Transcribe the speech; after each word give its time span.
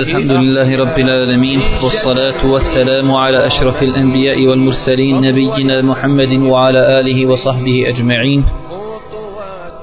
الحمد 0.00 0.32
لله 0.32 0.68
رب 0.76 0.98
العالمين 0.98 1.60
والصلاة 1.84 2.40
والسلام 2.52 3.12
على 3.12 3.46
أشرف 3.46 3.82
الأنبياء 3.82 4.46
والمرسلين 4.46 5.20
نبينا 5.20 5.82
محمد 5.82 6.32
وعلى 6.52 7.00
آله 7.00 7.26
وصحبه 7.26 7.76
أجمعين 7.88 8.44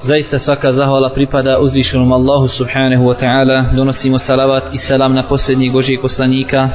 Zaista 0.06 0.38
svaka 0.38 0.72
zahvala 0.72 1.10
pripada 1.10 1.58
uzvišenom 1.58 2.12
Allahu 2.12 2.48
subhanahu 2.48 3.06
wa 3.10 3.14
ta'ala. 3.14 3.74
Donosimo 3.76 4.18
salavat 4.18 4.74
i 4.74 4.78
salam 4.78 5.14
na 5.14 5.22
posljednjeg 5.22 5.72
Božijeg 5.72 6.00
poslanika, 6.00 6.68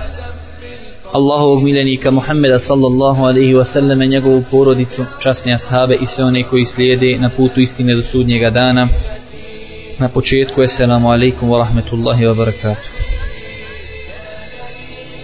Allahovog 1.14 1.64
miljenika 1.64 2.12
Muhammeda 2.12 2.60
sallallahu 2.60 3.26
alaihi 3.26 3.56
wa 3.56 3.66
sallam 3.66 4.02
i 4.02 4.08
njegovu 4.08 4.44
porodicu, 4.52 5.06
časne 5.24 5.54
ashabe 5.54 5.96
i 5.96 6.06
sve 6.06 6.24
one 6.26 6.44
koji 6.44 6.66
slijede 6.66 7.18
na 7.20 7.30
putu 7.30 7.60
istine 7.60 7.96
do 7.96 8.02
sudnjega 8.12 8.50
dana. 8.50 8.88
Na 10.00 10.10
početku 10.10 10.62
je 10.62 10.68
selamu 10.68 11.12
alaikum 11.12 11.50
wa 11.50 11.58
rahmetullahi 11.64 12.26
wa 12.28 12.36
barakatuh. 12.36 13.13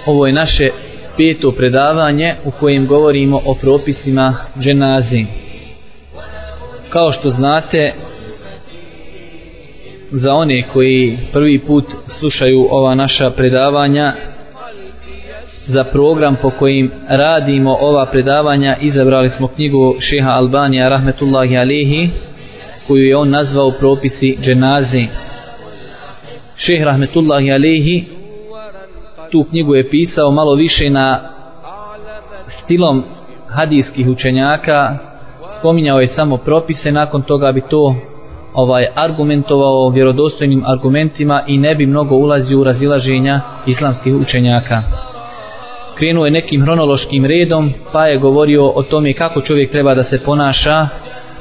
Ovo 0.09 0.27
je 0.27 0.33
naše 0.33 0.69
peto 1.17 1.51
predavanje 1.51 2.35
u 2.45 2.51
kojem 2.51 2.87
govorimo 2.87 3.41
o 3.45 3.53
propisima 3.53 4.35
dženazi. 4.59 5.25
Kao 6.89 7.11
što 7.11 7.29
znate, 7.29 7.93
za 10.11 10.33
one 10.33 10.63
koji 10.73 11.17
prvi 11.33 11.59
put 11.59 11.85
slušaju 12.19 12.67
ova 12.71 12.95
naša 12.95 13.29
predavanja, 13.29 14.13
za 15.67 15.83
program 15.83 16.35
po 16.41 16.49
kojim 16.49 16.91
radimo 17.09 17.77
ova 17.81 18.05
predavanja, 18.05 18.77
izabrali 18.81 19.29
smo 19.29 19.47
knjigu 19.47 19.95
šeha 19.99 20.29
Albanija 20.29 20.89
rahmetullahi 20.89 21.57
alihi, 21.57 22.09
koju 22.87 23.05
je 23.05 23.17
on 23.17 23.29
nazvao 23.29 23.71
propisi 23.71 24.37
dženazi. 24.41 25.07
Šeh 26.57 26.83
rahmetullahi 26.83 27.51
alihi 27.51 28.18
tu 29.31 29.43
knjigu 29.49 29.75
je 29.75 29.89
pisao 29.89 30.31
malo 30.31 30.55
više 30.55 30.89
na 30.89 31.19
stilom 32.47 33.03
hadijskih 33.47 34.07
učenjaka, 34.07 34.97
spominjao 35.59 36.01
je 36.01 36.07
samo 36.07 36.37
propise, 36.37 36.91
nakon 36.91 37.21
toga 37.21 37.51
bi 37.51 37.61
to 37.61 37.95
ovaj 38.53 38.85
argumentovao 38.95 39.89
vjerodostojnim 39.89 40.63
argumentima 40.65 41.41
i 41.47 41.57
ne 41.57 41.75
bi 41.75 41.85
mnogo 41.85 42.15
ulazio 42.15 42.59
u 42.59 42.63
razilaženja 42.63 43.41
islamskih 43.65 44.15
učenjaka. 44.15 44.83
Krenuo 45.95 46.25
je 46.25 46.31
nekim 46.31 46.61
hronološkim 46.61 47.25
redom, 47.25 47.73
pa 47.91 48.05
je 48.05 48.17
govorio 48.17 48.65
o 48.75 48.83
tome 48.83 49.13
kako 49.13 49.41
čovjek 49.41 49.71
treba 49.71 49.95
da 49.95 50.03
se 50.03 50.19
ponaša 50.25 50.87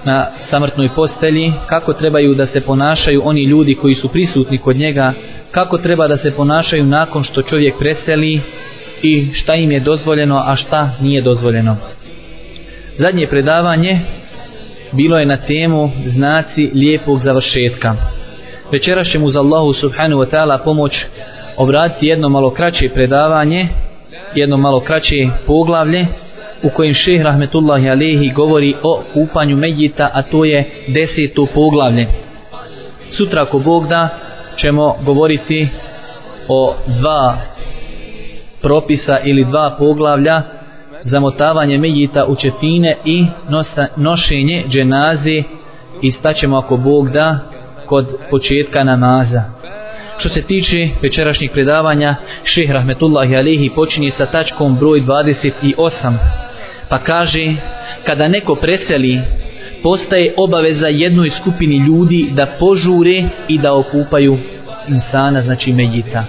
na 0.08 0.26
samrtnoj 0.50 0.88
postelji, 0.96 1.52
kako 1.66 1.92
trebaju 1.92 2.34
da 2.34 2.46
se 2.46 2.60
ponašaju 2.60 3.22
oni 3.24 3.44
ljudi 3.44 3.74
koji 3.74 3.94
su 3.94 4.08
prisutni 4.08 4.58
kod 4.58 4.76
njega, 4.76 5.12
kako 5.50 5.78
treba 5.78 6.08
da 6.08 6.16
se 6.16 6.34
ponašaju 6.36 6.84
nakon 6.84 7.24
što 7.24 7.42
čovjek 7.42 7.78
preseli 7.78 8.40
i 9.02 9.28
šta 9.32 9.54
im 9.54 9.70
je 9.70 9.80
dozvoljeno, 9.80 10.42
a 10.46 10.56
šta 10.56 10.90
nije 11.00 11.22
dozvoljeno. 11.22 11.76
Zadnje 12.98 13.26
predavanje 13.26 14.00
bilo 14.92 15.18
je 15.18 15.26
na 15.26 15.36
temu 15.36 15.90
znaci 16.06 16.70
lijepog 16.74 17.20
završetka. 17.20 17.94
Večeras 18.72 19.08
ćemo 19.08 19.26
uz 19.26 19.36
Allahu 19.36 19.72
subhanahu 19.72 20.22
wa 20.22 20.30
ta'ala 20.30 20.64
pomoć 20.64 21.04
obratiti 21.56 22.06
jedno 22.06 22.28
malo 22.28 22.50
kraće 22.50 22.88
predavanje, 22.88 23.68
jedno 24.34 24.56
malo 24.56 24.80
kraće 24.80 25.28
poglavlje 25.46 26.06
u 26.62 26.70
kojem 26.70 26.94
šeh 26.94 27.22
rahmetullahi 27.22 27.90
alehi 27.90 28.32
govori 28.32 28.74
o 28.82 29.02
kupanju 29.14 29.56
medjita, 29.56 30.10
a 30.14 30.22
to 30.22 30.44
je 30.44 30.70
deseto 30.88 31.46
poglavlje. 31.54 32.06
Sutra 33.12 33.42
ako 33.42 33.58
Bog 33.58 33.88
da 33.88 34.08
ćemo 34.56 34.94
govoriti 35.04 35.68
o 36.48 36.74
dva 36.86 37.36
propisa 38.62 39.18
ili 39.24 39.44
dva 39.44 39.76
poglavlja 39.78 40.42
zamotavanje 41.04 41.78
medjita 41.78 42.26
u 42.26 42.36
čefine 42.36 42.96
i 43.04 43.26
nosa, 43.48 43.86
nošenje 43.96 44.64
dženaze 44.68 45.42
i 46.02 46.10
staćemo 46.10 46.56
ako 46.56 46.76
Bog 46.76 47.10
da 47.10 47.38
kod 47.86 48.16
početka 48.30 48.84
namaza. 48.84 49.42
Što 50.18 50.28
se 50.28 50.42
tiče 50.42 50.88
večerašnjih 51.02 51.50
predavanja, 51.50 52.14
šeh 52.44 52.70
rahmetullahi 52.70 53.36
alihi 53.36 53.70
počinje 53.74 54.10
sa 54.10 54.26
tačkom 54.26 54.76
broj 54.78 55.00
28 55.00 56.47
pa 56.88 56.98
kaže 56.98 57.54
kada 58.04 58.28
neko 58.28 58.54
preseli 58.54 59.20
postaje 59.82 60.34
obaveza 60.36 60.86
jednoj 60.86 61.30
skupini 61.30 61.76
ljudi 61.86 62.28
da 62.32 62.46
požure 62.46 63.24
i 63.48 63.58
da 63.58 63.74
okupaju 63.74 64.38
insana, 64.88 65.42
znači 65.42 65.72
medjita. 65.72 66.24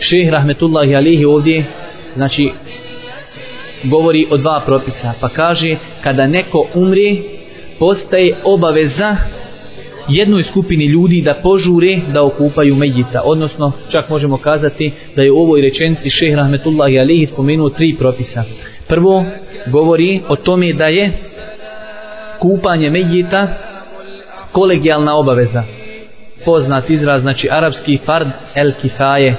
Šeh 0.00 0.30
rahmetullahi 0.30 0.96
alihi 0.96 1.24
ovdje 1.24 1.64
znači 2.16 2.50
govori 3.84 4.26
o 4.30 4.36
dva 4.36 4.62
propisa 4.66 5.12
pa 5.20 5.28
kaže 5.28 5.76
kada 6.02 6.26
neko 6.26 6.66
umri, 6.74 7.22
postaje 7.78 8.34
obaveza 8.44 9.16
jednoj 10.08 10.42
skupini 10.42 10.84
ljudi 10.84 11.22
da 11.22 11.34
požure 11.34 12.00
da 12.12 12.24
okupaju 12.24 12.76
medjita 12.76 13.22
odnosno 13.24 13.72
čak 13.90 14.08
možemo 14.08 14.38
kazati 14.38 14.92
da 15.16 15.22
je 15.22 15.32
u 15.32 15.38
ovoj 15.38 15.60
rečenci 15.60 16.10
šeh 16.10 16.34
rahmetullahi 16.34 16.98
alihi 16.98 17.26
spomenuo 17.26 17.68
tri 17.68 17.96
propisa. 17.98 18.44
Prvo 18.88 19.24
govori 19.66 20.20
o 20.28 20.36
tome 20.36 20.72
da 20.72 20.86
je 20.86 21.12
kupanje 22.38 22.90
medjita 22.90 23.48
kolegijalna 24.52 25.14
obaveza. 25.14 25.62
Poznat 26.44 26.90
izraz 26.90 27.22
znači 27.22 27.48
arapski 27.50 27.98
fard 28.06 28.28
el 28.54 28.72
kifaje. 28.80 29.34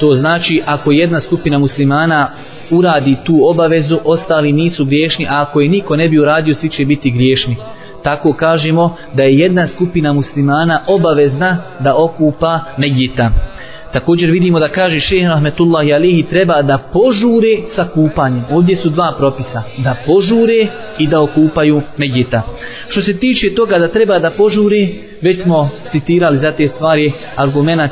To 0.00 0.14
znači 0.14 0.62
ako 0.66 0.92
jedna 0.92 1.20
skupina 1.20 1.58
muslimana 1.58 2.30
uradi 2.70 3.16
tu 3.24 3.40
obavezu 3.42 3.98
ostali 4.04 4.52
nisu 4.52 4.84
griješni 4.84 5.26
a 5.26 5.42
ako 5.42 5.60
je 5.60 5.68
niko 5.68 5.96
ne 5.96 6.08
bi 6.08 6.18
uradio 6.18 6.54
svi 6.54 6.68
će 6.68 6.84
biti 6.84 7.10
griješni 7.10 7.56
tako 8.02 8.32
kažemo 8.32 8.96
da 9.14 9.22
je 9.22 9.38
jedna 9.38 9.68
skupina 9.68 10.12
muslimana 10.12 10.80
obavezna 10.86 11.56
da 11.80 11.94
okupa 11.96 12.60
medjita 12.76 13.30
Također 13.92 14.30
vidimo 14.30 14.58
da 14.58 14.68
kaže 14.68 15.00
šehr 15.00 15.32
Ahmetullahi 15.32 15.92
Alihi 15.92 16.22
treba 16.22 16.62
da 16.62 16.78
požure 16.78 17.56
sa 17.74 17.88
kupanjem. 17.94 18.44
Ovdje 18.50 18.76
su 18.76 18.90
dva 18.90 19.12
propisa. 19.18 19.62
Da 19.78 19.96
požure 20.06 20.66
i 20.98 21.06
da 21.06 21.22
okupaju 21.22 21.82
medjita. 21.96 22.42
Što 22.88 23.02
se 23.02 23.18
tiče 23.18 23.54
toga 23.54 23.78
da 23.78 23.88
treba 23.88 24.18
da 24.18 24.30
požure, 24.30 24.88
već 25.22 25.42
smo 25.42 25.70
citirali 25.90 26.38
za 26.38 26.52
te 26.52 26.68
stvari 26.68 27.12
argumentat 27.36 27.90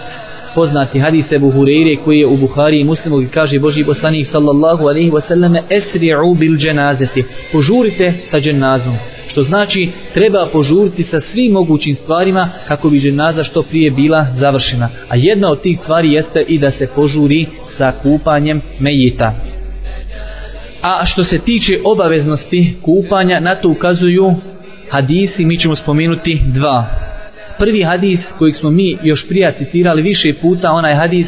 poznati 0.54 0.98
hadise 0.98 1.34
Ebu 1.34 1.52
Hureyre 1.52 2.04
koji 2.04 2.18
je 2.18 2.26
u 2.26 2.36
Buhari 2.36 2.80
i 2.80 2.84
Muslimu 2.84 3.20
i 3.22 3.28
kaže 3.28 3.58
Boži 3.58 3.84
poslanik 3.84 4.26
sallallahu 4.26 4.82
alaihi 4.86 5.10
wasallam 5.10 5.58
esri'u 5.70 6.38
bil 6.38 6.56
dženazeti. 6.56 7.24
Požurite 7.52 8.12
sa 8.30 8.40
dženazom 8.40 8.96
što 9.30 9.42
znači 9.42 9.90
treba 10.14 10.48
požuriti 10.52 11.02
sa 11.02 11.20
svim 11.20 11.52
mogućim 11.52 11.94
stvarima 11.94 12.48
kako 12.68 12.90
bi 12.90 13.00
dženaza 13.00 13.44
što 13.44 13.62
prije 13.62 13.90
bila 13.90 14.26
završena. 14.38 14.88
A 15.08 15.16
jedna 15.16 15.50
od 15.50 15.60
tih 15.62 15.78
stvari 15.78 16.12
jeste 16.12 16.44
i 16.48 16.58
da 16.58 16.70
se 16.70 16.86
požuri 16.86 17.46
sa 17.76 17.92
kupanjem 18.02 18.60
mejita. 18.78 19.34
A 20.82 21.06
što 21.06 21.24
se 21.24 21.38
tiče 21.38 21.80
obaveznosti 21.84 22.74
kupanja, 22.82 23.40
na 23.40 23.54
to 23.54 23.68
ukazuju 23.68 24.34
hadisi, 24.90 25.44
mi 25.44 25.58
ćemo 25.58 25.76
spomenuti 25.76 26.40
dva. 26.46 27.09
Prvi 27.60 27.82
hadis 27.82 28.20
kojeg 28.38 28.56
smo 28.56 28.70
mi 28.70 28.98
još 29.02 29.28
prija 29.28 29.52
citirali 29.52 30.02
više 30.02 30.34
puta, 30.34 30.72
onaj 30.72 30.94
hadis 30.94 31.26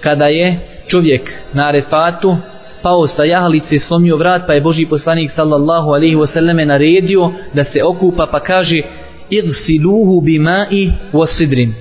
kada 0.00 0.26
je 0.26 0.56
čovjek 0.88 1.32
na 1.52 1.70
refatu 1.70 2.36
pao 2.82 3.06
sa 3.06 3.24
jahalice, 3.24 3.78
slomio 3.78 4.16
vrat, 4.16 4.42
pa 4.46 4.52
je 4.52 4.60
Boži 4.60 4.86
poslanik 4.86 5.30
sallallahu 5.30 5.88
alaihi 5.88 6.16
wasallame 6.16 6.64
naredio 6.64 7.30
da 7.54 7.64
se 7.64 7.84
okupa, 7.84 8.26
pa 8.26 8.40
kaže 8.40 8.82
idsiluhu 9.30 10.20
bimai 10.20 10.92
wasidrin. 11.12 11.72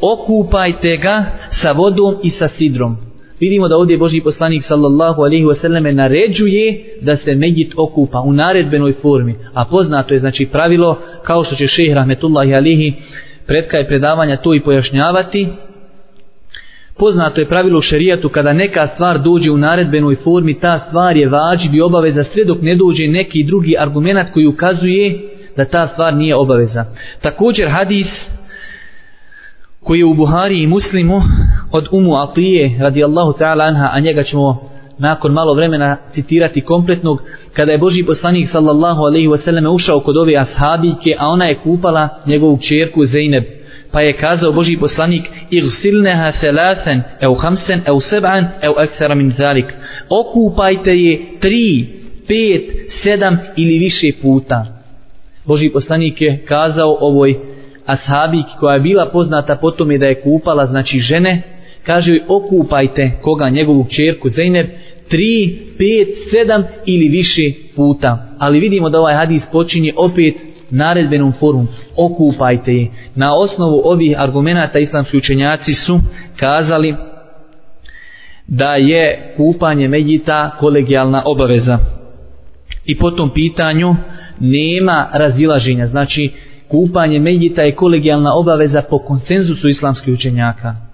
Okupajte 0.00 0.96
ga 0.96 1.24
sa 1.62 1.72
vodom 1.72 2.14
i 2.22 2.30
sa 2.30 2.48
sidrom. 2.48 3.09
Vidimo 3.40 3.68
da 3.68 3.76
ovdje 3.76 3.98
Boži 3.98 4.20
poslanik 4.20 4.64
sallallahu 4.64 5.22
alaihi 5.22 5.44
wasallam 5.44 5.94
naređuje 5.94 6.84
da 7.00 7.16
se 7.16 7.34
medjit 7.34 7.72
okupa 7.76 8.20
u 8.20 8.32
naredbenoj 8.32 8.92
formi. 8.92 9.34
A 9.54 9.64
poznato 9.64 10.14
je 10.14 10.20
znači 10.20 10.46
pravilo, 10.46 10.98
kao 11.22 11.44
što 11.44 11.54
će 11.54 11.66
šehr 11.66 11.94
rahmetullahi 11.94 12.54
alaihi 12.54 12.92
predkaj 13.46 13.86
predavanja 13.86 14.36
to 14.36 14.54
i 14.54 14.62
pojašnjavati, 14.62 15.48
Poznato 17.00 17.40
je 17.40 17.48
pravilo 17.48 17.78
u 17.78 17.82
šerijatu 17.82 18.28
kada 18.28 18.52
neka 18.52 18.86
stvar 18.86 19.18
dođe 19.18 19.50
u 19.50 19.56
naredbenoj 19.56 20.16
formi, 20.16 20.60
ta 20.60 20.78
stvar 20.78 21.16
je 21.16 21.28
vađib 21.28 21.74
i 21.74 21.80
obaveza 21.80 22.24
sve 22.24 22.44
dok 22.44 22.62
ne 22.62 22.74
dođe 22.74 23.08
neki 23.08 23.44
drugi 23.44 23.76
argument 23.78 24.32
koji 24.32 24.46
ukazuje 24.46 25.20
da 25.56 25.64
ta 25.64 25.86
stvar 25.86 26.14
nije 26.14 26.36
obaveza. 26.36 26.84
Također 27.20 27.68
hadis 27.68 28.06
koji 29.84 29.98
je 29.98 30.04
u 30.04 30.14
Buhari 30.14 30.62
i 30.62 30.66
Muslimu 30.66 31.20
od 31.72 31.88
Umu 31.90 32.14
Atije 32.14 32.76
radijallahu 32.80 33.32
ta'ala 33.32 33.64
anha, 33.64 33.90
a 33.92 34.00
njega 34.00 34.22
ćemo 34.22 34.70
nakon 34.98 35.32
malo 35.32 35.54
vremena 35.54 35.96
citirati 36.14 36.60
kompletnog, 36.60 37.22
kada 37.52 37.72
je 37.72 37.78
Boži 37.78 38.02
poslanik 38.02 38.48
sallallahu 38.48 39.02
alaihi 39.02 39.28
wasallam 39.28 39.68
ušao 39.68 40.00
kod 40.00 40.16
ove 40.16 40.36
ashabike, 40.36 41.16
a 41.18 41.28
ona 41.28 41.44
je 41.44 41.54
kupala 41.54 42.08
njegovu 42.26 42.58
čerku 42.58 43.04
Zeyneb 43.04 43.44
Pa 43.92 44.00
je 44.00 44.12
kazao 44.12 44.52
Boži 44.52 44.76
poslanik 44.76 45.24
Irsilneha 45.50 46.32
selasen, 46.32 47.02
eu 47.20 47.34
hamsen, 47.34 47.80
eu 47.86 48.00
seban, 48.00 48.46
eu 48.62 48.74
eksera 48.78 49.14
min 49.14 49.32
zalik. 49.38 49.66
Okupajte 50.08 50.94
je 50.94 51.20
tri, 51.40 51.86
pet, 52.28 52.62
sedam 53.02 53.38
ili 53.56 53.78
više 53.78 54.12
puta. 54.22 54.66
Boži 55.44 55.68
poslanik 55.68 56.20
je 56.20 56.44
kazao 56.48 56.96
ovoj 57.00 57.38
ashabik 57.86 58.46
koja 58.60 58.74
je 58.74 58.80
bila 58.80 59.06
poznata 59.06 59.56
po 59.56 59.70
tome 59.70 59.98
da 59.98 60.06
je 60.06 60.20
kupala, 60.20 60.66
znači 60.66 60.98
žene, 60.98 61.42
kaže 61.90 62.10
joj 62.10 62.22
okupajte 62.28 63.10
koga 63.22 63.48
njegovu 63.48 63.86
čerku 63.88 64.28
Zeynep, 64.28 64.66
tri, 65.08 65.58
pet, 65.78 66.08
sedam 66.30 66.62
ili 66.86 67.08
više 67.08 67.52
puta. 67.76 68.28
Ali 68.38 68.60
vidimo 68.60 68.90
da 68.90 69.00
ovaj 69.00 69.14
hadis 69.14 69.42
počinje 69.52 69.92
opet 69.96 70.34
naredbenom 70.70 71.32
formom, 71.32 71.68
okupajte 71.96 72.72
je. 72.72 72.90
Na 73.14 73.34
osnovu 73.34 73.82
ovih 73.84 74.20
argumenta 74.20 74.78
islamski 74.78 75.16
učenjaci 75.16 75.74
su 75.74 76.00
kazali 76.36 76.94
da 78.46 78.74
je 78.74 79.34
kupanje 79.36 79.88
medjita 79.88 80.50
kolegijalna 80.60 81.22
obaveza. 81.26 81.78
I 82.84 82.98
po 82.98 83.10
tom 83.10 83.30
pitanju 83.30 83.96
nema 84.40 85.08
razilaženja. 85.12 85.86
Znači, 85.86 86.30
kupanje 86.68 87.18
medjita 87.18 87.62
je 87.62 87.74
kolegijalna 87.74 88.34
obaveza 88.34 88.82
po 88.82 88.98
konsenzusu 88.98 89.68
islamskih 89.68 90.14
učenjaka. 90.14 90.89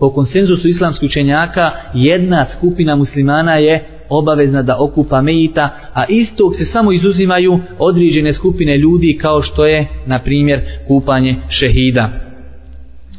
Po 0.00 0.10
konsenzusu 0.10 0.68
islamskih 0.68 1.06
učenjaka 1.06 1.70
jedna 1.94 2.46
skupina 2.56 2.96
muslimana 2.96 3.54
je 3.54 3.84
obavezna 4.08 4.62
da 4.62 4.76
okupa 4.78 5.22
mejita, 5.22 5.70
a 5.94 6.04
istog 6.08 6.56
se 6.56 6.64
samo 6.64 6.92
izuzimaju 6.92 7.60
određene 7.78 8.32
skupine 8.32 8.78
ljudi 8.78 9.18
kao 9.20 9.42
što 9.42 9.66
je, 9.66 9.86
na 10.06 10.18
primjer, 10.18 10.60
kupanje 10.88 11.36
šehida. 11.48 12.10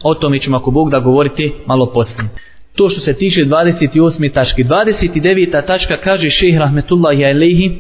O 0.04 0.13
tome 0.13 0.39
ćemo 0.39 0.57
ako 0.57 0.72
Bog 0.72 0.89
da 0.92 1.00
govoriti 1.00 1.51
malo 1.66 1.92
poslije. 1.94 2.30
To 2.75 2.89
što 2.89 3.00
se 3.00 3.13
tiče 3.13 3.45
28. 3.45 4.34
tačke. 4.34 4.63
29. 4.63 5.66
tačka 5.66 5.98
kaže 6.04 6.30
šehr 6.30 6.60
Rahmetullahi 6.60 7.25
Alehi, 7.25 7.72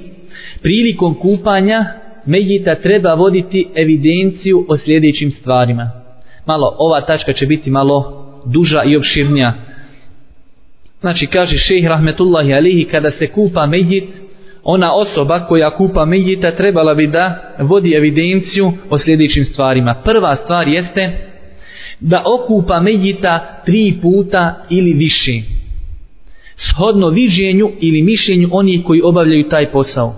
prilikom 0.61 1.13
kupanja 1.13 1.85
mejita 2.25 2.75
treba 2.75 3.13
voditi 3.13 3.67
evidenciju 3.75 4.65
o 4.69 4.77
sljedećim 4.77 5.31
stvarima. 5.31 5.91
Malo, 6.45 6.75
ova 6.77 7.01
tačka 7.01 7.33
će 7.33 7.45
biti 7.45 7.69
malo 7.69 8.20
duža 8.45 8.83
i 8.83 8.97
opširnija. 8.97 9.53
Znači, 11.01 11.27
kaže 11.27 11.57
šejh 11.57 11.87
Rahmetullahi 11.87 12.53
Alihi, 12.53 12.85
kada 12.85 13.11
se 13.11 13.27
kupa 13.27 13.65
Medjit, 13.65 14.09
ona 14.63 14.93
osoba 14.93 15.39
koja 15.39 15.77
kupa 15.77 16.05
Medjita 16.05 16.51
trebala 16.51 16.93
bi 16.93 17.07
da 17.07 17.53
vodi 17.59 17.93
evidenciju 17.93 18.71
o 18.89 18.97
sljedećim 18.97 19.45
stvarima. 19.45 19.93
Prva 19.93 20.35
stvar 20.35 20.67
jeste 20.67 21.11
da 21.99 22.23
okupa 22.25 22.79
Medjita 22.79 23.61
tri 23.65 23.93
puta 24.01 24.65
ili 24.69 24.93
više. 24.93 25.41
Shodno 26.55 27.09
viđenju 27.09 27.71
ili 27.79 28.01
mišljenju 28.01 28.49
onih 28.51 28.83
koji 28.83 29.01
obavljaju 29.01 29.49
taj 29.49 29.71
posao. 29.71 30.15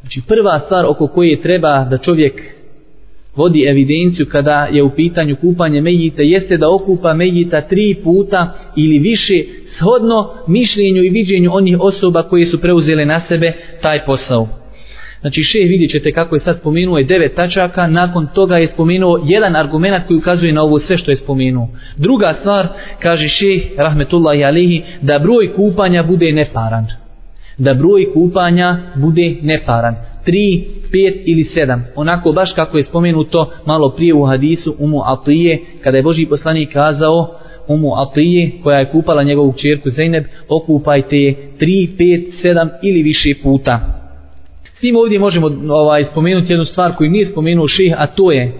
Znači 0.00 0.20
prva 0.28 0.58
stvar 0.58 0.84
oko 0.88 1.06
koje 1.06 1.42
treba 1.42 1.84
da 1.84 1.98
čovjek 1.98 2.61
vodi 3.36 3.64
evidenciju 3.68 4.26
kada 4.26 4.68
je 4.72 4.82
u 4.82 4.90
pitanju 4.90 5.36
kupanje 5.36 5.80
mejita 5.80 6.22
jeste 6.22 6.56
da 6.56 6.74
okupa 6.74 7.14
mejita 7.14 7.60
tri 7.60 7.94
puta 8.04 8.54
ili 8.76 8.98
više 8.98 9.44
shodno 9.76 10.30
mišljenju 10.46 11.02
i 11.02 11.08
viđenju 11.08 11.50
onih 11.54 11.76
osoba 11.80 12.22
koje 12.22 12.46
su 12.46 12.60
preuzele 12.60 13.04
na 13.04 13.20
sebe 13.20 13.52
taj 13.82 14.04
posao. 14.04 14.48
Znači 15.20 15.42
šeh 15.42 15.68
vidjet 15.68 15.90
ćete 15.90 16.12
kako 16.12 16.36
je 16.36 16.40
sad 16.40 16.58
spomenuo 16.58 16.98
je 16.98 17.04
devet 17.04 17.34
tačaka, 17.34 17.86
nakon 17.86 18.26
toga 18.34 18.56
je 18.56 18.68
spomenuo 18.68 19.24
jedan 19.26 19.56
argument 19.56 20.06
koji 20.06 20.18
ukazuje 20.18 20.52
na 20.52 20.62
ovo 20.62 20.78
sve 20.78 20.98
što 20.98 21.10
je 21.10 21.16
spomenuo. 21.16 21.68
Druga 21.96 22.34
stvar, 22.40 22.68
kaže 22.98 23.28
šeh, 23.28 23.62
rahmetullahi 23.78 24.44
alihi, 24.44 24.82
da 25.02 25.18
broj 25.18 25.52
kupanja 25.54 26.02
bude 26.02 26.32
neparan 26.32 26.86
da 27.58 27.74
broj 27.74 28.12
kupanja 28.12 28.76
bude 28.94 29.36
neparan. 29.42 29.94
3, 30.26 30.64
5 30.92 31.22
ili 31.24 31.44
7. 31.44 31.80
Onako 31.96 32.32
baš 32.32 32.52
kako 32.52 32.78
je 32.78 32.84
spomenuto 32.84 33.52
malo 33.66 33.88
prije 33.88 34.14
u 34.14 34.24
hadisu 34.24 34.74
Umu 34.78 35.00
Atije, 35.04 35.58
kada 35.82 35.96
je 35.96 36.02
Boži 36.02 36.26
poslanik 36.26 36.72
kazao 36.72 37.34
Umu 37.68 37.94
Atije, 37.94 38.50
koja 38.62 38.78
je 38.78 38.90
kupala 38.90 39.22
njegovu 39.22 39.52
čerku 39.52 39.88
Zeynep, 39.88 40.24
okupajte 40.48 41.16
je 41.16 41.34
3, 41.60 41.88
5, 41.98 42.32
7 42.42 42.68
ili 42.82 43.02
više 43.02 43.34
puta. 43.42 43.80
S 44.64 44.80
tim 44.80 44.96
ovdje 44.96 45.18
možemo 45.18 45.50
ovaj, 45.68 46.04
spomenuti 46.04 46.52
jednu 46.52 46.64
stvar 46.64 46.96
koju 46.96 47.10
nije 47.10 47.26
spomenuo 47.26 47.68
ših, 47.68 47.94
a 47.96 48.06
to 48.06 48.32
je 48.32 48.52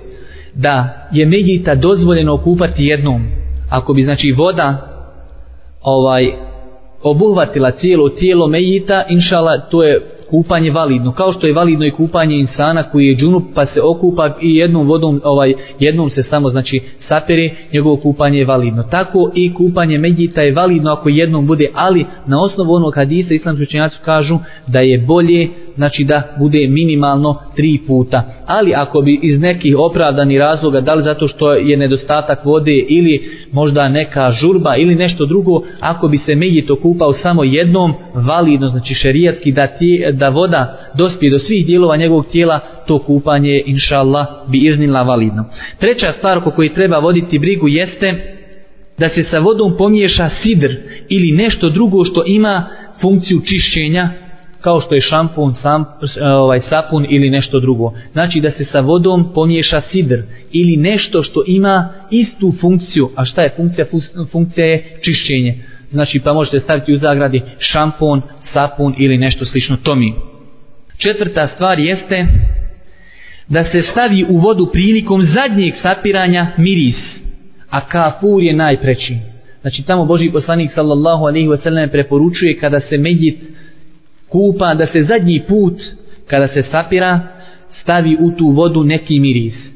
da 0.54 1.08
je 1.12 1.26
Medjita 1.26 1.74
dozvoljeno 1.74 2.34
okupati 2.34 2.84
jednom. 2.84 3.26
Ako 3.70 3.94
bi 3.94 4.02
znači 4.02 4.32
voda 4.32 4.88
ovaj 5.82 6.32
obuhvatila 7.02 7.70
cijelo 7.70 8.08
tijelo 8.08 8.46
Medjita, 8.46 9.04
inšala, 9.08 9.58
to 9.58 9.82
je 9.82 10.00
kupanje 10.32 10.70
validno. 10.70 11.12
Kao 11.12 11.32
što 11.32 11.46
je 11.46 11.52
validno 11.52 11.86
i 11.86 11.90
kupanje 11.90 12.36
insana 12.36 12.82
koji 12.82 13.06
je 13.06 13.16
džunup 13.16 13.42
pa 13.54 13.66
se 13.66 13.80
okupa 13.82 14.30
i 14.40 14.56
jednom 14.56 14.86
vodom, 14.86 15.20
ovaj, 15.24 15.54
jednom 15.78 16.10
se 16.10 16.22
samo 16.22 16.48
znači 16.48 16.80
sapere, 16.98 17.50
njegovo 17.72 17.96
kupanje 17.96 18.38
je 18.38 18.44
validno. 18.44 18.82
Tako 18.82 19.30
i 19.34 19.54
kupanje 19.54 19.98
medjita 19.98 20.42
je 20.42 20.52
validno 20.52 20.92
ako 20.92 21.08
jednom 21.08 21.46
bude, 21.46 21.68
ali 21.74 22.06
na 22.26 22.42
osnovu 22.42 22.72
onog 22.72 22.94
hadisa 22.94 23.34
islamski 23.34 23.62
učenjaci 23.62 23.96
kažu 24.04 24.38
da 24.66 24.80
je 24.80 24.98
bolje 24.98 25.48
znači 25.76 26.04
da 26.04 26.22
bude 26.38 26.68
minimalno 26.68 27.38
tri 27.56 27.78
puta. 27.86 28.22
Ali 28.46 28.74
ako 28.74 29.00
bi 29.00 29.20
iz 29.22 29.40
nekih 29.40 29.76
opravdani 29.78 30.38
razloga, 30.38 30.80
da 30.80 30.94
li 30.94 31.02
zato 31.02 31.28
što 31.28 31.52
je 31.52 31.76
nedostatak 31.76 32.44
vode 32.44 32.78
ili 32.88 33.30
možda 33.52 33.88
neka 33.88 34.30
žurba 34.30 34.76
ili 34.76 34.94
nešto 34.94 35.26
drugo, 35.26 35.62
ako 35.80 36.08
bi 36.08 36.18
se 36.18 36.34
medjit 36.34 36.70
kupao 36.82 37.12
samo 37.12 37.44
jednom, 37.44 37.94
validno, 38.14 38.68
znači 38.68 38.94
šerijatski, 38.94 39.52
da, 39.52 39.66
ti, 39.66 40.04
da 40.12 40.21
da 40.22 40.28
voda 40.28 40.78
dospije 40.94 41.30
do 41.30 41.38
svih 41.38 41.66
dijelova 41.66 41.96
njegovog 41.96 42.26
tijela, 42.26 42.60
to 42.86 42.98
kupanje 42.98 43.62
inša 43.66 43.96
Allah, 43.96 44.26
bi 44.48 44.58
iznila 44.58 45.02
validno. 45.02 45.44
Treća 45.78 46.12
stvar 46.12 46.40
ko 46.40 46.50
koji 46.50 46.74
treba 46.74 46.98
voditi 46.98 47.38
brigu 47.38 47.68
jeste 47.68 48.36
da 48.98 49.08
se 49.08 49.24
sa 49.24 49.38
vodom 49.38 49.76
pomiješa 49.78 50.28
sidr 50.42 50.70
ili 51.08 51.32
nešto 51.32 51.68
drugo 51.68 52.04
što 52.04 52.22
ima 52.26 52.64
funkciju 53.00 53.40
čišćenja 53.46 54.08
kao 54.60 54.80
što 54.80 54.94
je 54.94 55.00
šampun, 55.00 55.54
sam, 55.54 55.84
ovaj, 56.22 56.60
sapun 56.60 57.06
ili 57.10 57.30
nešto 57.30 57.60
drugo. 57.60 57.92
Znači 58.12 58.40
da 58.40 58.50
se 58.50 58.64
sa 58.64 58.80
vodom 58.80 59.32
pomiješa 59.34 59.80
sidr 59.80 60.22
ili 60.52 60.76
nešto 60.76 61.22
što 61.22 61.42
ima 61.46 61.88
istu 62.10 62.52
funkciju. 62.60 63.10
A 63.16 63.24
šta 63.24 63.42
je 63.42 63.52
funkcija? 63.56 63.86
Funkcija 64.32 64.66
je 64.66 64.98
čišćenje. 65.04 65.54
Znači 65.92 66.20
pa 66.20 66.32
možete 66.32 66.60
staviti 66.60 66.92
u 66.92 66.98
zagradi 66.98 67.42
šampon, 67.58 68.22
sapun 68.40 68.94
ili 68.98 69.18
nešto 69.18 69.44
slično 69.44 69.76
tomi. 69.76 70.14
Četvrta 70.98 71.48
stvar 71.48 71.78
jeste 71.78 72.26
da 73.48 73.64
se 73.64 73.82
stavi 73.82 74.26
u 74.28 74.36
vodu 74.36 74.66
prilikom 74.72 75.22
zadnjeg 75.22 75.74
sapiranja 75.82 76.46
miris. 76.56 77.20
A 77.70 77.80
kafur 77.80 78.42
je 78.42 78.52
najpreći. 78.52 79.16
Znači 79.60 79.82
tamo 79.82 80.04
Boži 80.04 80.30
poslanik 80.30 80.70
sallallahu 80.74 81.24
alaihi 81.24 81.48
wasallam 81.48 81.88
preporučuje 81.88 82.58
kada 82.58 82.80
se 82.80 82.98
medjit 82.98 83.42
kupa 84.28 84.74
da 84.74 84.86
se 84.86 85.02
zadnji 85.02 85.44
put 85.48 85.74
kada 86.26 86.48
se 86.48 86.62
sapira 86.62 87.20
stavi 87.68 88.16
u 88.20 88.30
tu 88.30 88.48
vodu 88.48 88.84
neki 88.84 89.20
miris. 89.20 89.71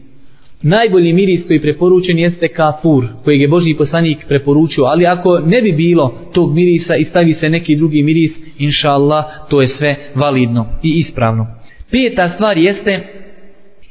Najbolji 0.68 1.12
miris 1.12 1.46
koji 1.46 1.56
je 1.56 1.62
preporučen 1.62 2.18
jeste 2.18 2.48
kafur 2.48 3.04
kojeg 3.24 3.40
je 3.40 3.48
Boži 3.48 3.74
poslanik 3.74 4.18
preporučio, 4.28 4.84
ali 4.84 5.06
ako 5.06 5.38
ne 5.38 5.62
bi 5.62 5.72
bilo 5.72 6.14
tog 6.32 6.54
mirisa 6.54 6.96
i 6.96 7.04
stavi 7.04 7.32
se 7.32 7.48
neki 7.48 7.76
drugi 7.76 8.02
miris, 8.02 8.32
inša 8.58 8.90
Allah, 8.90 9.24
to 9.50 9.62
je 9.62 9.68
sve 9.68 9.96
validno 10.14 10.66
i 10.82 10.90
ispravno. 10.98 11.46
Peta 11.90 12.30
stvar 12.34 12.58
jeste, 12.58 13.00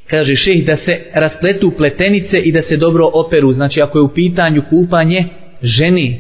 kaže 0.08 0.36
šeh, 0.36 0.66
da 0.66 0.76
se 0.76 1.00
raspletu 1.14 1.72
pletenice 1.78 2.40
i 2.40 2.52
da 2.52 2.62
se 2.62 2.78
dobro 2.78 3.10
operu. 3.14 3.52
Znači 3.52 3.82
ako 3.82 3.98
je 3.98 4.04
u 4.04 4.14
pitanju 4.14 4.62
kupanje 4.70 5.26
ženi, 5.62 6.20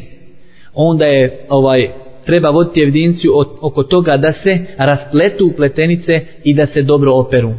onda 0.73 1.05
je 1.05 1.45
ovaj 1.49 1.89
treba 2.25 2.49
voditi 2.49 2.81
evidenciju 2.81 3.31
oko 3.61 3.83
toga 3.83 4.17
da 4.17 4.33
se 4.33 4.59
raspletu 4.77 5.51
pletenice 5.57 6.21
i 6.43 6.53
da 6.53 6.67
se 6.67 6.81
dobro 6.81 7.11
operu. 7.13 7.53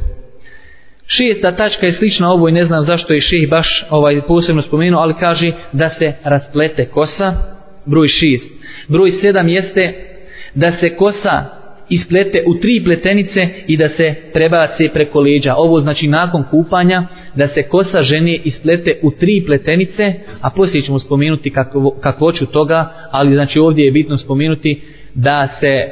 Šesta 1.06 1.52
tačka 1.56 1.86
je 1.86 1.92
slična 1.92 2.30
ovoj, 2.30 2.52
ne 2.52 2.64
znam 2.64 2.84
zašto 2.84 3.14
je 3.14 3.20
ših 3.20 3.48
baš 3.48 3.86
ovaj 3.90 4.20
posebno 4.20 4.62
spomenuo, 4.62 5.00
ali 5.00 5.14
kaže 5.20 5.52
da 5.72 5.90
se 5.90 6.12
rasplete 6.24 6.84
kosa, 6.84 7.32
broj 7.84 8.08
šest. 8.08 8.50
Broj 8.88 9.10
sedam 9.10 9.48
jeste 9.48 9.92
da 10.54 10.72
se 10.72 10.96
kosa 10.96 11.44
isplete 11.88 12.42
u 12.46 12.58
tri 12.60 12.84
pletenice 12.84 13.48
i 13.66 13.76
da 13.76 13.88
se 13.88 14.14
prebace 14.32 14.88
preko 14.92 15.20
leđa. 15.20 15.54
Ovo 15.54 15.80
znači 15.80 16.08
nakon 16.08 16.44
kupanja 16.50 17.06
da 17.34 17.48
se 17.48 17.62
kosa 17.62 18.02
žene 18.02 18.38
isplete 18.44 18.98
u 19.02 19.10
tri 19.10 19.42
pletenice, 19.46 20.12
a 20.40 20.50
poslije 20.50 20.82
ćemo 20.82 20.98
spomenuti 20.98 21.50
kakvo, 21.50 21.90
kakvoću 22.00 22.46
toga, 22.46 22.92
ali 23.10 23.32
znači 23.34 23.58
ovdje 23.58 23.84
je 23.84 23.92
bitno 23.92 24.16
spomenuti 24.16 24.80
da 25.14 25.48
se 25.60 25.90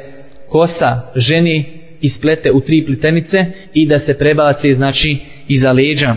kosa 0.49 1.01
žene 1.15 1.63
isplete 2.05 2.51
u 2.51 2.61
tri 2.61 2.85
pletenice 2.85 3.45
i 3.73 3.87
da 3.87 3.99
se 3.99 4.17
prebace 4.17 4.73
znači 4.73 5.17
iza 5.47 5.71
leđa. 5.71 6.15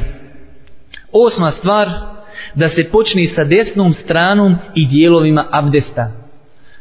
Osma 1.12 1.50
stvar, 1.50 1.88
da 2.54 2.68
se 2.68 2.88
počne 2.92 3.26
sa 3.26 3.44
desnom 3.44 3.92
stranom 3.92 4.56
i 4.74 4.86
dijelovima 4.86 5.46
abdesta. 5.50 6.12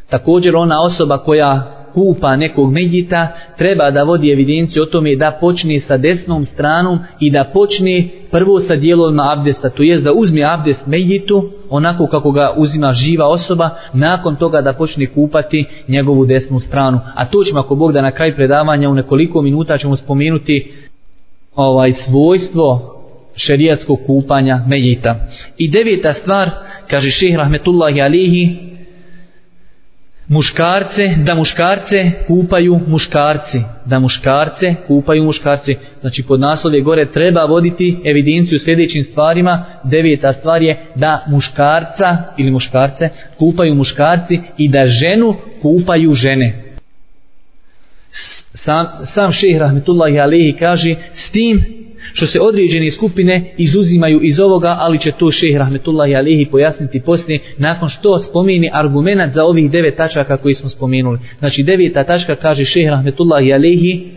Također 0.09 0.55
ona 0.55 0.81
osoba 0.81 1.17
koja 1.17 1.76
kupa 1.97 2.35
nekog 2.35 2.71
medjita, 2.71 3.27
treba 3.57 3.91
da 3.91 4.03
vodi 4.03 4.31
evidenciju 4.31 4.83
o 4.83 4.85
tome 4.85 5.15
da 5.15 5.37
počne 5.41 5.79
sa 5.79 5.97
desnom 5.97 6.45
stranom 6.45 6.99
i 7.19 7.31
da 7.31 7.43
počne 7.53 8.07
prvo 8.31 8.59
sa 8.59 8.75
dijelovima 8.75 9.31
abdesta, 9.31 9.69
to 9.69 9.83
jest 9.83 10.03
da 10.03 10.13
uzme 10.13 10.43
abdest 10.43 10.85
medjitu, 10.87 11.49
onako 11.69 12.07
kako 12.07 12.31
ga 12.31 12.53
uzima 12.57 12.93
živa 12.93 13.27
osoba, 13.27 13.69
nakon 13.93 14.35
toga 14.35 14.61
da 14.61 14.73
počne 14.73 15.07
kupati 15.07 15.65
njegovu 15.87 16.25
desnu 16.25 16.59
stranu. 16.59 16.99
A 17.15 17.25
to 17.25 17.43
ćemo 17.43 17.59
ako 17.59 17.75
Bog 17.75 17.91
da 17.91 18.01
na 18.01 18.11
kraj 18.11 18.35
predavanja 18.35 18.89
u 18.89 18.95
nekoliko 18.95 19.41
minuta 19.41 19.77
ćemo 19.77 19.95
spomenuti 19.95 20.71
ovaj 21.55 21.93
svojstvo 21.93 22.93
šerijatskog 23.35 23.99
kupanja 24.05 24.61
medjita. 24.67 25.15
I 25.57 25.69
deveta 25.71 26.13
stvar, 26.13 26.49
kaže 26.89 27.09
šehr 27.11 27.37
Rahmetullahi 27.37 28.01
Alihi, 28.01 28.67
muškarce, 30.27 31.15
da 31.23 31.35
muškarce 31.35 32.11
kupaju 32.27 32.79
muškarci, 32.87 33.61
da 33.85 33.99
muškarce 33.99 34.75
kupaju 34.87 35.23
muškarci. 35.23 35.75
Znači 36.01 36.23
pod 36.23 36.39
naslovje 36.39 36.81
gore 36.81 37.05
treba 37.05 37.45
voditi 37.45 38.01
evidenciju 38.05 38.59
sljedećim 38.59 39.03
stvarima. 39.03 39.65
Deveta 39.83 40.33
stvar 40.33 40.61
je 40.61 40.77
da 40.95 41.25
muškarca 41.27 42.17
ili 42.37 42.51
muškarce 42.51 43.09
kupaju 43.37 43.75
muškarci 43.75 44.39
i 44.57 44.69
da 44.69 44.87
ženu 44.87 45.35
kupaju 45.61 46.13
žene. 46.13 46.53
Sam, 48.53 48.87
sam 49.13 49.31
šehr 49.31 49.59
Rahmetullahi 49.59 50.19
Alehi 50.19 50.55
kaže 50.59 50.95
s 51.13 51.31
tim 51.31 51.76
što 52.17 52.27
se 52.27 52.39
određene 52.41 52.91
skupine 52.91 53.53
izuzimaju 53.57 54.19
iz 54.23 54.39
ovoga, 54.39 54.75
ali 54.79 54.99
će 54.99 55.11
to 55.11 55.31
šeh 55.31 55.57
Rahmetullahi 55.57 56.15
Alihi 56.15 56.45
pojasniti 56.45 56.99
poslije, 56.99 57.39
nakon 57.57 57.89
što 57.89 58.19
spomeni 58.19 58.69
argument 58.73 59.33
za 59.33 59.43
ovih 59.45 59.71
devet 59.71 59.95
tačaka 59.95 60.37
koji 60.37 60.55
smo 60.55 60.69
spomenuli. 60.69 61.19
Znači 61.39 61.63
deveta 61.63 62.03
tačka 62.03 62.35
kaže 62.35 62.65
šeh 62.65 62.89
Rahmetullahi 62.89 63.53
Alihi, 63.53 64.07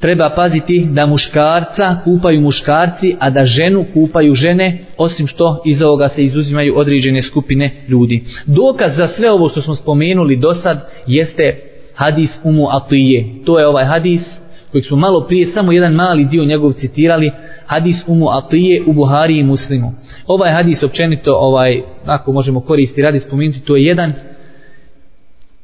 treba 0.00 0.30
paziti 0.30 0.86
da 0.90 1.06
muškarca 1.06 1.96
kupaju 2.04 2.40
muškarci, 2.40 3.16
a 3.18 3.30
da 3.30 3.44
ženu 3.44 3.84
kupaju 3.94 4.34
žene, 4.34 4.78
osim 4.96 5.26
što 5.26 5.62
iz 5.66 5.82
ovoga 5.82 6.08
se 6.08 6.22
izuzimaju 6.22 6.78
određene 6.78 7.22
skupine 7.22 7.70
ljudi. 7.88 8.24
Dokaz 8.46 8.96
za 8.96 9.08
sve 9.08 9.30
ovo 9.30 9.48
što 9.48 9.62
smo 9.62 9.74
spomenuli 9.74 10.36
do 10.36 10.54
sad 10.54 10.88
jeste 11.06 11.56
hadis 11.94 12.30
Umu 12.44 12.68
Atije. 12.70 13.24
To 13.44 13.58
je 13.58 13.66
ovaj 13.66 13.84
hadis 13.84 14.39
kojeg 14.72 14.84
smo 14.84 14.96
malo 14.96 15.20
prije 15.20 15.46
samo 15.46 15.72
jedan 15.72 15.92
mali 15.92 16.24
dio 16.24 16.44
njegov 16.44 16.72
citirali, 16.72 17.30
hadis 17.66 17.96
Umu 18.06 18.28
Atije 18.28 18.82
u 18.86 18.92
Buhari 18.92 19.38
i 19.38 19.44
Muslimu. 19.44 19.92
Ovaj 20.26 20.52
hadis 20.52 20.82
općenito, 20.82 21.34
ovaj, 21.34 21.82
ako 22.04 22.32
možemo 22.32 22.60
koristiti 22.60 23.02
radi 23.02 23.20
spomenuti, 23.20 23.60
to 23.60 23.76
je 23.76 23.84
jedan 23.84 24.12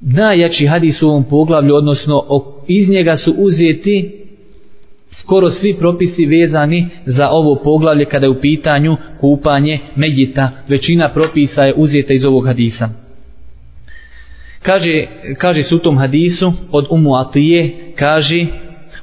najjači 0.00 0.66
hadis 0.66 1.02
u 1.02 1.08
ovom 1.08 1.24
poglavlju, 1.24 1.74
odnosno 1.74 2.24
iz 2.68 2.88
njega 2.88 3.16
su 3.16 3.34
uzeti 3.38 4.12
skoro 5.10 5.50
svi 5.50 5.74
propisi 5.74 6.26
vezani 6.26 6.88
za 7.06 7.28
ovo 7.30 7.54
poglavlje 7.54 8.04
kada 8.04 8.26
je 8.26 8.30
u 8.30 8.40
pitanju 8.40 8.96
kupanje 9.20 9.78
medjita. 9.96 10.50
Većina 10.68 11.08
propisa 11.08 11.62
je 11.62 11.74
uzeta 11.76 12.12
iz 12.12 12.24
ovog 12.24 12.46
hadisa. 12.46 12.88
Kaže, 14.62 15.06
kaže 15.38 15.62
su 15.62 15.76
u 15.76 15.78
tom 15.78 15.98
hadisu 15.98 16.52
od 16.72 16.86
Umu 16.90 17.14
Atije, 17.14 17.72
kaže 17.96 18.46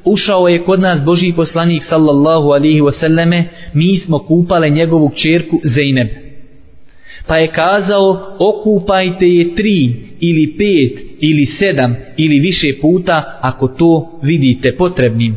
ušao 0.06 0.48
je 0.48 0.64
kod 0.64 0.80
nas 0.80 1.04
Boži 1.04 1.34
poslanik 1.36 1.84
sallallahu 1.84 2.50
alihi 2.50 2.82
wasallame, 2.82 3.44
mi 3.74 3.98
smo 3.98 4.20
kupale 4.20 4.70
njegovu 4.70 5.12
čerku 5.16 5.62
Zeyneb. 5.64 6.08
Pa 7.28 7.38
je 7.38 7.48
kazao, 7.48 8.38
okupajte 8.40 9.28
je 9.28 9.56
tri 9.56 9.96
ili 10.20 10.56
pet 10.58 11.06
ili 11.20 11.46
sedam 11.46 11.96
ili 12.18 12.40
više 12.40 12.74
puta 12.82 13.40
ako 13.42 13.68
to 13.68 14.20
vidite 14.24 14.76
potrebnim. 14.76 15.36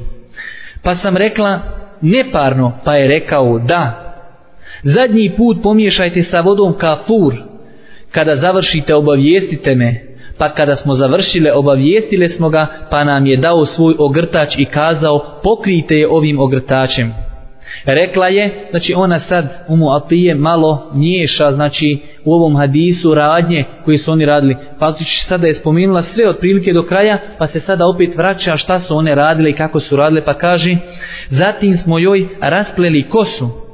Pa 0.82 0.94
sam 0.94 1.16
rekla, 1.16 1.60
neparno, 2.02 2.72
pa 2.84 2.96
je 2.96 3.08
rekao 3.08 3.58
da. 3.58 4.02
Zadnji 4.82 5.30
put 5.36 5.62
pomiješajte 5.62 6.22
sa 6.22 6.40
vodom 6.40 6.74
kafur, 6.78 7.34
kada 8.10 8.36
završite 8.36 8.94
obavijestite 8.94 9.74
me, 9.74 10.05
pa 10.38 10.48
kada 10.48 10.76
smo 10.76 10.94
završile 10.94 11.52
obavijestile 11.52 12.28
smo 12.28 12.48
ga 12.48 12.66
pa 12.90 13.04
nam 13.04 13.26
je 13.26 13.36
dao 13.36 13.66
svoj 13.66 13.94
ogrtač 13.98 14.58
i 14.58 14.64
kazao 14.64 15.40
pokrijte 15.42 15.96
je 15.96 16.08
ovim 16.08 16.40
ogrtačem. 16.40 17.14
Rekla 17.84 18.26
je 18.26 18.50
znači 18.70 18.94
ona 18.96 19.20
sad 19.20 19.64
umu 19.68 19.90
atije 19.90 20.34
malo 20.34 20.90
miješa 20.94 21.52
znači 21.52 21.98
u 22.24 22.34
ovom 22.34 22.56
hadisu 22.56 23.14
radnje 23.14 23.64
koje 23.84 23.98
su 23.98 24.12
oni 24.12 24.26
radili. 24.26 24.56
Faktički 24.78 25.24
sada 25.28 25.46
je 25.46 25.54
spomenula 25.54 26.02
sve 26.02 26.28
od 26.28 26.38
prilike 26.38 26.72
do 26.72 26.82
kraja 26.82 27.18
pa 27.38 27.46
se 27.46 27.60
sada 27.60 27.86
opet 27.86 28.16
vraća 28.16 28.56
šta 28.56 28.80
su 28.80 28.96
one 28.96 29.14
radile 29.14 29.50
i 29.50 29.56
kako 29.56 29.80
su 29.80 29.96
radile 29.96 30.24
pa 30.24 30.34
kaže 30.34 30.76
zatim 31.30 31.76
smo 31.76 31.98
joj 31.98 32.28
raspleli 32.40 33.02
kosu 33.02 33.65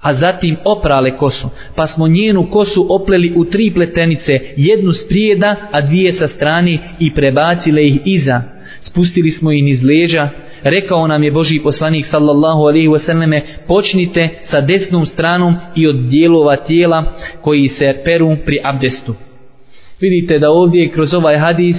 a 0.00 0.14
zatim 0.14 0.56
oprale 0.64 1.16
kosu, 1.16 1.48
pa 1.76 1.86
smo 1.86 2.08
njenu 2.08 2.50
kosu 2.50 2.86
opleli 2.90 3.32
u 3.36 3.44
tri 3.44 3.70
pletenice, 3.74 4.40
jednu 4.56 4.92
sprijeda, 4.92 5.56
a 5.70 5.80
dvije 5.80 6.12
sa 6.12 6.28
strani 6.28 6.78
i 6.98 7.14
prebacile 7.14 7.86
ih 7.86 7.98
iza. 8.04 8.42
Spustili 8.80 9.30
smo 9.30 9.52
ih 9.52 9.64
niz 9.64 9.82
leđa, 9.84 10.28
rekao 10.62 11.06
nam 11.06 11.22
je 11.22 11.32
Boži 11.32 11.60
poslanik 11.62 12.06
sallallahu 12.06 12.60
alaihi 12.60 12.88
wasallame, 12.88 13.40
počnite 13.66 14.28
sa 14.44 14.60
desnom 14.60 15.06
stranom 15.06 15.56
i 15.76 15.86
od 15.86 15.96
dijelova 15.96 16.56
tijela 16.56 17.04
koji 17.40 17.68
se 17.68 18.00
peru 18.04 18.36
pri 18.44 18.58
abdestu. 18.64 19.14
Vidite 20.00 20.38
da 20.38 20.50
ovdje 20.50 20.88
kroz 20.88 21.14
ovaj 21.14 21.38
hadis, 21.38 21.76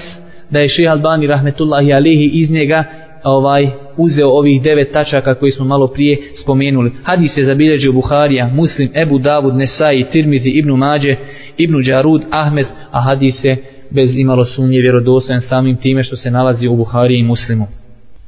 da 0.49 0.59
je 0.59 0.69
šeha 0.69 0.91
Albani 0.91 1.27
rahmetullahi 1.27 1.93
alaihi 1.93 2.29
iz 2.33 2.51
njega 2.51 2.83
ovaj 3.23 3.67
uzeo 3.98 4.29
ovih 4.29 4.62
devet 4.62 4.91
tačaka 4.91 5.36
koji 5.36 5.51
smo 5.51 5.65
malo 5.65 5.88
prije 5.88 6.17
spomenuli. 6.43 6.91
Hadis 7.03 7.38
je 7.38 7.45
zabilježio 7.45 7.91
Buharija, 7.91 8.50
Muslim, 8.53 8.89
Ebu 8.95 9.19
Davud, 9.19 9.55
Nesai, 9.55 10.05
Tirmizi, 10.12 10.50
Ibnu 10.50 10.75
Mađe, 10.77 11.15
Ibnu 11.57 11.81
Đarud, 11.81 12.21
Ahmed, 12.29 12.65
a 12.91 13.01
hadis 13.01 13.43
je 13.43 13.57
bez 13.89 14.17
imalo 14.17 14.45
sumnje 14.45 14.79
vjerodostojan 14.79 15.41
samim 15.41 15.75
time 15.75 16.03
što 16.03 16.15
se 16.15 16.31
nalazi 16.31 16.67
u 16.67 16.75
Buhariji 16.75 17.19
i 17.19 17.24
Muslimu. 17.24 17.67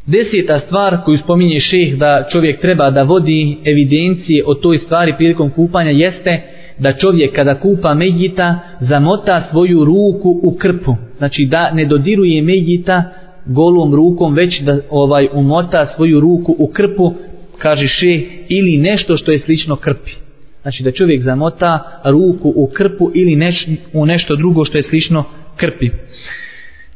Deseta 0.06 0.60
stvar 0.60 0.98
koju 1.06 1.18
spominje 1.18 1.60
šeh 1.60 1.96
da 1.98 2.28
čovjek 2.32 2.62
treba 2.62 2.90
da 2.90 3.04
vodi 3.04 3.58
evidencije 3.66 4.44
o 4.46 4.54
toj 4.54 4.78
stvari 4.78 5.14
prilikom 5.18 5.50
kupanja 5.50 5.90
jeste 5.90 6.42
da 6.80 6.94
čovjek 6.94 7.36
kada 7.36 7.60
kupa 7.60 7.94
medjita 7.94 8.60
zamota 8.80 9.42
svoju 9.42 9.86
ruku 9.86 10.40
u 10.44 10.58
krpu. 10.58 10.96
Znači 11.18 11.46
da 11.46 11.72
ne 11.74 11.86
dodiruje 11.86 12.42
medjita 12.42 13.04
golom 13.46 13.96
rukom 13.96 14.34
već 14.34 14.62
da 14.62 14.80
ovaj 14.90 15.28
umota 15.34 15.86
svoju 15.86 16.20
ruku 16.20 16.56
u 16.60 16.68
krpu 16.68 17.14
kaže 17.58 17.88
še 17.88 18.22
ili 18.50 18.78
nešto 18.78 19.18
što 19.18 19.32
je 19.32 19.40
slično 19.40 19.76
krpi. 19.76 20.12
Znači 20.62 20.84
da 20.84 20.92
čovjek 20.92 21.22
zamota 21.22 22.02
ruku 22.06 22.54
u 22.56 22.68
krpu 22.74 23.12
ili 23.14 23.36
neš, 23.36 23.68
u 23.94 24.06
nešto 24.06 24.36
drugo 24.36 24.66
što 24.66 24.78
je 24.78 24.84
slično 24.84 25.24
krpi. 25.56 25.90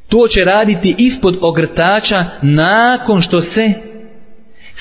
To 0.07 0.27
će 0.27 0.43
raditi 0.43 0.95
ispod 0.97 1.37
ogrtača 1.41 2.25
nakon 2.41 3.21
što 3.21 3.41
se 3.41 3.73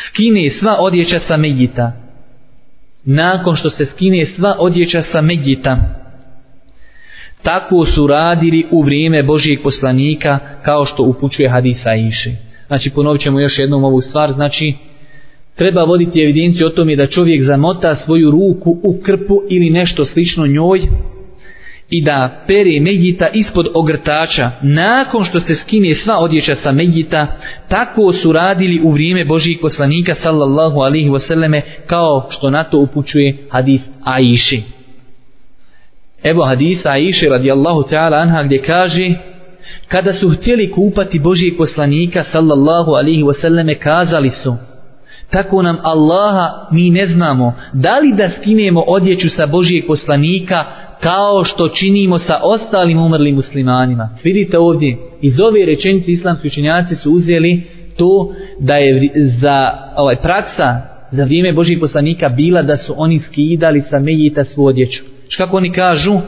skine 0.06 0.50
sva 0.50 0.76
odjeća 0.80 1.18
sa 1.18 1.36
medjita 1.36 1.92
nakon 3.06 3.56
što 3.56 3.70
se 3.70 3.86
skine 3.86 4.26
sva 4.26 4.56
odjeća 4.58 5.02
sa 5.02 5.20
medjita 5.20 5.95
tako 7.42 7.86
su 7.86 8.06
radili 8.06 8.66
u 8.70 8.82
vrijeme 8.82 9.22
Božijeg 9.22 9.62
poslanika 9.62 10.38
kao 10.62 10.86
što 10.86 11.02
upućuje 11.02 11.48
hadisa 11.48 11.94
Iše. 11.94 12.30
Znači 12.66 12.90
ponovit 12.90 13.22
ćemo 13.22 13.40
još 13.40 13.58
jednom 13.58 13.84
ovu 13.84 14.00
stvar, 14.00 14.32
znači 14.32 14.74
treba 15.54 15.84
voditi 15.84 16.22
evidenciju 16.22 16.66
o 16.66 16.70
tome 16.70 16.96
da 16.96 17.06
čovjek 17.06 17.42
zamota 17.42 17.94
svoju 17.94 18.30
ruku 18.30 18.78
u 18.82 19.00
krpu 19.02 19.42
ili 19.48 19.70
nešto 19.70 20.04
slično 20.04 20.46
njoj 20.46 20.80
i 21.90 22.02
da 22.02 22.44
pere 22.46 22.80
medjita 22.80 23.28
ispod 23.28 23.66
ogrtača 23.74 24.50
nakon 24.62 25.24
što 25.24 25.40
se 25.40 25.54
skine 25.54 25.94
sva 25.94 26.18
odjeća 26.18 26.54
sa 26.54 26.72
medjita 26.72 27.26
tako 27.68 28.12
su 28.12 28.32
radili 28.32 28.80
u 28.84 28.90
vrijeme 28.90 29.24
Božijeg 29.24 29.60
poslanika 29.60 30.14
sallallahu 30.14 30.80
alihi 30.80 31.08
wasallame 31.08 31.60
kao 31.86 32.26
što 32.30 32.50
na 32.50 32.64
to 32.64 32.78
upućuje 32.78 33.36
hadis 33.50 33.80
Aiši. 34.04 34.75
Evo 36.22 36.44
hadisa 36.44 36.90
Aisha 36.90 37.28
radijallahu 37.28 37.82
ta'ala 37.82 38.16
anha 38.16 38.42
gdje 38.42 38.62
kaže 38.62 39.14
kada 39.88 40.12
su 40.12 40.30
htjeli 40.30 40.70
kupati 40.70 41.18
Božijeg 41.18 41.56
poslanika 41.56 42.24
sallallahu 42.24 42.92
alihi 42.92 43.22
wasallame 43.22 43.74
kazali 43.74 44.30
su 44.30 44.56
tako 45.30 45.62
nam 45.62 45.78
Allaha 45.82 46.68
mi 46.72 46.90
ne 46.90 47.06
znamo 47.06 47.54
da 47.72 47.98
li 47.98 48.12
da 48.12 48.30
skinemo 48.30 48.84
odjeću 48.86 49.28
sa 49.28 49.46
Božijeg 49.46 49.86
poslanika 49.86 50.64
kao 51.00 51.44
što 51.44 51.68
činimo 51.68 52.18
sa 52.18 52.40
ostalim 52.42 52.98
umrlim 52.98 53.34
muslimanima. 53.34 54.08
Vidite 54.24 54.58
ovdje, 54.58 54.96
iz 55.20 55.40
ove 55.40 55.66
rečenice 55.66 56.12
islamski 56.12 56.48
učenjaci 56.48 56.96
su 56.96 57.12
uzeli 57.12 57.62
to 57.96 58.34
da 58.60 58.76
je 58.76 59.10
za 59.40 59.70
ovaj 59.96 60.16
praksa 60.16 60.80
za 61.10 61.24
vrijeme 61.24 61.52
Božijeg 61.52 61.80
poslanika 61.80 62.28
bila 62.28 62.62
da 62.62 62.76
su 62.76 62.94
oni 62.96 63.18
skidali 63.18 63.80
sa 63.80 63.98
mejita 63.98 64.44
svoju 64.44 64.66
odjeću. 64.66 65.15
Kako 65.36 65.56
oni 65.56 65.72
kažu? 65.72 66.20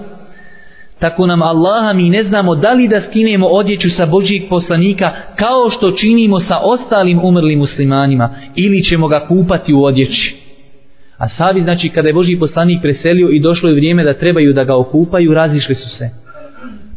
Tako 0.99 1.27
nam 1.27 1.43
Allaha 1.43 1.93
mi 1.93 2.11
ne 2.11 2.25
znamo 2.25 2.55
da 2.55 2.73
li 2.73 2.89
da 2.89 3.01
skinemo 3.01 3.47
odjeću 3.47 3.91
sa 3.91 4.07
Božijeg 4.07 4.43
poslanika 4.49 5.11
kao 5.37 5.71
što 5.71 5.91
činimo 5.91 6.41
sa 6.41 6.59
ostalim 6.63 7.21
umrlim 7.25 7.59
muslimanima 7.59 8.31
ili 8.57 8.85
ćemo 8.85 9.09
ga 9.09 9.27
kupati 9.29 9.75
u 9.75 9.85
odjeći. 9.85 10.37
A 11.19 11.29
savi 11.29 11.61
znači 11.61 11.89
kada 11.89 12.09
je 12.09 12.15
Božji 12.15 12.39
poslanik 12.39 12.83
preselio 12.83 13.29
i 13.31 13.41
došlo 13.41 13.69
je 13.69 13.75
vrijeme 13.75 14.05
da 14.05 14.15
trebaju 14.15 14.53
da 14.53 14.65
ga 14.65 14.77
okupaju, 14.77 15.35
razišli 15.35 15.75
su 15.75 15.91
se. 15.91 16.11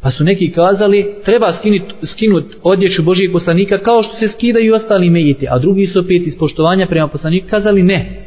Pa 0.01 0.11
su 0.11 0.23
neki 0.23 0.51
kazali, 0.51 1.15
treba 1.25 1.53
skinut, 1.53 1.81
skinut 2.05 2.45
odjeću 2.63 3.03
Božijeg 3.03 3.31
poslanika 3.31 3.77
kao 3.77 4.03
što 4.03 4.13
se 4.13 4.27
skidaju 4.27 4.65
i 4.65 4.71
ostali 4.71 5.09
mejiti. 5.09 5.47
A 5.49 5.59
drugi 5.59 5.87
su 5.87 5.99
opet 5.99 6.27
iz 6.27 6.37
poštovanja 6.39 6.85
prema 6.85 7.07
poslaniku 7.07 7.47
kazali 7.49 7.83
ne. 7.83 8.20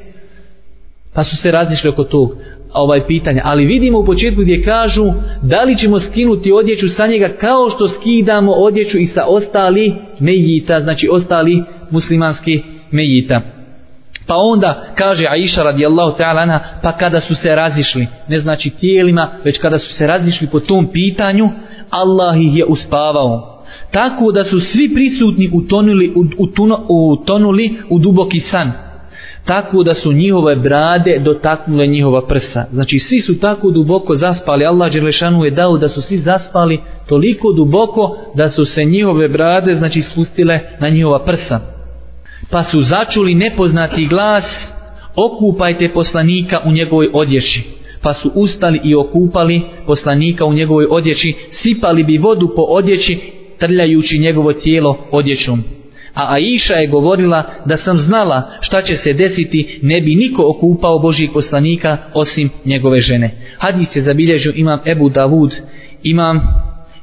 Pa 1.15 1.25
su 1.25 1.37
se 1.37 1.51
razišli 1.51 1.91
oko 1.91 2.05
tog 2.05 2.37
ovaj 2.73 3.07
pitanja. 3.07 3.43
Ali 3.45 3.65
vidimo 3.65 3.99
u 3.99 4.05
početku 4.05 4.41
gdje 4.41 4.63
kažu 4.63 5.13
da 5.43 5.63
li 5.63 5.79
ćemo 5.79 6.01
skinuti 6.01 6.53
odjeću 6.53 6.89
sa 6.89 7.07
njega 7.07 7.29
kao 7.29 7.71
što 7.71 7.89
skidamo 7.89 8.53
odjeću 8.53 8.99
i 8.99 9.07
sa 9.07 9.25
ostali 9.27 9.95
mejita, 10.21 10.81
znači 10.81 11.09
ostali 11.13 11.63
muslimanski 11.91 12.63
mejita. 12.91 13.41
Pa 14.27 14.37
onda 14.37 14.85
kaže 14.95 15.27
Aisha 15.27 15.63
radijallahu 15.63 16.19
ta'ala 16.19 16.43
anha, 16.43 16.61
pa 16.83 16.93
kada 16.93 17.21
su 17.21 17.35
se 17.35 17.55
razišli, 17.55 18.07
ne 18.29 18.41
znači 18.41 18.71
tijelima, 18.71 19.29
već 19.45 19.59
kada 19.59 19.79
su 19.79 19.93
se 19.93 20.07
razišli 20.07 20.47
po 20.47 20.61
tom 20.61 20.93
pitanju, 20.93 21.49
Allah 21.91 22.41
ih 22.41 22.57
je 22.57 22.65
uspavao. 22.65 23.65
Tako 23.91 24.33
da 24.33 24.45
su 24.45 24.61
svi 24.61 24.95
prisutni 24.95 25.51
utonuli, 25.53 26.13
utuno, 26.39 26.87
utonuli 26.89 27.75
u 27.89 27.99
duboki 27.99 28.41
san. 28.41 28.73
Tako 29.45 29.83
da 29.83 29.95
su 29.95 30.13
njihove 30.13 30.57
brade 30.57 31.19
dotaknule 31.19 31.87
njihova 31.87 32.27
prsa. 32.27 32.65
Znači 32.73 32.99
svi 32.99 33.21
su 33.21 33.41
tako 33.41 33.71
duboko 33.71 34.17
zaspali. 34.17 34.67
Allah 34.67 34.93
Đerlešanu 34.93 35.45
je 35.45 35.51
dao 35.51 35.79
da 35.79 35.89
su 35.89 36.03
svi 36.03 36.19
zaspali 36.19 36.81
toliko 37.09 37.53
duboko 37.53 38.17
da 38.35 38.51
su 38.51 38.65
se 38.65 38.85
njihove 38.85 39.29
brade 39.29 39.75
znači 39.75 40.03
spustile 40.03 40.61
na 40.81 40.89
njihova 40.89 41.19
prsa 41.19 41.61
pa 42.51 42.63
su 42.63 42.83
začuli 42.83 43.35
nepoznati 43.35 44.07
glas 44.07 44.45
okupajte 45.17 45.89
poslanika 45.89 46.61
u 46.65 46.73
njegovoj 46.73 47.09
odjeći 47.13 47.63
pa 48.03 48.15
su 48.15 48.31
ustali 48.35 48.81
i 48.85 48.95
okupali 48.95 49.63
poslanika 49.87 50.45
u 50.45 50.53
njegovoj 50.53 50.87
odjeći 50.91 51.35
sipali 51.51 52.05
bi 52.05 52.19
vodu 52.19 52.53
po 52.57 52.63
odjeći 52.63 53.19
trljajući 53.59 54.19
njegovo 54.19 54.53
tijelo 54.53 54.99
odjećom 55.11 55.63
a 56.15 56.35
Aisha 56.35 56.75
je 56.75 56.87
govorila 56.87 57.43
da 57.65 57.77
sam 57.77 57.99
znala 57.99 58.51
šta 58.61 58.83
će 58.83 58.97
se 58.97 59.13
desiti 59.13 59.79
ne 59.83 60.01
bi 60.01 60.15
niko 60.15 60.51
okupao 60.57 60.99
Božijeg 60.99 61.31
poslanika 61.33 61.97
osim 62.15 62.51
njegove 62.65 63.01
žene 63.01 63.31
hadis 63.59 63.97
je 63.97 64.03
zabilježio 64.03 64.53
imam 64.57 64.79
Ebu 64.87 65.09
Davud 65.09 65.53
imam 66.03 66.41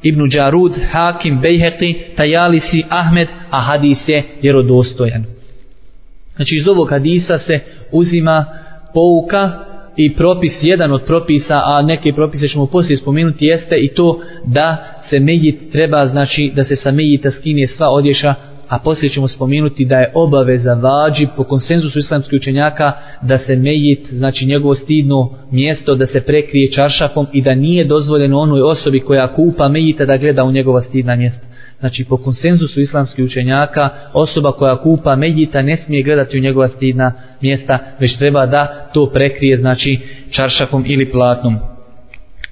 Ibnu 0.04 0.28
Đarud, 0.28 0.74
Hakim, 0.92 1.42
Bejheqi, 1.42 2.16
Tajalisi, 2.16 2.84
Ahmed, 2.90 3.28
a 3.50 3.60
hadis 3.60 4.08
je 4.08 4.24
vjerodostojan. 4.42 5.26
Znači 6.36 6.56
iz 6.56 6.68
ovog 6.68 6.90
hadisa 6.90 7.40
se 7.40 7.60
uzima 7.92 8.46
pouka 8.94 9.52
i 9.98 10.16
propis, 10.16 10.54
jedan 10.62 10.92
od 10.92 11.04
propisa, 11.04 11.62
a 11.66 11.82
neke 11.82 12.14
propise 12.14 12.48
ćemo 12.48 12.66
poslije 12.66 12.98
spomenuti, 12.98 13.46
jeste 13.46 13.76
i 13.76 13.88
to 13.88 14.22
da 14.46 14.78
se 15.10 15.20
mejit 15.20 15.72
treba, 15.72 16.08
znači 16.08 16.52
da 16.56 16.64
se 16.64 16.76
sa 16.76 16.92
mejita 16.92 17.32
skine 17.32 17.68
sva 17.68 17.90
odješa 17.90 18.34
a 18.72 18.80
poslije 18.80 19.10
ćemo 19.10 19.28
spomenuti 19.28 19.86
da 19.86 20.00
je 20.00 20.12
obaveza 20.14 20.74
vađi 20.74 21.28
po 21.36 21.44
konsenzusu 21.44 22.00
islamskih 22.00 22.38
učenjaka 22.38 22.92
da 23.22 23.38
se 23.38 23.56
mejit, 23.56 24.08
znači 24.12 24.46
njegovo 24.46 24.76
stidno 24.76 25.38
mjesto 25.52 25.96
da 25.96 26.06
se 26.06 26.22
prekrije 26.22 26.72
čaršafom 26.72 27.28
i 27.34 27.42
da 27.42 27.56
nije 27.56 27.86
dozvoljeno 27.86 28.40
onoj 28.40 28.62
osobi 28.62 29.00
koja 29.00 29.36
kupa 29.36 29.68
mejita 29.68 30.06
da 30.06 30.18
gleda 30.18 30.44
u 30.44 30.52
njegova 30.52 30.82
stidna 30.82 31.16
mjesta. 31.16 31.48
Znači 31.80 32.06
po 32.06 32.18
konsenzusu 32.18 32.82
islamskih 32.82 33.26
učenjaka 33.26 33.90
osoba 34.14 34.52
koja 34.52 34.82
kupa 34.82 35.16
mejita 35.16 35.62
ne 35.62 35.78
smije 35.78 36.04
gledati 36.04 36.38
u 36.38 36.42
njegova 36.42 36.68
stidna 36.68 37.14
mjesta 37.42 37.80
već 38.00 38.18
treba 38.18 38.46
da 38.46 38.90
to 38.94 39.12
prekrije 39.14 39.58
znači 39.58 40.00
čaršafom 40.30 40.84
ili 40.88 41.12
platnom. 41.12 41.58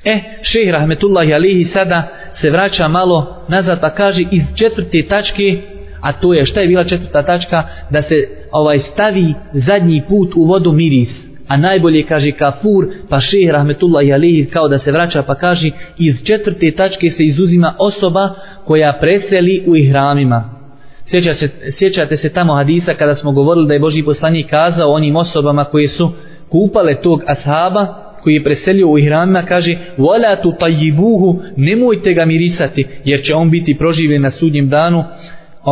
E, 0.05 0.19
šehr 0.41 0.71
Rahmetullahi 0.71 1.33
Alihi 1.33 1.65
sada 1.65 2.07
se 2.41 2.49
vraća 2.49 2.87
malo 2.87 3.45
nazad 3.47 3.81
pa 3.81 3.89
kaže 3.89 4.21
iz 4.31 4.43
četvrte 4.55 5.05
tačke 5.09 5.61
a 6.01 6.13
to 6.13 6.33
je 6.33 6.45
šta 6.45 6.59
je 6.59 6.67
bila 6.67 6.83
četvrta 6.83 7.23
tačka? 7.23 7.63
Da 7.89 8.01
se 8.01 8.15
ovaj 8.51 8.79
stavi 8.79 9.33
zadnji 9.53 10.01
put 10.07 10.31
u 10.35 10.43
vodu 10.43 10.71
miris. 10.71 11.29
A 11.47 11.57
najbolje 11.57 12.03
kaže 12.03 12.31
kafur 12.31 12.87
pa 13.09 13.21
šeh 13.21 13.51
rahmetullah 13.51 14.05
i 14.05 14.13
alihi 14.13 14.45
kao 14.45 14.67
da 14.67 14.79
se 14.79 14.91
vraća 14.91 15.23
pa 15.23 15.35
kaže 15.35 15.71
iz 15.97 16.15
četvrte 16.23 16.71
tačke 16.71 17.09
se 17.09 17.23
izuzima 17.23 17.73
osoba 17.79 18.29
koja 18.65 18.93
preseli 19.01 19.63
u 19.67 19.75
ihramima. 19.75 20.59
Sjeća 21.05 21.33
se, 21.33 21.49
sjećate 21.77 22.17
se 22.17 22.29
tamo 22.29 22.53
hadisa 22.53 22.93
kada 22.93 23.15
smo 23.15 23.31
govorili 23.31 23.67
da 23.67 23.73
je 23.73 23.79
Boži 23.79 24.03
poslanik 24.03 24.49
kazao 24.49 24.91
onim 24.91 25.15
osobama 25.15 25.63
koje 25.63 25.87
su 25.87 26.11
kupale 26.49 26.95
tog 27.01 27.23
ashaba 27.27 27.87
koji 28.23 28.33
je 28.33 28.43
preselio 28.43 28.87
u 28.87 28.97
ihramima 28.97 29.41
kaže 29.41 29.77
wala 29.97 30.41
tu 30.41 30.53
tajibuhu 30.59 31.41
nemojte 31.55 32.13
ga 32.13 32.25
mirisati 32.25 32.87
jer 33.05 33.21
će 33.23 33.35
on 33.35 33.49
biti 33.49 33.77
proživljen 33.77 34.21
na 34.21 34.31
sudnjem 34.31 34.69
danu 34.69 35.03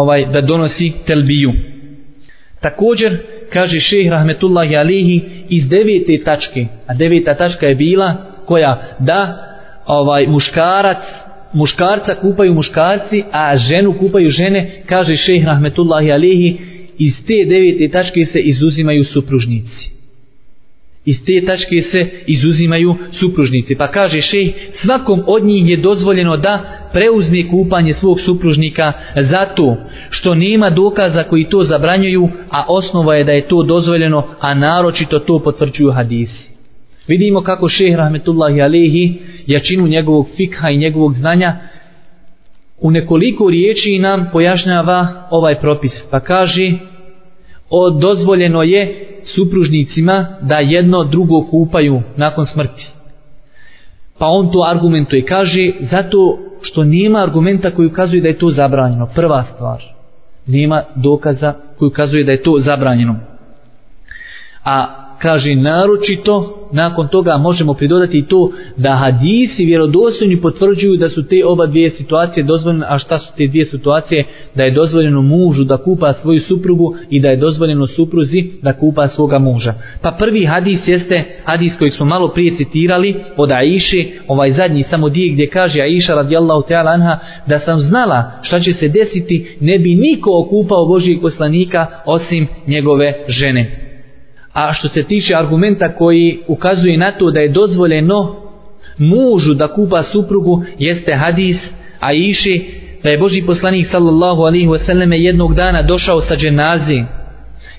ovaj 0.01 0.25
da 0.25 0.41
donosi 0.41 0.91
telbiju. 1.05 1.51
Također 2.61 3.17
kaže 3.53 3.79
šejh 3.79 4.09
rahmetullahi 4.09 4.75
alihi 4.75 5.21
iz 5.49 5.67
devete 5.67 6.23
tačke, 6.23 6.65
a 6.87 6.93
deveta 6.93 7.33
tačka 7.33 7.67
je 7.67 7.75
bila 7.75 8.15
koja 8.45 8.81
da 8.99 9.43
ovaj 9.85 10.27
muškarac 10.27 11.03
muškarca 11.53 12.15
kupaju 12.21 12.53
muškarci, 12.53 13.23
a 13.31 13.57
ženu 13.57 13.93
kupaju 13.93 14.29
žene, 14.29 14.81
kaže 14.85 15.15
šejh 15.15 15.45
rahmetullahi 15.45 16.11
alihi 16.11 16.57
iz 16.97 17.13
te 17.27 17.45
devete 17.45 17.87
tačke 17.87 18.25
se 18.25 18.39
izuzimaju 18.39 19.03
supružnici 19.03 19.97
iz 21.07 21.23
te 21.25 21.41
tačke 21.45 21.81
se 21.81 22.07
izuzimaju 22.27 22.95
supružnici. 23.11 23.75
Pa 23.75 23.87
kaže 23.87 24.21
šej, 24.21 24.53
svakom 24.71 25.23
od 25.27 25.43
njih 25.43 25.69
je 25.69 25.77
dozvoljeno 25.77 26.37
da 26.37 26.76
preuzme 26.93 27.49
kupanje 27.49 27.93
svog 27.93 28.19
supružnika 28.19 28.93
zato 29.15 29.75
što 30.09 30.35
nema 30.35 30.69
dokaza 30.69 31.23
koji 31.23 31.49
to 31.49 31.63
zabranjuju, 31.63 32.29
a 32.49 32.63
osnova 32.67 33.15
je 33.15 33.23
da 33.23 33.31
je 33.31 33.47
to 33.47 33.63
dozvoljeno, 33.63 34.23
a 34.39 34.53
naročito 34.53 35.19
to 35.19 35.39
potvrđuju 35.39 35.91
hadisi. 35.91 36.51
Vidimo 37.07 37.41
kako 37.41 37.69
šejh 37.69 37.95
rahmetullahi 37.95 38.61
alehi 38.61 39.19
jačinu 39.45 39.87
njegovog 39.87 40.27
fikha 40.37 40.69
i 40.69 40.77
njegovog 40.77 41.13
znanja 41.13 41.55
u 42.81 42.91
nekoliko 42.91 43.49
riječi 43.49 43.99
nam 43.99 44.29
pojašnjava 44.31 45.27
ovaj 45.29 45.55
propis. 45.55 45.91
Pa 46.11 46.19
kaže, 46.19 46.71
o, 47.69 47.89
dozvoljeno 47.89 48.63
je 48.63 49.07
supružnicima 49.23 50.25
da 50.41 50.59
jedno 50.59 51.03
drugo 51.03 51.43
kupaju 51.43 52.01
nakon 52.15 52.45
smrti. 52.45 52.87
Pa 54.17 54.27
on 54.27 54.51
to 54.51 54.63
argumentuje. 54.71 55.25
Kaže, 55.25 55.71
zato 55.79 56.39
što 56.67 56.83
nema 56.83 57.19
argumenta 57.19 57.71
koji 57.71 57.87
ukazuje 57.87 58.21
da 58.21 58.27
je 58.27 58.37
to 58.37 58.49
zabranjeno. 58.49 59.07
Prva 59.15 59.43
stvar. 59.43 59.83
Nema 60.47 60.83
dokaza 60.95 61.53
koji 61.79 61.87
ukazuje 61.87 62.23
da 62.23 62.31
je 62.31 62.43
to 62.43 62.59
zabranjeno. 62.59 63.15
A 64.63 65.06
kaže 65.21 65.55
naročito 65.55 66.57
nakon 66.71 67.07
toga 67.07 67.37
možemo 67.37 67.73
pridodati 67.73 68.25
to 68.27 68.51
da 68.77 68.95
hadisi 68.95 69.65
vjerodostojni 69.65 70.41
potvrđuju 70.41 70.97
da 70.97 71.09
su 71.09 71.27
te 71.27 71.45
oba 71.45 71.65
dvije 71.65 71.89
situacije 71.89 72.43
dozvoljene 72.43 72.85
a 72.89 72.99
šta 72.99 73.19
su 73.19 73.31
te 73.37 73.47
dvije 73.47 73.65
situacije? 73.65 74.23
Da 74.55 74.63
je 74.63 74.71
dozvoljeno 74.71 75.21
mužu 75.21 75.63
da 75.63 75.77
kupa 75.77 76.13
svoju 76.13 76.41
suprugu 76.41 76.95
i 77.09 77.19
da 77.19 77.29
je 77.29 77.37
dozvoljeno 77.37 77.87
supruzi 77.87 78.45
da 78.61 78.73
kupa 78.73 79.07
svoga 79.07 79.39
muža. 79.39 79.73
Pa 80.01 80.11
prvi 80.11 80.45
hadis 80.45 80.87
jeste 80.87 81.23
hadis 81.43 81.77
koji 81.79 81.91
smo 81.91 82.05
malo 82.05 82.27
prije 82.27 82.55
citirali 82.55 83.15
od 83.37 83.51
Aiše 83.51 84.05
ovaj 84.27 84.51
zadnji 84.51 84.83
samo 84.83 85.09
dio 85.09 85.33
gdje 85.33 85.49
kaže 85.49 85.81
Aiša 85.81 86.13
radijallahu 86.13 86.63
ta'ala 86.69 86.93
anha 86.93 87.19
da 87.47 87.59
sam 87.59 87.79
znala 87.79 88.31
šta 88.41 88.59
će 88.59 88.73
se 88.73 88.87
desiti 88.87 89.57
ne 89.59 89.79
bi 89.79 89.95
niko 89.95 90.39
okupao 90.39 90.85
Božijeg 90.85 91.21
poslanika 91.21 91.87
osim 92.05 92.47
njegove 92.67 93.13
žene. 93.27 93.86
A 94.57 94.73
što 94.73 94.89
se 94.89 95.03
tiče 95.03 95.35
argumenta 95.35 95.95
koji 95.95 96.39
ukazuje 96.47 96.97
na 96.97 97.11
to 97.11 97.31
da 97.31 97.39
je 97.39 97.49
dozvoljeno 97.49 98.35
mužu 98.97 99.53
da 99.53 99.67
kupa 99.67 100.03
suprugu, 100.03 100.63
jeste 100.79 101.13
hadis 101.13 101.57
a 101.99 102.13
iši 102.13 102.65
da 103.03 103.09
je 103.09 103.17
Boži 103.17 103.41
poslanik 103.41 103.87
sallallahu 103.91 104.41
alaihi 104.41 104.67
wasallam 104.67 105.13
jednog 105.13 105.55
dana 105.55 105.81
došao 105.81 106.21
sa 106.21 106.35
dženazi. 106.35 107.03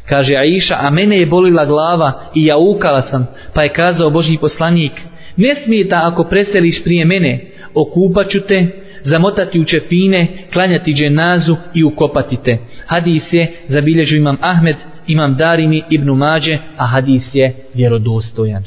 Kaže 0.07 0.37
Aisha, 0.37 0.77
a 0.81 0.91
mene 0.91 1.19
je 1.19 1.27
bolila 1.27 1.65
glava 1.65 2.13
i 2.35 2.47
ja 2.47 2.57
ukala 2.57 3.03
sam, 3.03 3.27
pa 3.55 3.63
je 3.63 3.69
kazao 3.69 4.11
Boži 4.11 4.37
poslanik, 4.41 4.93
ne 5.37 5.55
smijeta 5.65 6.01
ako 6.05 6.25
preseliš 6.25 6.85
prije 6.85 7.05
mene, 7.05 7.41
okupaću 7.75 8.41
te, 8.41 8.67
zamotati 9.09 9.61
u 9.61 9.65
čepine, 9.65 10.27
klanjati 10.53 10.95
dženazu 10.95 11.57
i 11.75 11.85
ukopati 11.85 12.37
te. 12.45 12.59
Hadis 12.87 13.33
je 13.33 13.53
zabilježio 13.69 14.17
imam 14.17 14.37
Ahmed, 14.41 14.77
imam 15.07 15.37
Darimi, 15.37 15.83
Ibnu 15.91 16.15
Mađe, 16.15 16.59
a 16.77 16.87
hadis 16.87 17.35
je 17.35 17.55
vjerodostojan. 17.75 18.65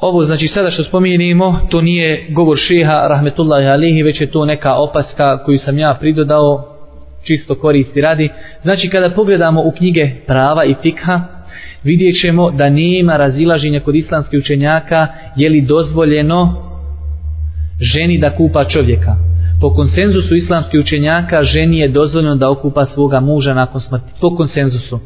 Ovo 0.00 0.24
znači 0.24 0.48
sada 0.48 0.70
što 0.70 0.84
spominjemo, 0.84 1.60
to 1.70 1.80
nije 1.80 2.26
govor 2.28 2.58
šeha 2.58 3.06
rahmetullahi 3.08 3.66
alihi, 3.66 4.02
već 4.02 4.20
je 4.20 4.30
to 4.30 4.44
neka 4.44 4.74
opaska 4.74 5.44
koju 5.44 5.58
sam 5.58 5.78
ja 5.78 5.96
pridodao, 6.00 6.68
čisto 7.24 7.54
koristi 7.54 8.00
radi. 8.00 8.28
Znači 8.62 8.88
kada 8.88 9.10
pogledamo 9.10 9.62
u 9.62 9.72
knjige 9.78 10.10
prava 10.26 10.64
i 10.64 10.74
fikha, 10.82 11.20
vidjet 11.84 12.20
ćemo 12.20 12.50
da 12.50 12.70
nema 12.70 13.16
razilaženja 13.16 13.80
kod 13.80 13.94
islamskih 13.94 14.40
učenjaka 14.40 15.06
je 15.36 15.48
li 15.48 15.60
dozvoljeno 15.60 16.71
ženi 17.82 18.18
da 18.18 18.36
kupa 18.36 18.64
čovjeka. 18.64 19.16
Po 19.60 19.74
konsenzusu 19.74 20.34
islamskih 20.34 20.80
učenjaka 20.80 21.42
ženi 21.42 21.78
je 21.78 21.88
dozvoljeno 21.88 22.34
da 22.34 22.50
okupa 22.50 22.86
svoga 22.86 23.20
muža 23.20 23.54
nakon 23.54 23.80
smrti. 23.80 24.12
Po 24.20 24.36
konsenzusu. 24.36 24.98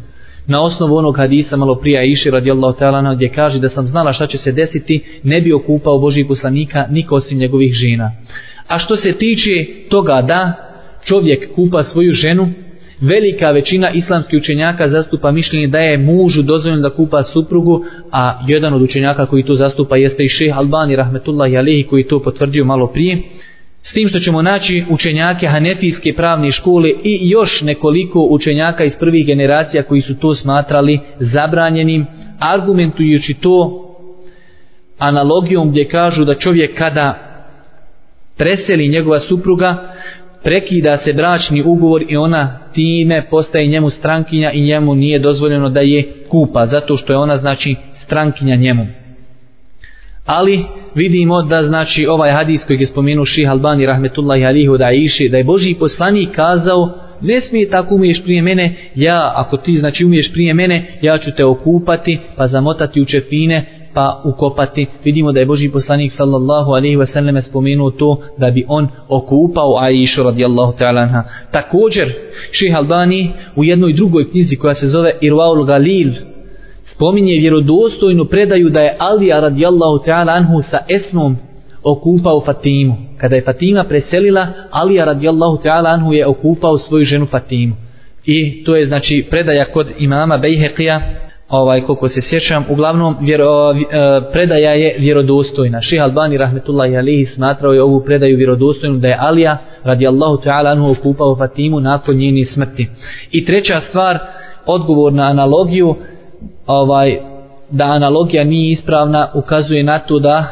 Na 0.47 0.63
osnovu 0.63 0.97
onog 0.97 1.17
hadisa 1.17 1.57
malo 1.57 1.75
prija 1.75 2.03
Iši 2.03 2.31
radijallahu 2.31 2.79
ta'ala 2.79 3.15
gdje 3.15 3.29
kaže 3.29 3.59
da 3.59 3.69
sam 3.69 3.87
znala 3.87 4.13
šta 4.13 4.27
će 4.27 4.39
se 4.39 4.53
desiti, 4.53 5.05
ne 5.23 5.41
bi 5.41 5.53
okupao 5.53 5.99
Božih 5.99 6.27
poslanika 6.27 6.87
niko 6.91 7.15
osim 7.17 7.39
njegovih 7.39 7.73
žena. 7.73 8.13
A 8.69 8.79
što 8.79 8.97
se 8.97 9.13
tiče 9.13 9.67
toga 9.89 10.23
da 10.23 10.53
čovjek 11.05 11.55
kupa 11.55 11.83
svoju 11.83 12.13
ženu, 12.13 12.49
velika 13.01 13.51
većina 13.51 13.91
islamskih 13.91 14.39
učenjaka 14.39 14.89
zastupa 14.89 15.31
mišljenje 15.31 15.67
da 15.67 15.79
je 15.79 15.99
mužu 15.99 16.43
dozvoljeno 16.43 16.83
da 16.83 16.95
kupa 16.95 17.23
suprugu, 17.23 17.85
a 18.13 18.41
jedan 18.47 18.75
od 18.75 18.83
učenjaka 18.83 19.27
koji 19.27 19.43
to 19.43 19.55
zastupa 19.55 19.97
jeste 19.97 20.25
i 20.25 20.29
šeh 20.29 20.59
Albani 20.59 20.97
rahmetullahi 20.97 21.57
alihi 21.57 21.83
koji 21.83 22.09
to 22.09 22.23
potvrdio 22.23 22.65
malo 22.65 22.87
prije. 22.87 23.19
S 23.83 23.93
tim 23.93 24.09
što 24.09 24.19
ćemo 24.19 24.43
naći 24.43 24.85
učenjake 24.91 25.47
Hanefijske 25.47 26.15
pravne 26.15 26.53
škole 26.53 26.91
i 27.05 27.31
još 27.31 27.63
nekoliko 27.63 28.27
učenjaka 28.31 28.85
iz 28.85 28.93
prvih 29.01 29.27
generacija 29.27 29.83
koji 29.83 30.01
su 30.01 30.19
to 30.19 30.35
smatrali 30.35 31.01
zabranjenim, 31.21 32.07
argumentujući 32.39 33.35
to 33.35 33.83
analogijom 34.99 35.71
gdje 35.71 35.89
kažu 35.89 36.25
da 36.25 36.35
čovjek 36.35 36.79
kada 36.79 37.19
preseli 38.37 38.89
njegova 38.89 39.21
supruga, 39.21 39.93
prekida 40.47 40.99
se 40.99 41.13
bračni 41.13 41.63
ugovor 41.63 42.05
i 42.09 42.17
ona 42.17 42.59
time 42.75 43.27
postaje 43.31 43.67
njemu 43.67 43.91
strankinja 43.91 44.51
i 44.51 44.61
njemu 44.61 44.95
nije 44.95 45.19
dozvoljeno 45.19 45.69
da 45.69 45.81
je 45.81 46.13
kupa, 46.29 46.67
zato 46.67 46.97
što 46.97 47.13
je 47.13 47.17
ona 47.17 47.37
znači 47.37 47.77
strankinja 48.05 48.57
njemu. 48.57 48.87
Ali 50.27 50.65
vidimo 50.95 51.43
da 51.43 51.63
znači 51.63 52.07
ovaj 52.07 52.31
hadis 52.31 52.65
koji 52.67 52.81
je 52.81 52.87
spomenuo 52.87 53.25
Ših 53.25 53.51
Albani 53.51 53.87
rahmetullahi 53.87 54.45
alihu 54.45 54.77
da 54.77 54.91
iši, 54.91 55.29
da 55.29 55.37
je 55.37 55.45
Boži 55.45 55.75
poslanik 55.75 56.29
kazao 56.35 56.91
ne 57.21 57.41
smije 57.41 57.71
tako 57.71 57.95
umiješ 57.95 58.23
prije 58.23 58.43
mene, 58.43 58.75
ja 58.95 59.33
ako 59.37 59.57
ti 59.57 59.77
znači 59.77 60.05
umiješ 60.05 60.33
prije 60.33 60.55
mene, 60.55 60.85
ja 61.03 61.19
ću 61.19 61.31
te 61.37 61.45
okupati 61.45 62.19
pa 62.37 62.49
zamotati 62.49 63.01
u 63.01 63.05
čepine 63.05 63.65
pa 63.97 64.21
ukopati. 64.25 64.87
Vidimo 65.05 65.33
da 65.33 65.41
je 65.41 65.47
Boži 65.47 65.69
poslanik 65.69 66.13
sallallahu 66.13 66.71
alaihi 66.71 66.97
wasallam 66.97 67.41
spomenuo 67.49 67.91
to 67.91 68.19
da 68.39 68.51
bi 68.51 68.65
on 68.69 68.89
okupao 69.09 69.79
Aishu 69.79 70.23
radijallahu 70.23 70.73
ta'ala 70.79 71.01
anha. 71.01 71.23
Također, 71.51 72.13
ših 72.53 72.77
Albani 72.77 73.33
u 73.57 73.65
jednoj 73.65 73.93
drugoj 73.93 74.31
knjizi 74.31 74.57
koja 74.57 74.75
se 74.75 74.89
zove 74.89 75.13
Irwaul 75.21 75.65
Galil 75.65 76.13
spominje 76.85 77.39
vjerodostojnu 77.39 78.25
predaju 78.25 78.71
da 78.71 78.81
je 78.81 78.97
Alija 78.99 79.41
radijallahu 79.41 79.99
ta'ala 80.07 80.33
anhu 80.33 80.61
sa 80.63 80.79
esmom 80.89 81.37
okupao 81.83 82.41
Fatimu. 82.41 82.97
Kada 83.19 83.37
je 83.37 83.43
Fatima 83.43 83.85
preselila, 83.85 84.47
Alija 84.71 85.05
radijallahu 85.05 85.57
ta'ala 85.65 85.89
anhu 85.89 86.13
je 86.13 86.27
okupao 86.27 86.79
svoju 86.79 87.05
ženu 87.05 87.27
Fatimu. 87.27 87.77
I 88.27 88.65
to 88.65 88.77
je 88.77 88.87
znači 88.87 89.27
predaja 89.31 89.65
kod 89.65 89.87
imama 89.99 90.39
Bejheqija, 90.39 91.01
ovaj 91.49 91.81
koliko 91.81 92.09
se 92.09 92.21
sjećam, 92.21 92.65
uglavnom 92.71 93.17
vjero, 93.21 93.73
e, 93.73 93.77
predaja 94.33 94.71
je 94.71 94.97
vjerodostojna. 94.99 95.83
Ših 95.83 96.03
Albani 96.03 96.39
rahmetullahi 96.39 96.97
alihi 96.97 97.25
smatrao 97.25 97.73
je 97.73 97.83
ovu 97.83 98.01
predaju 98.01 98.37
vjerodostojnu 98.37 98.99
da 98.99 99.09
je 99.09 99.19
Alija 99.21 99.59
radijallahu 99.85 100.37
ta'ala 100.37 100.73
anhu 100.73 100.91
okupao 100.91 101.37
Fatimu 101.37 101.81
nakon 101.81 102.17
njeni 102.17 102.45
smrti. 102.45 102.89
I 103.31 103.45
treća 103.45 103.81
stvar, 103.81 104.19
odgovor 104.67 105.13
na 105.13 105.23
analogiju, 105.23 105.97
ovaj 106.67 107.17
da 107.71 107.85
analogija 107.85 108.45
nije 108.45 108.73
ispravna 108.73 109.29
ukazuje 109.35 109.83
na 109.83 109.99
to 109.99 110.19
da 110.19 110.45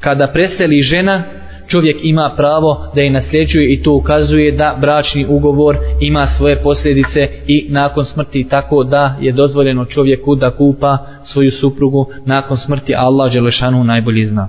kada 0.00 0.26
preseli 0.26 0.82
žena 0.82 1.22
čovjek 1.68 1.96
ima 2.02 2.30
pravo 2.36 2.86
da 2.94 3.00
je 3.00 3.10
nasljeđuje 3.10 3.72
i 3.72 3.82
to 3.82 3.92
ukazuje 3.92 4.52
da 4.52 4.78
bračni 4.80 5.26
ugovor 5.28 5.76
ima 6.00 6.26
svoje 6.26 6.62
posljedice 6.62 7.28
i 7.46 7.66
nakon 7.68 8.04
smrti 8.04 8.46
tako 8.50 8.84
da 8.84 9.16
je 9.20 9.32
dozvoljeno 9.32 9.84
čovjeku 9.84 10.34
da 10.34 10.50
kupa 10.50 10.98
svoju 11.24 11.50
suprugu 11.50 12.06
nakon 12.24 12.56
smrti 12.56 12.94
Allah 12.96 13.32
Želešanu 13.32 13.84
najbolji 13.84 14.26
zna 14.26 14.48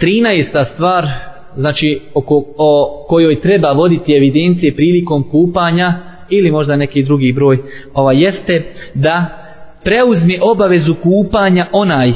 13. 0.00 0.64
stvar 0.74 1.08
znači 1.56 2.00
oko, 2.14 2.44
o 2.56 3.04
kojoj 3.08 3.40
treba 3.40 3.72
voditi 3.72 4.16
evidencije 4.16 4.76
prilikom 4.76 5.30
kupanja 5.30 5.94
ili 6.30 6.50
možda 6.50 6.76
neki 6.76 7.02
drugi 7.02 7.32
broj 7.32 7.58
ova 7.94 8.12
jeste 8.12 8.62
da 8.94 9.26
preuzme 9.84 10.38
obavezu 10.42 10.94
kupanja 10.94 11.66
onaj 11.72 12.12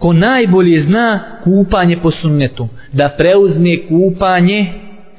ko 0.00 0.12
najbolje 0.12 0.82
zna 0.82 1.20
kupanje 1.44 1.96
po 1.96 2.10
sunnetu 2.10 2.68
da 2.92 3.08
preuzme 3.08 3.76
kupanje 3.88 4.66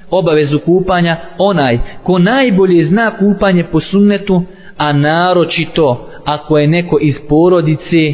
obavezu 0.10 0.60
kupanja 0.60 1.18
onaj. 1.38 1.80
Ko 2.04 2.20
najbolje 2.20 2.86
zna 2.86 3.12
kupanje 3.18 3.64
po 3.64 3.80
sunnetu 3.80 4.44
a 4.78 4.94
naročito 4.94 6.10
ako 6.26 6.58
je 6.58 6.68
neko 6.68 7.00
iz 7.02 7.16
porodice 7.30 8.14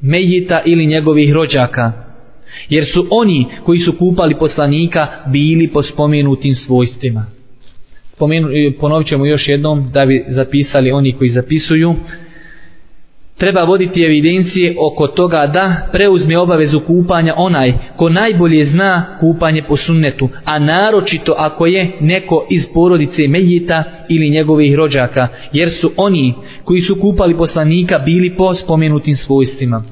mejita 0.00 0.62
ili 0.64 0.86
njegovih 0.86 1.32
rođaka. 1.32 1.92
Jer 2.68 2.84
su 2.94 3.06
oni 3.10 3.46
koji 3.64 3.78
su 3.78 3.92
kupali 3.98 4.34
poslanika 4.34 5.06
bili 5.26 5.68
po 5.68 5.82
spomenutim 5.82 6.54
svojstvima. 6.54 7.26
Spomenu, 8.12 8.48
eh, 8.48 8.72
ponovit 8.80 9.08
ćemo 9.08 9.26
još 9.26 9.48
jednom 9.48 9.90
da 9.92 10.06
bi 10.06 10.24
zapisali 10.28 10.90
oni 10.90 11.12
koji 11.12 11.30
zapisuju 11.30 11.94
treba 13.42 13.64
voditi 13.64 14.04
evidencije 14.04 14.74
oko 14.78 15.06
toga 15.06 15.46
da 15.46 15.88
preuzme 15.92 16.38
obavezu 16.38 16.80
kupanja 16.80 17.34
onaj 17.36 17.72
ko 17.96 18.08
najbolje 18.08 18.64
zna 18.64 19.16
kupanje 19.20 19.62
po 19.62 19.76
sunnetu, 19.76 20.28
a 20.44 20.58
naročito 20.58 21.34
ako 21.38 21.66
je 21.66 21.90
neko 22.00 22.46
iz 22.50 22.62
porodice 22.74 23.28
Mejita 23.28 23.84
ili 24.08 24.30
njegovih 24.30 24.74
rođaka, 24.74 25.28
jer 25.52 25.70
su 25.80 25.90
oni 25.96 26.34
koji 26.64 26.82
su 26.82 26.96
kupali 27.00 27.36
poslanika 27.36 27.98
bili 27.98 28.34
po 28.36 28.54
spomenutim 28.54 29.16
svojstvima. 29.16 29.82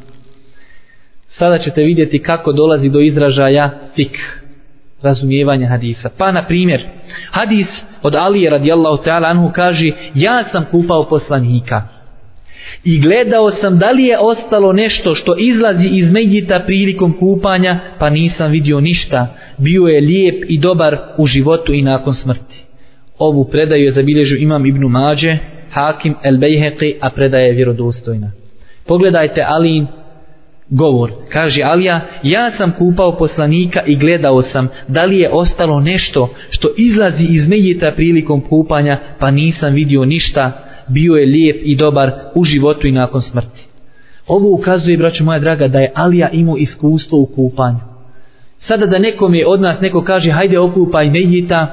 Sada 1.29 1.59
ćete 1.59 1.83
vidjeti 1.83 2.19
kako 2.19 2.53
dolazi 2.53 2.89
do 2.89 3.01
izražaja 3.01 3.71
fik 3.97 4.19
razumijevanja 5.03 5.69
hadisa. 5.69 6.11
Pa 6.19 6.33
na 6.33 6.43
primjer, 6.43 6.83
hadis 7.31 7.69
od 8.03 8.15
Alije 8.15 8.51
radijallahu 8.51 9.03
ta'ala 9.05 9.31
anhu 9.31 9.51
kaže 9.55 9.91
ja 10.15 10.45
sam 10.53 10.65
kupao 10.71 11.09
poslanika 11.09 12.00
i 12.85 13.01
gledao 13.01 13.51
sam 13.51 13.79
da 13.79 13.91
li 13.91 14.05
je 14.05 14.19
ostalo 14.19 14.73
nešto 14.73 15.15
što 15.15 15.35
izlazi 15.39 15.89
iz 15.93 16.11
Medjita 16.11 16.61
prilikom 16.67 17.13
kupanja 17.19 17.79
pa 17.99 18.11
nisam 18.11 18.51
vidio 18.51 18.81
ništa. 18.81 19.27
Bio 19.59 19.87
je 19.87 20.01
lijep 20.01 20.45
i 20.49 20.59
dobar 20.59 20.99
u 21.19 21.27
životu 21.27 21.73
i 21.73 21.83
nakon 21.83 22.15
smrti. 22.15 22.65
Ovu 23.19 23.45
predaju 23.45 23.85
je 23.85 23.93
zabilježio 23.93 24.39
imam 24.39 24.67
Ibnu 24.67 24.89
Mađe, 24.89 25.37
Hakim 25.71 26.15
El 26.23 26.37
Bejheqi, 26.37 26.95
a 27.01 27.11
predaja 27.11 27.47
je 27.47 27.53
vjerodostojna. 27.53 28.31
Pogledajte 28.87 29.45
Alin 29.47 29.87
govor. 30.71 31.13
Kaže 31.29 31.63
Alija, 31.63 32.01
ja 32.23 32.51
sam 32.51 32.73
kupao 32.79 33.17
poslanika 33.17 33.83
i 33.87 33.97
gledao 33.97 34.43
sam 34.43 34.69
da 34.89 35.05
li 35.05 35.19
je 35.19 35.31
ostalo 35.33 35.81
nešto 35.81 36.35
što 36.51 36.69
izlazi 36.77 37.27
iz 37.31 37.49
Medjita 37.49 37.93
prilikom 37.97 38.41
kupanja 38.41 38.99
pa 39.19 39.31
nisam 39.31 39.75
vidio 39.75 40.05
ništa 40.05 40.70
bio 40.91 41.15
je 41.15 41.27
lijep 41.27 41.61
i 41.65 41.77
dobar 41.77 42.13
u 42.35 42.45
životu 42.45 42.87
i 42.87 42.93
nakon 42.93 43.23
smrti. 43.23 43.67
Ovo 44.27 44.55
ukazuje, 44.55 44.97
braćo 44.97 45.25
moja 45.25 45.39
draga, 45.39 45.69
da 45.69 45.81
je 45.81 45.93
Alija 45.95 46.31
imao 46.31 46.57
iskustvo 46.57 47.19
u 47.19 47.27
kupanju. 47.27 47.79
Sada 48.59 48.87
da 48.87 48.99
nekom 48.99 49.35
je 49.35 49.47
od 49.47 49.61
nas 49.61 49.81
neko 49.81 50.03
kaže, 50.03 50.31
hajde 50.31 50.59
okupaj 50.59 51.11
Mejita, 51.11 51.67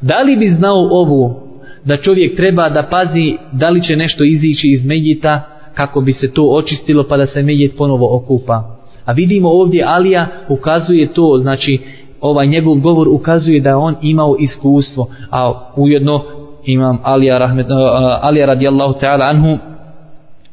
da 0.00 0.22
li 0.22 0.36
bi 0.36 0.48
znao 0.48 0.88
ovo, 0.90 1.46
da 1.84 1.96
čovjek 1.96 2.36
treba 2.36 2.68
da 2.68 2.82
pazi 2.82 3.36
da 3.52 3.70
li 3.70 3.82
će 3.82 3.96
nešto 3.96 4.24
izići 4.24 4.68
iz 4.68 4.84
Mejita, 4.84 5.42
kako 5.74 6.00
bi 6.00 6.12
se 6.12 6.32
to 6.32 6.42
očistilo 6.42 7.04
pa 7.08 7.16
da 7.16 7.26
se 7.26 7.42
Mejit 7.42 7.76
ponovo 7.76 8.16
okupa. 8.16 8.76
A 9.04 9.12
vidimo 9.12 9.48
ovdje 9.48 9.84
Alija 9.86 10.26
ukazuje 10.48 11.12
to, 11.12 11.38
znači 11.38 11.78
ovaj 12.20 12.46
njegov 12.46 12.74
govor 12.74 13.08
ukazuje 13.08 13.60
da 13.60 13.78
on 13.78 13.94
imao 14.02 14.36
iskustvo, 14.38 15.08
a 15.30 15.72
ujedno 15.76 16.22
imam 16.64 16.98
Alija, 17.02 17.38
rahmet, 17.38 17.66
uh, 17.66 17.76
Alija 18.20 18.46
radijallahu 18.46 18.94
ta'ala 19.00 19.30
anhu 19.30 19.58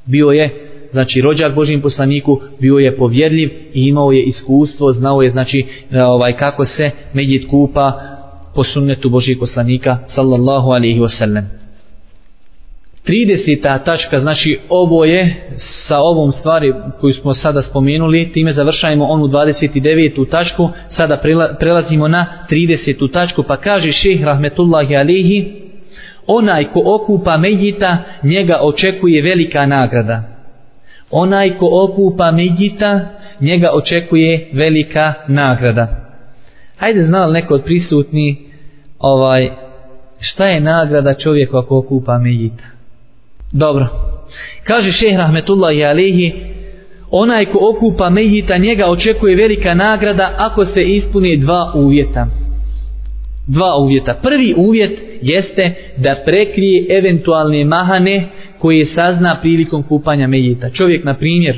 bio 0.05 0.31
je 0.31 0.67
znači 0.91 1.21
rođak 1.21 1.55
Božim 1.55 1.81
poslaniku, 1.81 2.41
bio 2.59 2.77
je 2.77 2.97
povjerljiv 2.97 3.49
i 3.73 3.87
imao 3.87 4.11
je 4.11 4.23
iskustvo, 4.23 4.93
znao 4.93 5.21
je 5.21 5.31
znači 5.31 5.65
eh, 5.91 6.03
ovaj 6.03 6.33
kako 6.33 6.65
se 6.65 6.91
medjit 7.13 7.49
kupa 7.49 7.93
po 8.55 8.63
sunnetu 8.63 9.09
Božijeg 9.09 9.39
poslanika 9.39 9.97
sallallahu 10.07 10.69
alaihi 10.69 10.99
wasallam. 10.99 11.43
30. 13.07 13.83
tačka, 13.85 14.19
znači 14.19 14.59
ovo 14.69 15.05
je 15.05 15.35
sa 15.57 15.99
ovom 15.99 16.31
stvari 16.31 16.73
koju 16.99 17.13
smo 17.13 17.33
sada 17.33 17.61
spomenuli, 17.61 18.31
time 18.33 18.53
završajemo 18.53 19.05
onu 19.05 19.27
29. 19.27 20.29
tačku, 20.29 20.69
sada 20.89 21.21
prelazimo 21.59 22.07
na 22.07 22.25
30. 22.49 23.11
tačku, 23.11 23.43
pa 23.43 23.57
kaže 23.57 23.91
ših 23.91 24.23
rahmetullahi 24.23 24.95
alihi, 24.95 25.66
onaj 26.27 26.63
ko 26.63 26.81
okupa 26.85 27.37
medjita, 27.37 27.97
njega 28.23 28.59
očekuje 28.61 29.21
velika 29.21 29.65
nagrada. 29.65 30.23
Onaj 31.11 31.57
ko 31.57 31.69
okupa 31.71 32.31
medjita, 32.31 32.99
njega 33.39 33.69
očekuje 33.73 34.49
velika 34.53 35.13
nagrada. 35.27 35.87
Hajde 36.77 37.03
znali 37.03 37.33
neko 37.33 37.53
od 37.53 37.63
prisutni 37.63 38.37
ovaj, 38.99 39.49
šta 40.19 40.45
je 40.45 40.59
nagrada 40.59 41.13
čovjeku 41.13 41.57
ako 41.57 41.77
okupa 41.77 42.17
medjita? 42.17 42.63
Dobro. 43.51 43.87
Kaže 44.63 44.91
šeh 44.91 45.17
rahmetullahi 45.17 45.83
alihi, 45.83 46.33
onaj 47.11 47.45
ko 47.45 47.59
okupa 47.69 48.09
medjita, 48.09 48.57
njega 48.57 48.85
očekuje 48.85 49.35
velika 49.35 49.73
nagrada 49.73 50.33
ako 50.37 50.65
se 50.65 50.83
ispuni 50.83 51.37
dva 51.37 51.71
uvjeta. 51.75 52.27
Dva 53.47 53.77
uvjeta. 53.77 54.13
Prvi 54.13 54.53
uvjet 54.57 55.06
jeste 55.21 55.73
da 55.97 56.15
prekrije 56.25 56.85
eventualne 56.97 57.65
mahane 57.65 58.27
koje 58.59 58.85
sazna 58.85 59.37
prilikom 59.41 59.83
kupanja 59.83 60.27
medjita. 60.27 60.69
Čovjek, 60.69 61.03
na 61.03 61.13
primjer, 61.13 61.57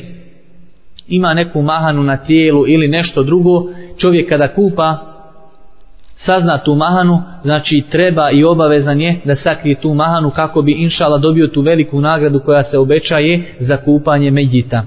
ima 1.07 1.33
neku 1.33 1.61
mahanu 1.61 2.03
na 2.03 2.17
tijelu 2.17 2.67
ili 2.67 2.87
nešto 2.87 3.23
drugo, 3.23 3.69
čovjek 3.97 4.29
kada 4.29 4.47
kupa 4.47 4.97
sazna 6.15 6.57
tu 6.57 6.75
mahanu, 6.75 7.21
znači 7.43 7.83
treba 7.91 8.31
i 8.31 8.43
obavezan 8.43 9.01
je 9.01 9.15
da 9.25 9.35
sakrije 9.35 9.75
tu 9.81 9.93
mahanu 9.93 10.29
kako 10.29 10.61
bi 10.61 10.71
inšala 10.71 11.17
dobio 11.17 11.47
tu 11.47 11.61
veliku 11.61 12.01
nagradu 12.01 12.39
koja 12.39 12.63
se 12.63 12.77
obećaje 12.77 13.41
za 13.59 13.77
kupanje 13.77 14.31
medjita. 14.31 14.83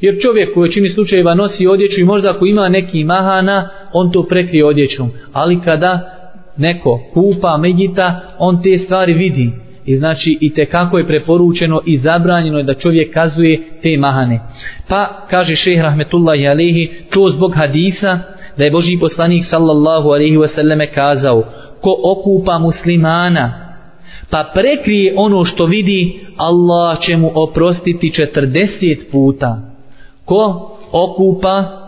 Jer 0.00 0.22
čovjek 0.22 0.56
u 0.56 0.60
većini 0.60 0.88
slučajeva 0.88 1.34
nosi 1.34 1.66
odjeću 1.66 2.00
i 2.00 2.04
možda 2.04 2.30
ako 2.30 2.46
ima 2.46 2.68
neki 2.68 3.04
mahana, 3.04 3.68
on 3.92 4.12
to 4.12 4.22
prekrije 4.22 4.64
odjećom. 4.64 5.10
Ali 5.32 5.60
kada 5.60 6.13
neko 6.56 7.00
kupa 7.14 7.56
medjita, 7.56 8.20
on 8.38 8.62
te 8.62 8.78
stvari 8.78 9.12
vidi. 9.12 9.52
I 9.86 9.96
znači 9.96 10.38
i 10.40 10.54
te 10.54 10.66
kako 10.66 10.98
je 10.98 11.06
preporučeno 11.06 11.80
i 11.86 11.98
zabranjeno 11.98 12.58
je 12.58 12.64
da 12.64 12.74
čovjek 12.74 13.14
kazuje 13.14 13.62
te 13.82 13.98
mahane. 13.98 14.40
Pa 14.88 15.26
kaže 15.30 15.56
šeheh 15.56 15.82
rahmetullahi 15.82 16.48
alihi, 16.48 16.90
to 17.10 17.30
zbog 17.30 17.54
hadisa, 17.54 18.18
da 18.58 18.64
je 18.64 18.70
Boži 18.70 18.98
poslanik 19.00 19.44
sallallahu 19.50 20.08
alaihi 20.08 20.36
wasallam 20.36 20.86
kazao 20.94 21.42
ko 21.80 21.96
okupa 22.04 22.58
muslimana 22.58 23.64
pa 24.30 24.50
prekrije 24.54 25.14
ono 25.16 25.44
što 25.44 25.66
vidi 25.66 26.20
Allah 26.36 27.00
će 27.00 27.16
mu 27.16 27.30
oprostiti 27.34 28.12
40 28.36 29.10
puta 29.12 29.58
ko 30.24 30.70
okupa 30.92 31.83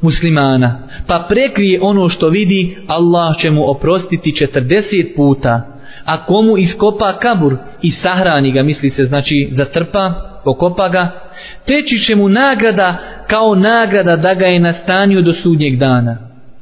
muslimana 0.00 0.78
pa 1.06 1.26
prekrije 1.28 1.80
ono 1.82 2.08
što 2.08 2.28
vidi 2.28 2.76
Allah 2.86 3.36
će 3.40 3.50
mu 3.50 3.70
oprostiti 3.70 4.32
40 4.54 5.16
puta 5.16 5.74
a 6.04 6.24
komu 6.24 6.58
iskopa 6.58 7.18
kabur 7.18 7.56
i 7.82 7.90
sahrani 7.90 8.52
ga 8.52 8.62
misli 8.62 8.90
se 8.90 9.06
znači 9.06 9.48
zatrpa 9.52 10.12
pokopa 10.44 10.88
ga 10.88 11.28
teći 11.68 11.98
će 12.06 12.16
mu 12.16 12.28
nagrada 12.28 12.96
kao 13.26 13.54
nagrada 13.54 14.16
da 14.16 14.34
ga 14.34 14.46
je 14.46 14.60
nastanio 14.60 15.22
do 15.22 15.32
sudnjeg 15.32 15.78
dana. 15.78 16.16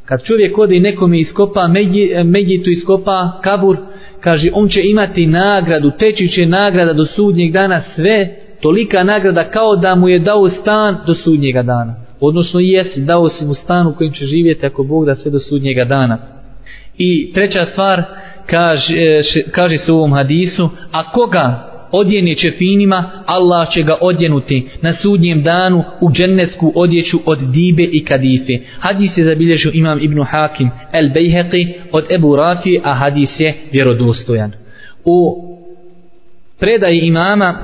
Kad 0.05 0.23
čovjek 0.23 0.59
ode 0.59 0.77
i 0.77 0.81
nekome 0.81 1.21
iskopa, 1.21 1.69
medjitu 2.25 2.71
iskopa 2.71 3.41
kabur, 3.43 3.77
kaže 4.21 4.51
on 4.55 4.69
će 4.69 4.81
imati 4.85 5.27
nagradu, 5.27 5.91
teći 5.91 6.29
će 6.29 6.47
nagrada 6.47 6.93
do 6.93 7.07
sudnjeg 7.07 7.53
dana, 7.53 7.81
sve 7.95 8.29
tolika 8.61 9.05
nagrada 9.05 9.51
kao 9.51 9.77
da 9.77 9.95
mu 9.95 10.09
je 10.09 10.19
dao 10.19 10.49
stan 10.49 10.97
do 11.07 11.15
sudnjega 11.15 11.63
dana. 11.63 12.06
Odnosno 12.21 12.61
jesi, 12.61 13.01
dao 13.01 13.29
si 13.29 13.45
mu 13.45 13.55
stan 13.55 13.87
u 13.87 13.95
kojim 13.95 14.13
će 14.13 14.25
živjeti 14.25 14.67
ako 14.67 14.83
Bog 14.83 15.07
da 15.07 15.15
sve 15.15 15.31
do 15.31 15.39
sudnjega 15.41 15.85
dana. 15.85 16.19
I 16.99 17.33
treća 17.33 17.67
stvar, 17.67 18.03
kaže, 18.47 18.95
e, 18.95 19.23
kaže 19.51 19.79
se 19.79 19.93
u 19.93 19.97
ovom 19.97 20.13
hadisu, 20.13 20.69
a 20.93 21.13
koga 21.13 21.73
odjeni 21.93 22.37
čefinima, 22.37 23.11
Allah 23.27 23.71
će 23.71 23.83
ga 23.83 23.97
odjenuti 24.01 24.69
na 24.83 24.95
sudnjem 24.95 25.43
danu 25.43 25.85
u 26.01 26.11
džennetsku 26.11 26.73
odjeću 26.75 27.19
od 27.27 27.39
dibe 27.39 27.83
i 27.83 28.05
kadife. 28.05 28.59
Hadis 28.79 29.19
je 29.19 29.25
zabilježio 29.25 29.71
imam 29.75 29.99
Ibn 30.03 30.23
Hakim 30.23 30.71
el 30.93 31.09
Bejheqi 31.09 31.73
od 31.93 32.05
Ebu 32.11 32.37
Rafi, 32.37 32.81
a 32.85 32.95
hadis 32.95 33.41
je 33.41 33.55
vjerodostojan. 33.73 34.53
U 35.05 35.45
predaji 36.59 36.99
imama 36.99 37.55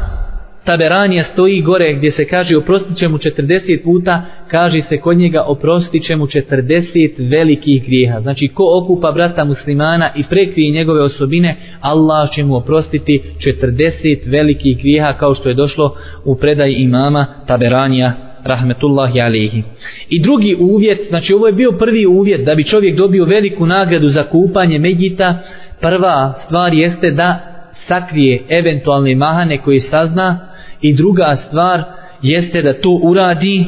Taberanija 0.64 1.24
stoji 1.24 1.60
gore 1.60 1.92
gdje 1.92 2.10
se 2.10 2.24
kaže 2.24 2.56
oprostit 2.56 2.96
će 2.96 3.08
mu 3.08 3.18
40 3.18 3.84
puta, 3.84 4.22
kaže 4.48 4.80
se 4.80 4.96
kod 4.96 5.16
njega 5.16 5.42
oprostit 5.46 6.04
će 6.04 6.16
mu 6.16 6.26
40 6.26 7.30
velikih 7.30 7.84
grijeha. 7.84 8.20
Znači 8.20 8.48
ko 8.48 8.64
okupa 8.82 9.12
brata 9.12 9.44
muslimana 9.44 10.10
i 10.16 10.24
prekrije 10.30 10.72
njegove 10.72 11.02
osobine, 11.02 11.56
Allah 11.80 12.30
će 12.30 12.44
mu 12.44 12.56
oprostiti 12.56 13.22
40 13.62 14.30
velikih 14.30 14.78
grijeha 14.78 15.12
kao 15.12 15.34
što 15.34 15.48
je 15.48 15.54
došlo 15.54 15.94
u 16.24 16.36
predaji 16.36 16.74
imama 16.74 17.26
Taberanija 17.46 18.12
rahmetullahi 18.44 19.20
alihi. 19.20 19.62
I 20.08 20.22
drugi 20.22 20.56
uvjet, 20.60 21.00
znači 21.08 21.32
ovo 21.32 21.46
je 21.46 21.52
bio 21.52 21.72
prvi 21.72 22.06
uvjet 22.06 22.46
da 22.46 22.54
bi 22.54 22.64
čovjek 22.64 22.96
dobio 22.96 23.24
veliku 23.24 23.66
nagradu 23.66 24.08
za 24.08 24.22
kupanje 24.22 24.78
medjita, 24.78 25.38
prva 25.80 26.34
stvar 26.44 26.74
jeste 26.74 27.10
da 27.10 27.38
sakrije 27.86 28.42
eventualne 28.48 29.14
mahane 29.14 29.58
koje 29.58 29.80
sazna 29.80 30.51
I 30.82 30.92
druga 30.92 31.36
stvar 31.36 31.82
jeste 32.22 32.62
da 32.62 32.80
to 32.80 33.00
uradi 33.02 33.64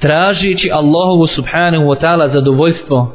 tražići 0.00 0.70
Allahovu 0.72 1.26
subhanahu 1.26 1.84
wa 1.84 2.00
ta'ala 2.00 2.32
zadovoljstvo. 2.32 3.12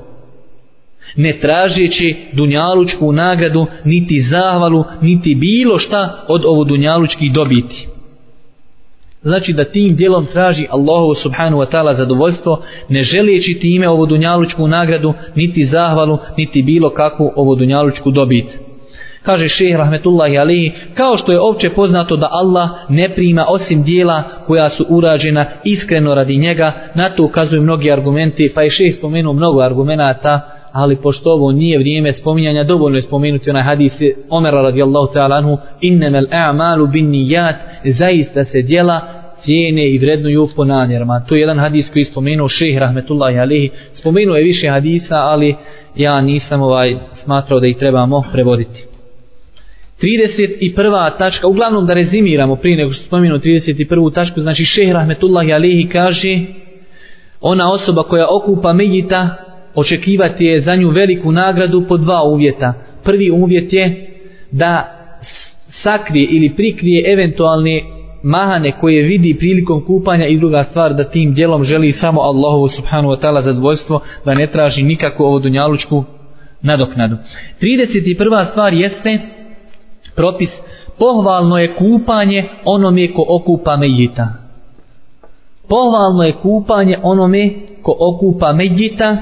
Ne 1.16 1.40
tražići 1.40 2.16
dunjalučku 2.34 3.12
nagradu, 3.12 3.66
niti 3.86 4.22
zahvalu, 4.22 4.84
niti 5.02 5.36
bilo 5.36 5.80
šta 5.80 6.26
od 6.28 6.46
ovo 6.46 6.64
dunjalučki 6.64 7.30
dobiti. 7.30 7.88
Znači 9.22 9.54
da 9.54 9.64
tim 9.64 9.96
dijelom 9.96 10.26
traži 10.26 10.68
Allahovu 10.70 11.16
subhanahu 11.16 11.62
wa 11.62 11.72
ta'ala 11.72 11.98
zadovoljstvo, 11.98 12.64
ne 12.90 13.04
želijeći 13.04 13.60
time 13.62 13.90
ovo 13.90 14.06
dunjalučku 14.06 14.68
nagradu, 14.68 15.14
niti 15.36 15.66
zahvalu, 15.66 16.18
niti 16.38 16.64
bilo 16.64 16.90
kakvu 16.90 17.32
ovo 17.36 17.56
dunjalučku 17.56 18.12
dobiti 18.12 18.69
kaže 19.24 19.48
šeheh 19.50 19.78
rahmetullahi 19.78 20.38
alihi, 20.38 20.72
kao 20.94 21.18
što 21.18 21.32
je 21.32 21.40
opće 21.40 21.70
poznato 21.70 22.16
da 22.16 22.30
Allah 22.32 22.70
ne 22.90 23.10
prima 23.10 23.46
osim 23.50 23.84
dijela 23.84 24.24
koja 24.48 24.70
su 24.70 24.86
urađena 24.90 25.46
iskreno 25.64 26.16
radi 26.16 26.38
njega, 26.38 26.72
na 26.96 27.10
to 27.10 27.24
ukazuju 27.24 27.62
mnogi 27.62 27.92
argumenti, 27.92 28.52
pa 28.56 28.62
je 28.62 28.70
šeheh 28.70 28.96
spomenuo 28.96 29.34
mnogo 29.34 29.62
argumenata, 29.62 30.42
ali 30.72 30.96
pošto 30.96 31.32
ovo 31.32 31.52
nije 31.52 31.78
vrijeme 31.78 32.14
spominjanja, 32.14 32.64
dovoljno 32.64 32.98
je 32.98 33.02
spomenuti 33.02 33.50
onaj 33.50 33.64
hadis 33.64 33.94
Omera 34.30 34.62
radijallahu 34.62 35.14
ta'ala 35.14 35.38
anhu, 35.38 35.58
innemel 35.82 36.26
a'malu 36.32 36.88
bin 36.92 37.10
nijat, 37.10 37.56
zaista 37.86 38.46
se 38.46 38.62
dijela 38.62 39.02
cijene 39.42 39.90
i 39.90 39.98
vrednuju 39.98 40.50
po 40.56 40.66
namjerama. 40.66 41.26
To 41.28 41.36
je 41.36 41.42
jedan 41.42 41.60
hadis 41.60 41.90
koji 41.94 42.02
je 42.02 42.06
spomenuo 42.06 42.50
šeheh 42.50 42.80
rahmetullahi 42.80 43.40
alihi, 43.40 43.70
spomenuo 43.94 44.36
je 44.36 44.44
više 44.44 44.70
hadisa, 44.70 45.16
ali 45.16 45.56
ja 45.96 46.22
nisam 46.22 46.62
ovaj 46.62 46.96
smatrao 47.24 47.60
da 47.60 47.68
ih 47.68 47.78
trebamo 47.78 48.24
prevoditi. 48.32 48.86
31. 50.02 51.18
tačka, 51.18 51.48
uglavnom 51.48 51.86
da 51.86 51.94
rezimiramo 51.94 52.56
prije 52.56 52.78
nego 52.78 52.92
što 52.92 53.04
spomenu 53.04 53.38
31. 53.38 54.14
tačku, 54.14 54.42
znači 54.42 54.64
šehr 54.64 54.94
Rahmetullahi 54.94 55.54
Alihi 55.54 55.90
kaže 55.90 56.40
ona 57.42 57.72
osoba 57.72 58.04
koja 58.04 58.28
okupa 58.30 58.74
medjita 58.74 59.36
očekivati 59.76 60.46
je 60.46 60.62
za 60.62 60.76
nju 60.76 60.90
veliku 60.90 61.32
nagradu 61.32 61.86
po 61.88 61.98
dva 61.98 62.24
uvjeta. 62.24 62.74
Prvi 63.04 63.32
uvjet 63.32 63.74
je 63.74 64.10
da 64.52 64.96
sakrije 65.84 66.28
ili 66.32 66.56
prikrije 66.56 67.14
eventualne 67.14 67.82
mahane 68.24 68.72
koje 68.72 69.04
vidi 69.04 69.38
prilikom 69.40 69.86
kupanja 69.86 70.28
i 70.28 70.38
druga 70.38 70.64
stvar 70.64 70.94
da 70.94 71.04
tim 71.04 71.34
dijelom 71.34 71.64
želi 71.64 71.92
samo 71.92 72.22
Allahu 72.22 72.70
subhanahu 72.70 73.14
wa 73.14 73.22
ta'ala 73.22 73.42
zadovoljstvo 73.42 74.00
da 74.26 74.34
ne 74.34 74.48
traži 74.48 74.84
nikakvu 74.84 75.24
ovo 75.24 75.40
dunjalučku 75.40 76.04
nadoknadu. 76.62 77.16
31. 77.62 78.52
stvar 78.52 78.74
jeste 78.74 79.20
propis, 80.20 80.52
pohvalno 81.00 81.58
je 81.58 81.74
kupanje 81.80 82.44
onome 82.66 83.08
ko 83.16 83.26
okupa 83.28 83.78
medjita. 83.78 84.28
Pohvalno 85.70 86.24
je 86.24 86.34
kupanje 86.44 86.98
onome 87.04 87.44
ko 87.82 87.96
okupa 88.00 88.54
medjita, 88.54 89.18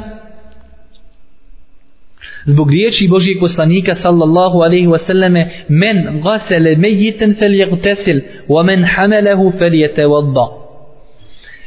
zbog 2.46 2.72
riječi 2.72 3.08
Božijeg 3.08 3.40
poslanika 3.40 3.96
sallallahu 3.96 4.58
alaihi 4.62 4.88
wasallame 4.88 5.48
men 5.70 6.22
gasele 6.24 6.76
mejiten 6.76 7.36
fel 7.40 7.54
jagtesil 7.54 8.22
wa 8.50 8.64
men 8.64 8.84
hamelehu 8.84 9.52
fel 9.60 9.74
jete 9.74 10.04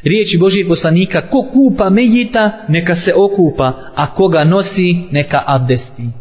riječi 0.05 0.39
Božijeg 0.39 0.69
poslanika 0.69 1.29
ko 1.29 1.43
kupa 1.53 1.91
mejita 1.91 2.53
neka 2.69 2.97
se 2.97 3.13
okupa 3.15 3.73
a 3.95 4.15
koga 4.15 4.45
nosi 4.45 4.97
neka 5.11 5.43
abdesti. 5.47 6.20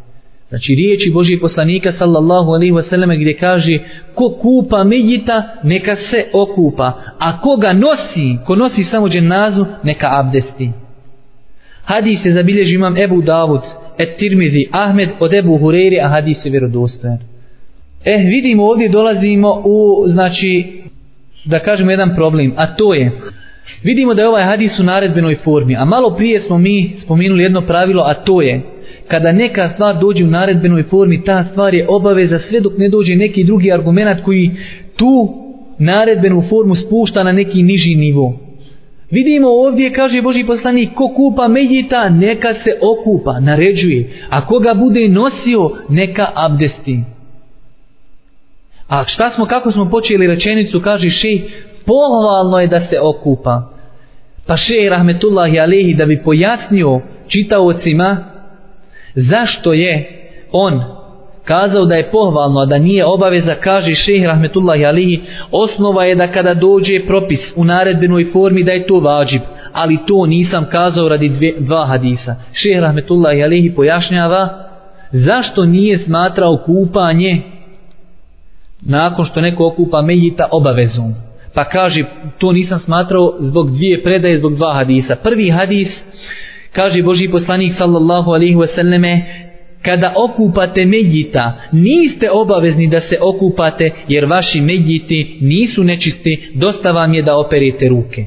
Znači 0.50 0.76
riječi 0.76 1.12
Božijeg 1.12 1.42
poslanika 1.42 1.92
sallallahu 1.92 2.50
alaihi 2.52 2.74
wasallam 2.74 3.22
gdje 3.22 3.34
kaže 3.34 3.80
ko 4.16 4.30
kupa 4.42 4.84
mejita 4.84 5.44
neka 5.64 5.96
se 5.96 6.26
okupa 6.34 6.94
a 7.20 7.42
koga 7.42 7.74
nosi, 7.74 8.38
ko 8.46 8.56
nosi 8.56 8.84
samo 8.84 9.10
dženazu 9.10 9.66
neka 9.84 10.08
abdesti. 10.12 10.70
Hadis 11.84 12.26
je 12.26 12.32
zabilježi 12.32 12.76
imam 12.76 12.98
Ebu 12.98 13.22
Davud, 13.22 13.62
et 13.98 14.18
Tirmizi, 14.18 14.66
Ahmed 14.72 15.10
od 15.20 15.34
Ebu 15.34 15.58
Hureyri, 15.58 16.00
a 16.06 16.08
hadis 16.08 16.46
je 16.46 16.52
vjerodostojan. 16.52 17.18
Eh, 18.06 18.18
vidimo 18.18 18.66
ovdje 18.66 18.90
dolazimo 18.90 19.62
u, 19.66 20.04
znači, 20.08 20.82
da 21.46 21.60
kažemo 21.60 21.92
jedan 21.92 22.16
problem, 22.16 22.54
a 22.58 22.76
to 22.76 22.94
je, 22.94 23.12
vidimo 23.84 24.14
da 24.14 24.24
je 24.24 24.30
ovaj 24.30 24.44
hadis 24.44 24.80
u 24.80 24.84
naredbenoj 24.84 25.36
formi, 25.36 25.76
a 25.76 25.86
malo 25.86 26.16
prije 26.16 26.42
smo 26.42 26.58
mi 26.58 26.94
spominuli 27.04 27.44
jedno 27.44 27.62
pravilo, 27.62 28.04
a 28.04 28.14
to 28.14 28.42
je, 28.42 28.62
kada 29.10 29.32
neka 29.32 29.70
stvar 29.70 30.00
dođe 30.00 30.24
u 30.24 30.28
naredbenoj 30.28 30.84
formi, 30.84 31.24
ta 31.24 31.44
stvar 31.44 31.74
je 31.74 31.86
obaveza 31.90 32.40
sve 32.40 32.60
dok 32.60 32.74
ne 32.78 32.90
dođe 32.90 33.16
neki 33.16 33.44
drugi 33.44 33.72
argument 33.72 34.24
koji 34.24 34.52
tu 34.96 35.34
naredbenu 35.80 36.44
formu 36.50 36.76
spušta 36.76 37.24
na 37.24 37.32
neki 37.32 37.64
niži 37.64 37.96
nivo. 37.96 38.40
Vidimo 39.12 39.48
ovdje, 39.50 39.94
kaže 39.94 40.22
Boži 40.22 40.44
poslanik, 40.44 40.90
ko 40.96 41.08
kupa 41.16 41.48
medjita, 41.48 42.10
neka 42.10 42.54
se 42.54 42.72
okupa, 42.82 43.40
naređuje. 43.40 44.10
A 44.30 44.46
koga 44.46 44.74
bude 44.74 45.08
nosio, 45.08 45.72
neka 45.90 46.28
abdesti. 46.36 47.00
A 48.88 49.04
šta 49.08 49.32
smo, 49.32 49.46
kako 49.46 49.72
smo 49.72 49.90
počeli 49.90 50.28
rečenicu, 50.28 50.82
kaže 50.82 51.10
šej, 51.10 51.42
pohvalno 51.86 52.60
je 52.60 52.68
da 52.68 52.82
se 52.82 53.00
okupa. 53.02 53.62
Pa 54.48 54.58
šej, 54.58 54.90
rahmetullahi 54.90 55.60
alehi, 55.60 55.94
da 55.94 56.06
bi 56.06 56.24
pojasnio 56.24 57.02
čitaocima, 57.28 58.18
zašto 59.16 59.74
je 59.74 60.10
on 60.52 60.82
kazao 61.46 61.86
da 61.86 61.96
je 61.96 62.12
pohvalno, 62.12 62.60
a 62.60 62.66
da 62.66 62.78
nije 62.78 63.06
obaveza, 63.06 63.56
kaže 63.56 63.96
šehr 63.96 64.28
rahmetullahi 64.28 64.86
alihi, 64.86 65.22
osnova 65.52 66.04
je 66.04 66.16
da 66.16 66.28
kada 66.28 66.54
dođe 66.54 67.00
propis 67.08 67.40
u 67.56 67.66
naredbenoj 67.66 68.26
formi 68.34 68.64
da 68.64 68.72
je 68.72 68.88
to 68.88 69.00
vađib, 69.00 69.42
ali 69.74 70.00
to 70.08 70.26
nisam 70.26 70.66
kazao 70.72 71.10
radi 71.10 71.30
dve, 71.30 71.54
dva 71.60 71.86
hadisa. 71.86 72.36
Šehr 72.54 72.82
rahmetullahi 72.82 73.44
alihi 73.44 73.76
pojašnjava 73.76 74.50
zašto 75.12 75.66
nije 75.66 76.00
smatrao 76.00 76.58
kupanje 76.66 77.42
nakon 78.82 79.26
što 79.26 79.42
neko 79.42 79.68
okupa 79.68 80.02
mejita 80.02 80.48
obavezom. 80.52 81.14
Pa 81.54 81.64
kaže, 81.64 82.04
to 82.38 82.52
nisam 82.52 82.80
smatrao 82.80 83.36
zbog 83.40 83.72
dvije 83.72 84.04
predaje, 84.04 84.38
zbog 84.38 84.56
dva 84.56 84.74
hadisa. 84.74 85.16
Prvi 85.16 85.50
hadis, 85.50 86.04
kaže 86.80 87.02
Boži 87.04 87.28
poslanik 87.28 87.74
sallallahu 87.74 88.32
alaihi 88.32 88.56
wasallame, 88.56 89.14
kada 89.82 90.14
okupate 90.16 90.86
medjita, 90.86 91.54
niste 91.72 92.32
obavezni 92.32 92.88
da 92.88 93.02
se 93.02 93.18
okupate, 93.22 93.92
jer 94.08 94.26
vaši 94.26 94.62
medjiti 94.62 95.38
nisu 95.42 95.84
nečisti, 95.84 96.52
dosta 96.54 96.92
vam 96.92 97.14
je 97.14 97.22
da 97.22 97.38
operete 97.38 97.88
ruke. 97.88 98.26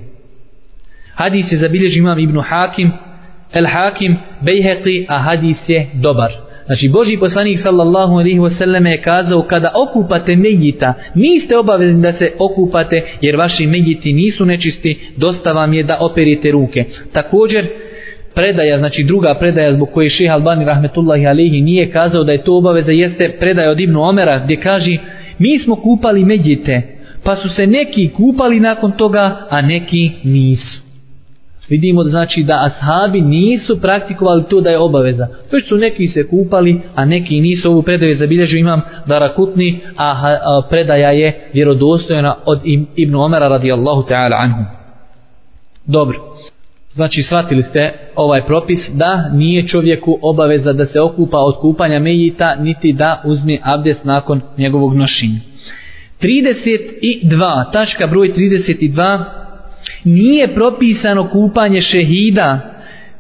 Hadis 1.15 1.53
je 1.53 1.59
zabilježi 1.59 1.99
imam 1.99 2.19
Ibn 2.19 2.41
Hakim, 2.41 2.91
El 3.53 3.67
Hakim, 3.67 4.17
Bejheqi, 4.41 5.07
a 5.09 5.19
hadis 5.19 5.69
je 5.69 5.87
dobar. 5.95 6.33
Znači, 6.67 6.89
Boži 6.89 7.17
poslanik 7.17 7.59
sallallahu 7.59 8.13
alaihi 8.13 8.39
wasallam 8.39 8.87
je 8.87 9.01
kazao, 9.01 9.43
kada 9.43 9.73
okupate 9.75 10.37
medjita, 10.37 10.95
niste 11.15 11.59
obavezni 11.59 12.03
da 12.03 12.13
se 12.13 12.33
okupate, 12.39 13.03
jer 13.21 13.37
vaši 13.37 13.67
medjiti 13.67 14.13
nisu 14.13 14.45
nečisti, 14.45 14.99
dosta 15.17 15.53
vam 15.53 15.73
je 15.73 15.83
da 15.83 15.99
operite 16.01 16.51
ruke. 16.51 16.85
Također, 17.13 17.67
predaja, 18.35 18.79
znači 18.79 19.05
druga 19.05 19.35
predaja 19.35 19.73
zbog 19.73 19.91
koje 19.93 20.11
šeha 20.11 20.35
Albani 20.35 20.65
rahmetullahi 20.65 21.27
alihi 21.27 21.61
nije 21.61 21.91
kazao 21.91 22.25
da 22.25 22.33
je 22.33 22.45
to 22.45 22.57
obaveza, 22.57 22.93
jeste 22.93 23.37
predaja 23.41 23.71
od 23.71 23.81
Ibnu 23.81 24.03
Omera 24.03 24.41
gdje 24.45 24.57
kaže 24.57 24.97
mi 25.39 25.59
smo 25.59 25.77
kupali 25.77 26.25
medjite, 26.25 26.83
pa 27.25 27.37
su 27.37 27.49
se 27.49 27.67
neki 27.67 28.11
kupali 28.17 28.61
nakon 28.61 28.93
toga, 28.93 29.47
a 29.51 29.61
neki 29.61 30.11
nisu. 30.25 30.83
Vidimo 31.69 32.05
znači 32.05 32.43
da 32.43 32.65
ashabi 32.65 33.21
nisu 33.21 33.81
praktikovali 33.81 34.45
to 34.51 34.61
da 34.61 34.71
je 34.71 34.79
obaveza. 34.79 35.27
Već 35.53 35.69
su 35.69 35.77
neki 35.77 36.09
se 36.09 36.29
kupali, 36.29 36.81
a 36.95 37.05
neki 37.05 37.41
nisu. 37.41 37.71
Ovu 37.71 37.83
predaju 37.83 38.15
zabilježio 38.15 38.59
imam 38.59 38.81
Darakutni, 39.07 39.81
a, 39.97 40.11
a 40.45 40.63
predaja 40.71 41.11
je 41.11 41.49
vjerodostojna 41.53 42.35
od 42.45 42.61
Ibn 42.97 43.15
Omera 43.15 43.49
radijallahu 43.49 44.03
ta'ala 44.03 44.37
anhu. 44.39 44.65
Dobro. 45.87 46.19
Znači, 46.95 47.23
shvatili 47.23 47.63
ste 47.63 47.93
ovaj 48.17 48.47
propis 48.47 48.91
da 48.95 49.31
nije 49.33 49.69
čovjeku 49.69 50.19
obaveza 50.23 50.73
da 50.73 50.87
se 50.87 51.01
okupa 51.01 51.39
od 51.39 51.61
kupanja 51.61 51.99
mejita, 51.99 52.57
niti 52.61 52.93
da 52.93 53.23
uzme 53.25 53.59
abdest 53.63 54.05
nakon 54.05 54.41
njegovog 54.59 54.95
nošenja. 54.95 55.41
32, 56.21 57.73
tačka 57.73 58.07
broj 58.07 58.33
32, 58.33 59.25
nije 60.05 60.55
propisano 60.55 61.31
kupanje 61.31 61.81
šehida, 61.81 62.61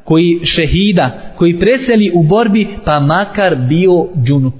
koji 0.04 0.40
šehida, 0.44 1.10
koji 1.36 1.58
preseli 1.58 2.10
u 2.14 2.22
borbi, 2.22 2.68
pa 2.84 3.00
makar 3.00 3.56
bio 3.68 4.06
džunup. 4.26 4.54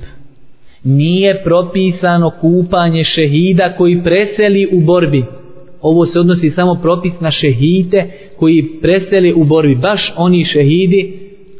Nije 0.84 1.42
propisano 1.44 2.30
kupanje 2.40 3.04
šehida 3.04 3.72
koji 3.76 4.02
preseli 4.02 4.68
u 4.72 4.80
borbi 4.80 5.24
ovo 5.82 6.06
se 6.06 6.20
odnosi 6.20 6.50
samo 6.50 6.74
propis 6.74 7.12
na 7.20 7.30
šehide 7.30 8.10
koji 8.36 8.80
preseli 8.82 9.32
u 9.32 9.44
borbi. 9.44 9.74
Baš 9.74 10.14
oni 10.16 10.44
šehidi 10.44 11.12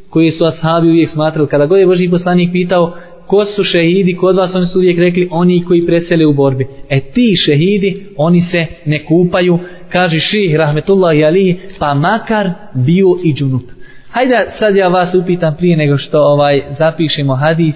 koji 0.09 0.31
su 0.31 0.45
ashabi 0.45 0.87
uvijek 0.87 1.09
smatrali. 1.09 1.47
Kada 1.47 1.65
god 1.65 1.79
je 1.79 1.85
Boži 1.85 2.09
poslanik 2.09 2.49
pitao 2.51 2.93
ko 3.27 3.45
su 3.45 3.63
šehidi 3.63 4.15
kod 4.15 4.35
vas, 4.35 4.55
oni 4.55 4.67
su 4.67 4.79
uvijek 4.79 4.99
rekli 4.99 5.27
oni 5.31 5.65
koji 5.65 5.85
preseli 5.85 6.25
u 6.25 6.33
borbi. 6.33 6.67
E 6.89 6.99
ti 6.99 7.35
šehidi, 7.35 8.05
oni 8.17 8.41
se 8.41 8.65
ne 8.85 9.05
kupaju, 9.05 9.59
kaže 9.89 10.19
ših, 10.19 10.55
rahmetullahi 10.55 11.23
alihi, 11.23 11.59
pa 11.79 11.93
makar 11.93 12.49
bio 12.73 13.07
i 13.23 13.33
džunup. 13.33 13.63
Hajde 14.09 14.51
sad 14.59 14.75
ja 14.75 14.87
vas 14.87 15.15
upitam 15.15 15.55
prije 15.57 15.77
nego 15.77 15.97
što 15.97 16.21
ovaj 16.21 16.61
zapišemo 16.77 17.35
hadis. 17.35 17.75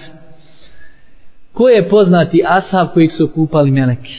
Ko 1.52 1.68
je 1.68 1.88
poznati 1.88 2.42
ashab 2.46 2.88
kojih 2.94 3.12
su 3.12 3.28
kupali 3.34 3.70
meleki? 3.70 4.14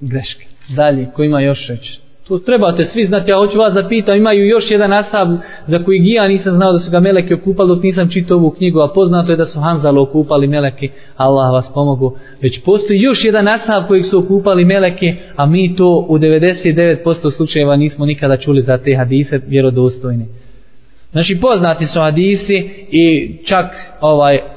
Greška 0.00 0.55
dalje, 0.68 1.06
ko 1.14 1.22
ima 1.22 1.40
još 1.40 1.68
reći. 1.68 2.00
To 2.28 2.38
trebate 2.38 2.84
svi 2.84 3.04
znati, 3.04 3.30
ja 3.30 3.36
hoću 3.36 3.58
vas 3.58 3.74
da 3.74 3.88
pitam, 3.88 4.16
imaju 4.16 4.46
još 4.46 4.70
jedan 4.70 4.92
asab 4.92 5.28
za 5.66 5.78
koji 5.84 6.00
ja 6.04 6.28
nisam 6.28 6.54
znao 6.54 6.72
da 6.72 6.78
su 6.78 6.90
ga 6.90 7.00
meleke 7.00 7.34
okupali 7.34 7.68
dok 7.68 7.82
nisam 7.82 8.10
čitao 8.10 8.36
ovu 8.36 8.50
knjigu, 8.50 8.80
a 8.80 8.92
poznato 8.94 9.32
je 9.32 9.36
da 9.36 9.46
su 9.46 9.60
Hanzalo 9.60 10.02
okupali 10.02 10.46
meleke, 10.46 10.88
Allah 11.16 11.52
vas 11.52 11.70
pomogu. 11.74 12.16
Već 12.42 12.64
postoji 12.64 13.00
još 13.00 13.24
jedan 13.24 13.48
asab 13.48 13.86
kojeg 13.88 14.04
su 14.10 14.18
okupali 14.18 14.64
meleke, 14.64 15.16
a 15.36 15.46
mi 15.46 15.76
to 15.76 16.06
u 16.08 16.18
99% 16.18 17.36
slučajeva 17.36 17.76
nismo 17.76 18.06
nikada 18.06 18.36
čuli 18.36 18.62
za 18.62 18.78
te 18.78 18.96
hadise 18.96 19.40
vjerodostojne. 19.46 20.26
Znači 21.12 21.40
poznati 21.40 21.86
su 21.86 22.00
hadisi 22.00 22.70
i 22.90 23.36
čak 23.44 23.66
ovaj 24.00 24.55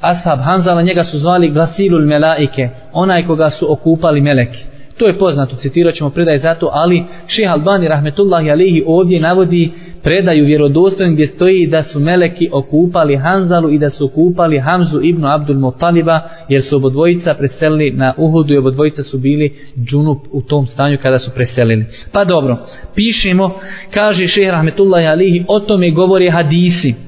ashab 0.00 0.40
Hanzala, 0.40 0.82
njega 0.82 1.04
su 1.04 1.18
zvali 1.18 1.48
glasilul 1.48 2.06
melaike, 2.06 2.68
onaj 2.92 3.26
koga 3.26 3.50
su 3.50 3.72
okupali 3.72 4.20
meleki. 4.20 4.64
To 4.98 5.06
je 5.06 5.18
poznato, 5.18 5.56
citirat 5.56 5.94
ćemo 5.94 6.10
predaj 6.10 6.38
zato, 6.38 6.70
ali 6.72 7.04
šeha 7.26 7.52
Albani 7.52 7.88
rahmetullahi 7.88 8.50
alihi 8.50 8.84
ovdje 8.86 9.20
navodi 9.20 9.72
predaju 10.02 10.44
vjerodostojnim 10.44 11.14
gdje 11.14 11.26
stoji 11.26 11.66
da 11.66 11.82
su 11.82 12.00
meleki 12.00 12.48
okupali 12.52 13.16
Hanzalu 13.16 13.70
i 13.70 13.78
da 13.78 13.90
su 13.90 14.04
okupali 14.04 14.58
Hamzu 14.58 15.00
ibn 15.02 15.24
Abdul 15.24 15.56
Mutaliba 15.56 16.20
jer 16.48 16.62
su 16.62 16.76
obodvojica 16.76 17.34
preselili 17.34 17.90
na 17.90 18.14
Uhudu 18.16 18.54
i 18.54 18.58
obodvojica 18.58 19.02
su 19.02 19.18
bili 19.18 19.54
džunup 19.84 20.18
u 20.32 20.42
tom 20.42 20.66
stanju 20.66 20.98
kada 21.02 21.18
su 21.18 21.30
preselili. 21.34 21.84
Pa 22.12 22.24
dobro, 22.24 22.56
pišemo, 22.94 23.50
kaže 23.94 24.26
šeha 24.26 24.50
rahmetullahi 24.50 25.06
alihi, 25.06 25.44
o 25.48 25.60
tome 25.60 25.90
govori 25.90 26.30
hadisi. 26.30 27.05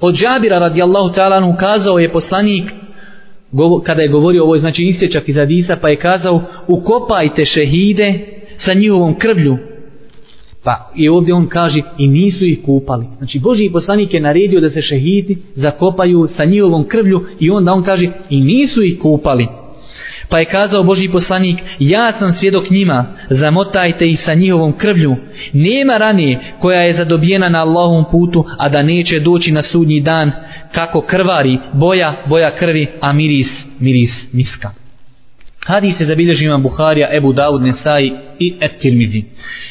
Od 0.00 0.14
Džabira 0.14 0.58
radijallahu 0.58 1.14
ta'ala 1.14 1.56
kazao 1.56 1.98
je 1.98 2.12
poslanik 2.12 2.72
kada 3.84 4.02
je 4.02 4.08
govorio 4.08 4.42
ovo 4.42 4.58
znači 4.58 4.82
istječak 4.82 5.28
iz 5.28 5.38
Adisa 5.38 5.76
pa 5.76 5.88
je 5.88 5.96
kazao 5.96 6.42
ukopajte 6.68 7.44
šehide 7.44 8.14
sa 8.58 8.74
njihovom 8.74 9.18
krvlju. 9.18 9.58
Pa 10.64 10.92
i 10.96 11.08
ovdje 11.08 11.34
on 11.34 11.48
kaže 11.48 11.80
i 11.98 12.08
nisu 12.08 12.44
ih 12.44 12.58
kupali. 12.64 13.06
Znači 13.18 13.38
Boži 13.38 13.70
poslanik 13.72 14.14
je 14.14 14.20
naredio 14.20 14.60
da 14.60 14.70
se 14.70 14.82
šehidi 14.82 15.38
zakopaju 15.54 16.26
sa 16.26 16.44
njihovom 16.44 16.84
krvlju 16.84 17.24
i 17.40 17.50
onda 17.50 17.72
on 17.72 17.82
kaže 17.82 18.10
i 18.30 18.40
nisu 18.40 18.82
ih 18.82 18.98
kupali. 19.02 19.46
Pa 20.28 20.38
je 20.38 20.44
kazao 20.44 20.82
Boži 20.82 21.08
poslanik, 21.08 21.58
ja 21.78 22.12
sam 22.18 22.32
svjedok 22.32 22.70
njima, 22.70 23.04
zamotajte 23.30 24.10
ih 24.10 24.20
sa 24.24 24.34
njihovom 24.34 24.72
krvlju. 24.72 25.16
Nema 25.52 25.96
ranije 25.96 26.38
koja 26.60 26.80
je 26.80 26.96
zadobijena 26.96 27.48
na 27.48 27.60
Allahom 27.60 28.04
putu, 28.10 28.44
a 28.58 28.68
da 28.68 28.82
neće 28.82 29.20
doći 29.20 29.52
na 29.52 29.62
sudnji 29.62 30.00
dan, 30.00 30.32
kako 30.72 31.00
krvari, 31.00 31.58
boja, 31.72 32.14
boja 32.26 32.50
krvi, 32.50 32.86
a 33.00 33.12
miris, 33.12 33.64
miris 33.80 34.32
miska. 34.32 34.70
Hadis 35.66 35.96
se 35.96 36.06
zabilježi 36.06 36.44
imam 36.44 36.62
Buharija, 36.62 37.08
Ebu 37.12 37.32
Dawud, 37.32 37.62
Nesai 37.62 38.12
i 38.38 38.54
Et-Tirmizi. 38.60 39.22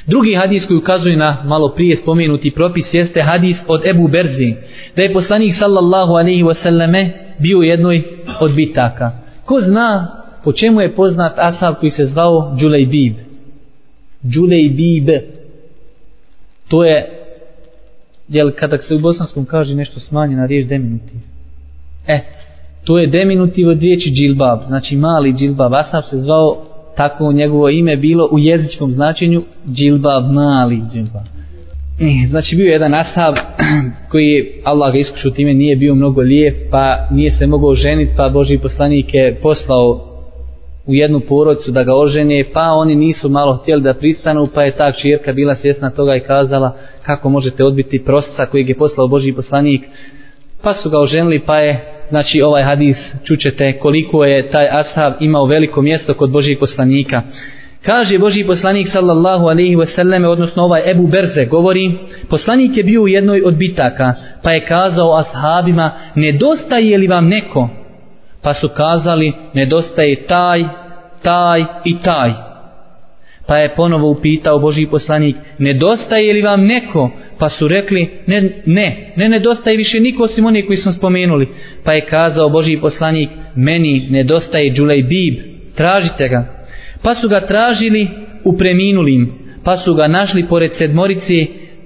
Drugi 0.08 0.34
hadis 0.36 0.66
koji 0.66 0.78
ukazuje 0.78 1.18
na 1.18 1.38
malo 1.45 1.70
prije 1.70 1.97
spomenuti 1.97 2.51
propis 2.51 2.93
jeste 2.93 3.22
hadis 3.22 3.58
od 3.68 3.86
Ebu 3.86 4.08
Berzi, 4.08 4.53
da 4.95 5.03
je 5.03 5.14
poslanik 5.14 5.56
sallallahu 5.60 6.14
alaihi 6.14 6.43
wasallame 6.43 7.10
bio 7.39 7.60
u 7.60 7.64
jednoj 7.64 8.03
od 8.39 8.56
bitaka. 8.56 9.12
Ko 9.45 9.62
zna 9.62 10.08
po 10.45 10.53
čemu 10.53 10.81
je 10.81 10.95
poznat 10.95 11.33
asab 11.37 11.75
koji 11.79 11.91
se 11.91 12.05
zvao 12.05 12.55
Džulejbib? 12.59 13.13
Džulejbib. 14.25 15.09
To 16.67 16.83
je, 16.83 17.09
jel 18.29 18.51
kada 18.59 18.77
se 18.77 18.95
u 18.95 18.99
bosanskom 18.99 19.45
kaže 19.45 19.75
nešto 19.75 19.99
smanje 19.99 20.35
na 20.35 20.45
riječ 20.45 20.65
deminutiv. 20.65 21.19
E, 22.07 22.19
to 22.83 22.99
je 22.99 23.07
deminutiv 23.07 23.69
od 23.69 23.81
riječi 23.81 24.11
džilbab, 24.11 24.59
znači 24.67 24.95
mali 24.95 25.33
džilbab. 25.33 25.73
Asab 25.73 26.03
se 26.09 26.17
zvao 26.17 26.57
tako 26.97 27.31
njegovo 27.31 27.69
ime 27.69 27.97
bilo 27.97 28.29
u 28.31 28.39
jezičkom 28.39 28.91
značenju 28.91 29.43
džilbab, 29.73 30.31
mali 30.31 30.81
džilbab. 30.93 31.25
E, 31.99 32.27
znači 32.27 32.55
bio 32.55 32.65
je 32.65 32.71
jedan 32.71 32.93
asab 32.93 33.35
koji 34.11 34.25
je, 34.25 34.61
Allah 34.63 34.93
ga 34.93 34.99
iskušao 34.99 35.31
time, 35.31 35.53
nije 35.53 35.75
bio 35.75 35.95
mnogo 35.95 36.21
lijep, 36.21 36.71
pa 36.71 37.07
nije 37.11 37.31
se 37.31 37.47
mogao 37.47 37.75
ženiti, 37.75 38.13
pa 38.17 38.29
Boži 38.29 38.57
poslanik 38.57 39.13
je 39.13 39.39
poslao 39.41 40.14
u 40.88 40.93
jednu 40.93 41.19
porodicu 41.19 41.71
da 41.71 41.83
ga 41.83 41.95
oženje, 41.95 42.43
pa 42.53 42.71
oni 42.71 42.95
nisu 42.95 43.29
malo 43.29 43.55
htjeli 43.55 43.81
da 43.81 43.93
pristanu, 43.93 44.47
pa 44.53 44.63
je 44.63 44.71
ta 44.71 44.91
čirka 44.91 45.33
bila 45.33 45.55
svjesna 45.55 45.89
toga 45.89 46.15
i 46.15 46.19
kazala 46.19 46.77
kako 47.05 47.29
možete 47.29 47.63
odbiti 47.63 48.05
prosca 48.05 48.45
kojeg 48.45 48.69
je 48.69 48.77
poslao 48.77 49.07
Boži 49.07 49.33
poslanik, 49.33 49.81
pa 50.61 50.73
su 50.73 50.89
ga 50.89 50.99
oženili, 50.99 51.39
pa 51.39 51.57
je 51.57 51.86
znači 52.09 52.41
ovaj 52.41 52.63
hadis 52.63 52.97
čućete 53.23 53.79
koliko 53.79 54.25
je 54.25 54.49
taj 54.49 54.67
ashab 54.71 55.13
imao 55.19 55.45
veliko 55.45 55.81
mjesto 55.81 56.13
kod 56.13 56.29
Božih 56.29 56.57
poslanika. 56.57 57.21
Kaže 57.86 58.19
Boži 58.19 58.43
poslanik 58.43 58.88
sallallahu 58.88 59.45
alaihi 59.45 59.75
wasallam, 59.75 60.25
odnosno 60.25 60.63
ovaj 60.63 60.91
Ebu 60.91 61.07
Berze 61.07 61.45
govori, 61.45 61.91
poslanik 62.29 62.77
je 62.77 62.83
bio 62.83 63.01
u 63.01 63.07
jednoj 63.07 63.41
od 63.45 63.55
bitaka, 63.55 64.13
pa 64.43 64.51
je 64.51 64.65
kazao 64.65 65.17
ashabima, 65.17 65.91
nedostaje 66.15 66.97
li 66.97 67.07
vam 67.07 67.27
neko? 67.27 67.69
Pa 68.45 68.53
su 68.53 68.69
kazali, 68.69 69.33
nedostaje 69.53 70.15
taj, 70.15 70.63
taj 71.21 71.63
i 71.85 71.95
taj. 72.03 72.31
Pa 73.47 73.57
je 73.57 73.75
ponovo 73.75 74.09
upitao 74.09 74.59
Boži 74.59 74.85
poslanik, 74.85 75.35
nedostaje 75.57 76.33
li 76.33 76.41
vam 76.41 76.65
neko? 76.65 77.11
Pa 77.39 77.49
su 77.49 77.67
rekli, 77.67 78.09
ne, 78.27 78.49
ne, 78.65 79.13
ne 79.15 79.29
nedostaje 79.29 79.77
više 79.77 79.99
niko 79.99 80.23
osim 80.23 80.45
onih 80.45 80.65
koji 80.65 80.77
smo 80.77 80.91
spomenuli. 80.91 81.47
Pa 81.83 81.93
je 81.93 82.05
kazao 82.05 82.49
Boži 82.49 82.77
poslanik, 82.77 83.29
meni 83.55 84.07
nedostaje 84.09 84.69
Đulej 84.69 85.03
Bib, 85.03 85.39
tražite 85.75 86.27
ga. 86.27 86.65
Pa 87.03 87.15
su 87.15 87.29
ga 87.29 87.47
tražili 87.47 88.07
u 88.43 88.57
preminulim, 88.57 89.33
pa 89.63 89.77
su 89.77 89.93
ga 89.93 90.07
našli 90.07 90.45
pored 90.47 90.71
sedmorice 90.77 91.45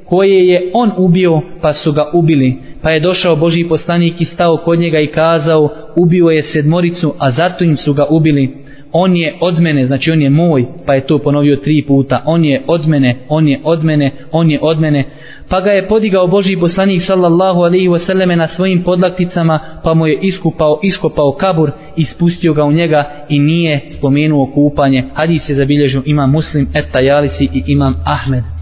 koje 0.09 0.47
je 0.47 0.71
on 0.73 0.91
ubio, 0.97 1.41
pa 1.61 1.73
su 1.73 1.91
ga 1.91 2.11
ubili. 2.13 2.57
Pa 2.81 2.91
je 2.91 2.99
došao 2.99 3.35
Boži 3.35 3.63
poslanik 3.69 4.21
i 4.21 4.25
stao 4.25 4.57
kod 4.57 4.79
njega 4.79 4.99
i 4.99 5.07
kazao, 5.07 5.69
ubio 5.95 6.29
je 6.29 6.43
sedmoricu, 6.43 7.13
a 7.19 7.31
zato 7.31 7.63
im 7.63 7.77
su 7.77 7.93
ga 7.93 8.05
ubili 8.09 8.69
on 8.91 9.15
je 9.15 9.35
od 9.41 9.59
mene, 9.59 9.85
znači 9.85 10.11
on 10.11 10.21
je 10.21 10.29
moj, 10.29 10.65
pa 10.85 10.93
je 10.93 11.07
to 11.07 11.17
ponovio 11.17 11.55
tri 11.55 11.85
puta, 11.87 12.23
on 12.25 12.45
je 12.45 12.61
od 12.67 12.87
mene, 12.87 13.15
on 13.29 13.47
je 13.47 13.59
od 13.63 13.83
mene, 13.83 14.11
on 14.31 14.51
je 14.51 14.59
od 14.61 14.79
mene, 14.79 15.03
pa 15.49 15.61
ga 15.61 15.71
je 15.71 15.87
podigao 15.87 16.27
Boži 16.27 16.57
poslanik 16.57 17.01
sallallahu 17.01 17.59
alaihi 17.59 17.87
wasallam 17.87 18.35
na 18.35 18.47
svojim 18.47 18.83
podlakticama, 18.83 19.59
pa 19.83 19.93
mu 19.93 20.07
je 20.07 20.19
iskupao, 20.21 20.79
iskopao 20.83 21.31
kabur 21.31 21.71
i 21.95 22.05
spustio 22.05 22.53
ga 22.53 22.63
u 22.63 22.71
njega 22.71 23.03
i 23.29 23.39
nije 23.39 23.79
spomenuo 23.97 24.51
kupanje. 24.53 25.03
Hadis 25.13 25.49
je 25.49 25.55
zabilježio 25.55 26.03
imam 26.05 26.31
muslim, 26.31 26.67
etta 26.73 26.99
jalisi 26.99 27.49
i 27.53 27.63
imam 27.67 27.95
Ahmed. 28.05 28.58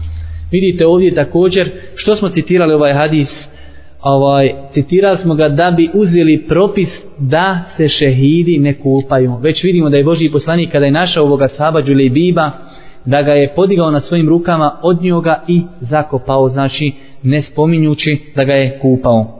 Vidite 0.50 0.86
ovdje 0.86 1.14
također, 1.14 1.70
što 1.94 2.16
smo 2.16 2.28
citirali 2.28 2.74
ovaj 2.74 2.92
hadis, 2.92 3.48
ovaj, 4.02 4.52
citirali 4.72 5.18
smo 5.18 5.34
ga 5.34 5.48
da 5.48 5.70
bi 5.70 5.90
uzeli 5.94 6.44
propis 6.48 6.88
da 7.18 7.60
se 7.76 7.88
šehidi 7.88 8.58
ne 8.58 8.74
kupaju. 8.74 9.36
Već 9.42 9.64
vidimo 9.64 9.90
da 9.90 9.96
je 9.96 10.04
Boži 10.04 10.30
poslanik 10.30 10.72
kada 10.72 10.84
je 10.84 10.92
našao 10.92 11.24
ovoga 11.24 11.48
sahaba 11.48 11.80
Biba, 12.10 12.50
da 13.04 13.22
ga 13.22 13.32
je 13.32 13.54
podigao 13.56 13.90
na 13.90 14.00
svojim 14.00 14.28
rukama 14.28 14.78
od 14.82 15.02
njoga 15.02 15.42
i 15.48 15.62
zakopao, 15.80 16.48
znači 16.48 16.92
ne 17.22 17.42
spominjući 17.42 18.18
da 18.36 18.44
ga 18.44 18.52
je 18.52 18.78
kupao. 18.82 19.34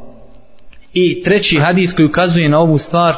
I 0.94 1.22
treći 1.22 1.56
hadis 1.56 1.92
koji 1.92 2.06
ukazuje 2.06 2.48
na 2.48 2.58
ovu 2.58 2.78
stvar, 2.78 3.14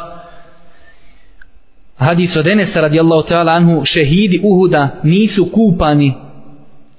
hadis 1.96 2.36
od 2.36 2.46
Enesa 2.46 2.80
radijallahu 2.80 3.28
ta'ala 3.28 3.56
anhu, 3.56 3.84
šehidi 3.84 4.40
Uhuda 4.44 4.88
nisu 5.02 5.48
kupani 5.52 6.12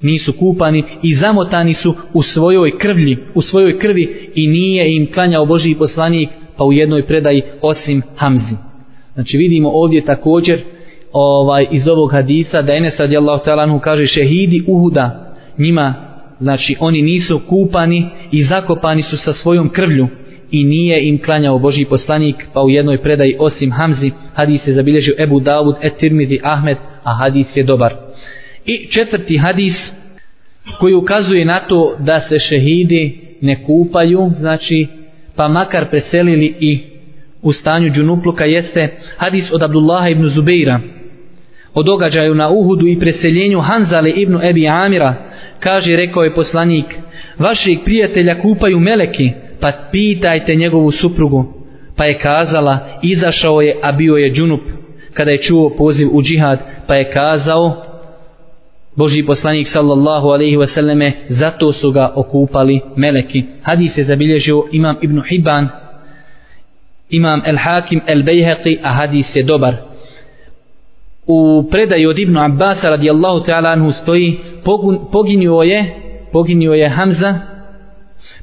nisu 0.02 0.34
kupani 0.34 0.84
i 1.04 1.16
zamotani 1.16 1.74
su 1.74 1.96
u 2.14 2.22
svojoj 2.22 2.78
krvlji, 2.78 3.18
u 3.36 3.42
svojoj 3.42 3.80
krvi 3.80 4.32
i 4.36 4.48
nije 4.48 4.96
im 4.96 5.12
klanjao 5.14 5.46
Božiji 5.46 5.76
poslanik 5.76 6.30
pa 6.58 6.64
u 6.64 6.74
jednoj 6.74 7.08
predaji 7.08 7.42
osim 7.62 8.02
Hamzi. 8.16 8.56
Znači 9.14 9.38
vidimo 9.38 9.70
ovdje 9.70 10.06
također 10.06 10.62
ovaj 11.14 11.68
iz 11.72 11.88
ovog 11.88 12.12
hadisa 12.12 12.62
da 12.62 12.74
Enes 12.74 13.00
radijallahu 13.00 13.44
ta'ala 13.46 13.80
kaže 13.80 14.08
šehidi 14.08 14.64
Uhuda 14.68 15.34
njima 15.58 15.94
znači 16.40 16.76
oni 16.80 17.02
nisu 17.02 17.40
kupani 17.50 18.10
i 18.32 18.44
zakopani 18.44 19.04
su 19.04 19.18
sa 19.18 19.34
svojom 19.34 19.70
krvlju 19.70 20.08
i 20.52 20.64
nije 20.64 21.08
im 21.08 21.22
klanjao 21.22 21.60
Božji 21.60 21.86
poslanik 21.86 22.36
pa 22.54 22.62
u 22.62 22.70
jednoj 22.70 22.98
predaji 22.98 23.36
osim 23.40 23.72
Hamzi 23.72 24.12
hadis 24.34 24.68
je 24.68 24.74
zabilježio 24.74 25.16
Ebu 25.20 25.40
Davud 25.40 25.76
et 25.82 25.98
Tirmizi 25.98 26.40
Ahmed 26.44 26.78
a 27.04 27.14
hadis 27.14 27.58
je 27.58 27.64
dobar 27.64 27.96
I 28.66 28.88
četvrti 28.92 29.38
hadis 29.38 29.74
koji 30.80 30.94
ukazuje 30.94 31.46
na 31.46 31.60
to 31.60 31.96
da 32.00 32.22
se 32.30 32.40
šehidi 32.40 33.20
ne 33.42 33.64
kupaju, 33.64 34.30
znači 34.34 34.88
pa 35.36 35.48
makar 35.48 35.90
preselili 35.90 36.56
i 36.60 36.80
u 37.42 37.54
stanju 37.54 37.92
džunupluka 37.92 38.46
jeste 38.46 38.90
hadis 39.18 39.52
od 39.52 39.64
Abdullaha 39.64 40.10
ibn 40.10 40.30
Zubeira. 40.30 40.80
O 41.74 41.84
događaju 41.84 42.36
na 42.36 42.50
Uhudu 42.50 42.88
i 42.88 43.00
preseljenju 43.00 43.60
Hanzale 43.60 44.10
ibn 44.10 44.38
Ebi 44.44 44.68
Amira 44.68 45.16
kaže 45.60 45.96
rekao 45.96 46.24
je 46.24 46.36
poslanik 46.36 46.86
vašeg 47.40 47.78
prijatelja 47.86 48.42
kupaju 48.42 48.80
meleki 48.80 49.32
pa 49.60 49.72
pitajte 49.92 50.56
njegovu 50.56 50.92
suprugu. 50.92 51.54
Pa 51.96 52.06
je 52.06 52.18
kazala 52.18 52.80
izašao 53.02 53.62
je 53.62 53.76
a 53.82 53.92
bio 53.92 54.16
je 54.16 54.34
džunup. 54.34 54.62
Kada 55.14 55.32
je 55.32 55.42
čuo 55.42 55.70
poziv 55.70 56.08
u 56.12 56.24
džihad 56.24 56.60
pa 56.88 56.96
je 56.96 57.12
kazao 57.12 57.91
Boži 58.96 59.24
poslanik 59.24 59.68
sallallahu 59.68 60.28
alaihi 60.28 60.58
wasallame 60.58 61.12
zato 61.30 61.74
su 61.74 61.92
ga 61.92 62.12
okupali 62.16 62.82
meleki. 62.96 63.44
Hadis 63.64 63.98
je 63.98 64.04
zabilježio 64.04 64.64
imam 64.72 64.96
Ibn 65.02 65.22
Hibban, 65.30 65.68
imam 67.10 67.42
El 67.46 67.58
Hakim 67.58 68.02
El 68.08 68.24
Bejheqi, 68.24 68.80
a 68.84 68.94
hadis 68.94 69.36
je 69.36 69.44
dobar. 69.44 69.76
U 71.28 71.68
predaju 71.72 72.10
od 72.10 72.20
Ibn 72.20 72.38
Abbas 72.38 72.84
radijallahu 72.84 73.46
ta'ala 73.46 73.70
anhu 73.70 73.92
stoji 73.92 74.40
poginuo 75.12 75.64
je 75.64 75.86
poginuo 76.32 76.74
je 76.74 76.90
Hamza 76.90 77.40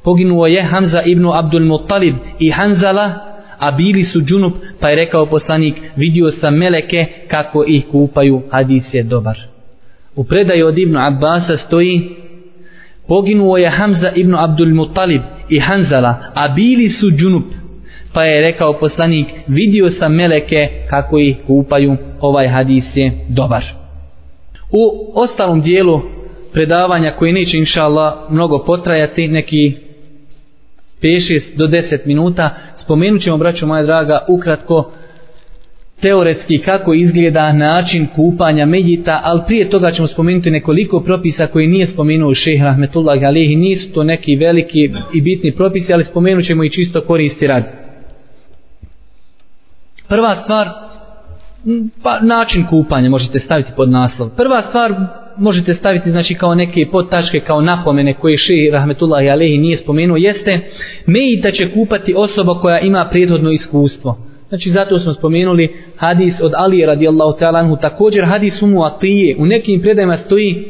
poginuo 0.02 0.46
je 0.46 0.62
Hamza 0.62 1.02
ibn 1.02 1.26
Abdul 1.26 1.64
Muttalib 1.64 2.14
i 2.38 2.50
Hanzala 2.50 3.12
a 3.58 3.70
bili 3.70 4.04
su 4.04 4.20
džunup 4.20 4.54
pa 4.80 4.88
je 4.88 4.96
rekao 4.96 5.26
poslanik 5.26 5.74
vidio 5.96 6.30
sam 6.30 6.54
meleke 6.54 7.06
kako 7.28 7.64
ih 7.66 7.86
kupaju 7.90 8.42
hadis 8.50 8.94
je 8.94 9.02
dobar 9.02 9.38
U 10.18 10.24
predaju 10.24 10.66
od 10.66 10.78
Ibnu 10.78 10.98
Abbasa 11.06 11.56
stoji 11.56 12.16
Poginuo 13.08 13.56
je 13.56 13.70
Hamza 13.70 14.10
ibn 14.14 14.34
Abdul 14.34 14.74
Muttalib 14.74 15.22
i 15.48 15.58
Hanzala, 15.58 16.14
a 16.34 16.48
bili 16.48 16.88
su 16.88 17.10
džunup. 17.10 17.44
Pa 18.12 18.24
je 18.24 18.40
rekao 18.40 18.78
poslanik, 18.78 19.26
vidio 19.46 19.90
sam 19.90 20.14
meleke 20.14 20.68
kako 20.90 21.18
ih 21.18 21.36
kupaju, 21.46 21.96
ovaj 22.20 22.48
hadis 22.48 22.84
je 22.94 23.12
dobar. 23.28 23.64
U 24.70 25.12
ostalom 25.14 25.60
dijelu 25.60 26.00
predavanja 26.52 27.10
koji 27.18 27.32
neće 27.32 27.58
inša 27.58 27.82
Allah 27.84 28.14
mnogo 28.30 28.64
potrajati, 28.64 29.28
neki 29.28 29.72
5-6 31.02 31.56
do 31.56 31.66
10 31.66 31.98
minuta, 32.06 32.50
spomenut 32.76 33.22
ćemo, 33.22 33.36
braćo 33.36 33.66
moja 33.66 33.82
draga, 33.82 34.24
ukratko 34.28 34.90
teoretski 36.00 36.58
kako 36.58 36.94
izgleda 36.94 37.52
način 37.52 38.06
kupanja 38.16 38.66
medjita, 38.66 39.20
ali 39.24 39.42
prije 39.46 39.70
toga 39.70 39.92
ćemo 39.92 40.08
spomenuti 40.08 40.50
nekoliko 40.50 41.00
propisa 41.00 41.46
koji 41.46 41.66
nije 41.66 41.86
spomenuo 41.86 42.34
šeha 42.34 42.64
Rahmetullah 42.64 43.22
Alihi, 43.22 43.56
nisu 43.56 43.92
to 43.92 44.04
neki 44.04 44.36
veliki 44.36 44.90
i 45.14 45.20
bitni 45.20 45.52
propisi, 45.52 45.92
ali 45.92 46.04
spomenut 46.04 46.44
ćemo 46.44 46.64
i 46.64 46.70
čisto 46.70 47.00
koristi 47.00 47.46
rad. 47.46 47.64
Prva 50.08 50.36
stvar, 50.42 50.68
pa 52.02 52.20
način 52.20 52.66
kupanja 52.66 53.10
možete 53.10 53.38
staviti 53.38 53.72
pod 53.76 53.90
naslov. 53.90 54.28
Prva 54.36 54.62
stvar 54.62 54.94
možete 55.38 55.74
staviti 55.74 56.10
znači 56.10 56.34
kao 56.34 56.54
neke 56.54 56.86
podtačke 56.92 57.40
kao 57.40 57.60
napomene 57.60 58.14
koje 58.14 58.36
še 58.36 58.70
rahmetullahi 58.72 59.30
alehi 59.30 59.58
nije 59.58 59.76
spomenuo 59.76 60.16
jeste 60.16 60.60
mejita 61.06 61.50
će 61.50 61.72
kupati 61.74 62.14
osoba 62.16 62.60
koja 62.60 62.80
ima 62.80 63.08
prethodno 63.10 63.50
iskustvo. 63.50 64.27
Znači 64.48 64.70
zato 64.70 64.98
smo 64.98 65.12
spomenuli 65.12 65.68
hadis 65.96 66.40
od 66.42 66.52
Ali 66.56 66.86
radijallahu 66.86 67.38
ta'ala 67.38 67.58
anhu. 67.58 67.76
Također 67.76 68.24
hadis 68.24 68.62
Umu 68.62 68.82
Atije. 68.82 69.36
U 69.38 69.46
nekim 69.46 69.82
predajima 69.82 70.16
stoji 70.16 70.64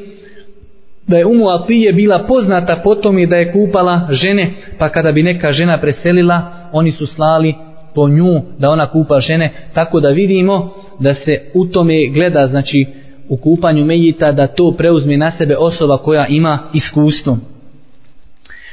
da 1.06 1.16
je 1.16 1.26
Umu 1.26 1.48
Atije 1.48 1.92
bila 1.92 2.18
poznata 2.18 2.80
potom 2.84 3.02
tome 3.02 3.26
da 3.26 3.36
je 3.36 3.52
kupala 3.52 4.08
žene 4.10 4.50
pa 4.78 4.88
kada 4.88 5.12
bi 5.12 5.22
neka 5.22 5.52
žena 5.52 5.78
preselila 5.78 6.42
oni 6.72 6.92
su 6.92 7.06
slali 7.06 7.54
po 7.94 8.08
nju 8.08 8.40
da 8.58 8.70
ona 8.70 8.86
kupa 8.86 9.20
žene. 9.20 9.52
Tako 9.74 10.00
da 10.00 10.08
vidimo 10.08 10.70
da 10.98 11.14
se 11.14 11.40
u 11.54 11.66
tome 11.66 12.06
gleda 12.06 12.46
znači 12.46 12.86
u 13.28 13.36
kupanju 13.36 13.84
mejita 13.84 14.32
da 14.32 14.46
to 14.46 14.72
preuzme 14.72 15.16
na 15.16 15.32
sebe 15.38 15.56
osoba 15.56 15.98
koja 15.98 16.26
ima 16.26 16.58
iskustvo. 16.74 17.38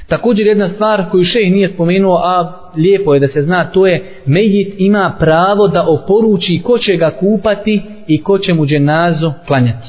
Također 0.07 0.47
jedna 0.47 0.69
stvar 0.69 1.09
koju 1.11 1.23
šej 1.23 1.49
nije 1.49 1.69
spomenuo, 1.69 2.21
a 2.23 2.51
lijepo 2.77 3.13
je 3.13 3.19
da 3.19 3.27
se 3.27 3.41
zna, 3.41 3.65
to 3.65 3.87
je 3.87 4.03
mejit 4.25 4.73
ima 4.77 5.15
pravo 5.19 5.67
da 5.67 5.85
oporuči 5.87 6.61
ko 6.63 6.77
će 6.77 6.95
ga 6.95 7.11
kupati 7.19 7.81
i 8.07 8.23
ko 8.23 8.37
će 8.37 8.53
mu 8.53 8.65
dženazu 8.65 9.31
klanjati. 9.47 9.87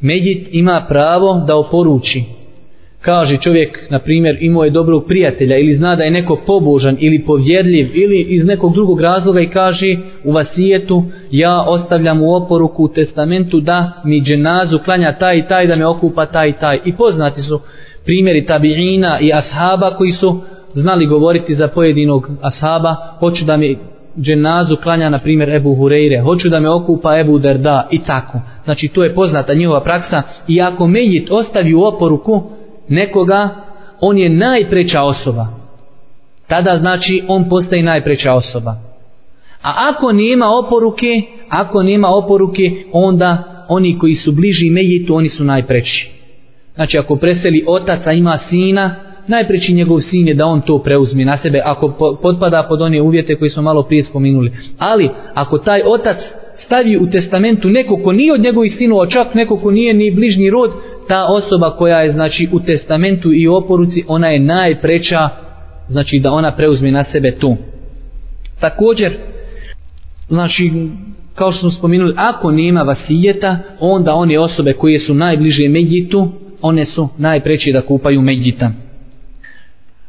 Mejit 0.00 0.48
ima 0.52 0.84
pravo 0.88 1.44
da 1.46 1.56
oporuči 1.56 2.24
kaže 3.02 3.36
čovjek, 3.36 3.78
na 3.90 3.98
primjer, 3.98 4.36
imao 4.40 4.64
je 4.64 4.70
dobrog 4.70 5.04
prijatelja 5.06 5.56
ili 5.56 5.74
zna 5.74 5.96
da 5.96 6.02
je 6.02 6.10
neko 6.10 6.40
pobožan 6.46 6.96
ili 7.00 7.24
povjerljiv 7.24 7.90
ili 7.94 8.20
iz 8.20 8.44
nekog 8.44 8.74
drugog 8.74 9.00
razloga 9.00 9.40
i 9.40 9.48
kaže 9.48 9.96
u 10.24 10.32
vasijetu 10.32 11.02
ja 11.30 11.64
ostavljam 11.68 12.22
u 12.22 12.34
oporuku 12.34 12.84
u 12.84 12.88
testamentu 12.88 13.60
da 13.60 13.92
mi 14.04 14.20
dženazu 14.20 14.78
klanja 14.78 15.12
taj 15.12 15.38
i 15.38 15.42
taj 15.42 15.66
da 15.66 15.76
me 15.76 15.86
okupa 15.86 16.26
taj 16.26 16.48
i 16.48 16.52
taj. 16.52 16.78
I 16.84 16.96
poznati 16.96 17.42
su 17.42 17.60
primjeri 18.04 18.46
tabiina 18.46 19.20
i 19.20 19.32
ashaba 19.32 19.90
koji 19.96 20.12
su 20.12 20.40
znali 20.74 21.06
govoriti 21.06 21.54
za 21.54 21.68
pojedinog 21.68 22.30
ashaba, 22.42 22.96
hoću 23.18 23.44
da 23.44 23.56
mi 23.56 23.78
dženazu 24.20 24.76
klanja 24.76 25.10
na 25.10 25.18
primjer 25.18 25.54
Ebu 25.54 25.76
Hureyre, 25.76 26.22
hoću 26.22 26.48
da 26.48 26.60
me 26.60 26.70
okupa 26.70 27.18
Ebu 27.18 27.38
Derda 27.38 27.88
i 27.90 27.98
tako. 27.98 28.40
Znači 28.64 28.88
to 28.88 29.04
je 29.04 29.14
poznata 29.14 29.54
njihova 29.54 29.80
praksa 29.80 30.22
i 30.48 30.60
ako 30.62 30.86
Mejit 30.86 31.30
ostavi 31.30 31.74
u 31.74 31.82
oporuku, 31.82 32.42
nekoga, 32.88 33.48
on 34.00 34.18
je 34.18 34.28
najpreća 34.28 35.02
osoba. 35.02 35.46
Tada 36.46 36.78
znači 36.78 37.22
on 37.28 37.48
postaje 37.48 37.82
najpreća 37.82 38.32
osoba. 38.32 38.76
A 39.62 39.72
ako 39.90 40.12
nema 40.12 40.46
oporuke, 40.58 41.22
ako 41.48 41.82
nema 41.82 42.08
oporuke, 42.08 42.70
onda 42.92 43.44
oni 43.68 43.98
koji 43.98 44.14
su 44.14 44.32
bliži 44.32 44.70
mejitu, 44.70 45.14
oni 45.14 45.28
su 45.28 45.44
najpreći. 45.44 46.21
Znači 46.74 46.98
ako 46.98 47.16
preseli 47.16 47.64
otaca 47.66 48.12
ima 48.12 48.38
sina, 48.48 48.94
najpreći 49.26 49.72
njegov 49.72 50.00
sin 50.00 50.28
je 50.28 50.34
da 50.34 50.46
on 50.46 50.60
to 50.60 50.82
preuzme 50.82 51.24
na 51.24 51.38
sebe, 51.38 51.60
ako 51.64 52.16
potpada 52.22 52.66
pod 52.68 52.82
one 52.82 53.02
uvjete 53.02 53.34
koji 53.34 53.50
smo 53.50 53.62
malo 53.62 53.82
prije 53.82 54.04
spominuli. 54.04 54.52
Ali 54.78 55.10
ako 55.34 55.58
taj 55.58 55.80
otac 55.86 56.16
stavi 56.56 56.96
u 56.96 57.10
testamentu 57.10 57.70
neko 57.70 57.96
ko 57.96 58.12
nije 58.12 58.32
od 58.32 58.40
njegovih 58.40 58.74
sinova, 58.78 59.06
čak 59.06 59.34
neko 59.34 59.56
ko 59.56 59.70
nije 59.70 59.94
ni 59.94 60.10
bližnji 60.10 60.50
rod, 60.50 60.70
ta 61.08 61.26
osoba 61.26 61.70
koja 61.70 62.00
je 62.00 62.12
znači 62.12 62.48
u 62.52 62.60
testamentu 62.60 63.32
i 63.32 63.48
oporuci, 63.48 64.04
ona 64.08 64.28
je 64.28 64.38
najpreča 64.38 65.28
znači 65.88 66.18
da 66.18 66.32
ona 66.32 66.52
preuzme 66.52 66.90
na 66.90 67.04
sebe 67.04 67.30
tu. 67.30 67.56
Također, 68.60 69.12
znači, 70.28 70.72
kao 71.34 71.52
što 71.52 71.60
smo 71.60 71.70
spomenuli, 71.70 72.14
ako 72.16 72.50
nema 72.50 72.82
vasijeta, 72.82 73.58
onda 73.80 74.14
one 74.14 74.38
osobe 74.38 74.72
koje 74.72 75.00
su 75.00 75.14
najbliže 75.14 75.68
Medjitu, 75.68 76.28
one 76.62 76.86
su 76.86 77.08
najpreći 77.18 77.72
da 77.72 77.82
kupaju 77.82 78.20
Medjita. 78.20 78.72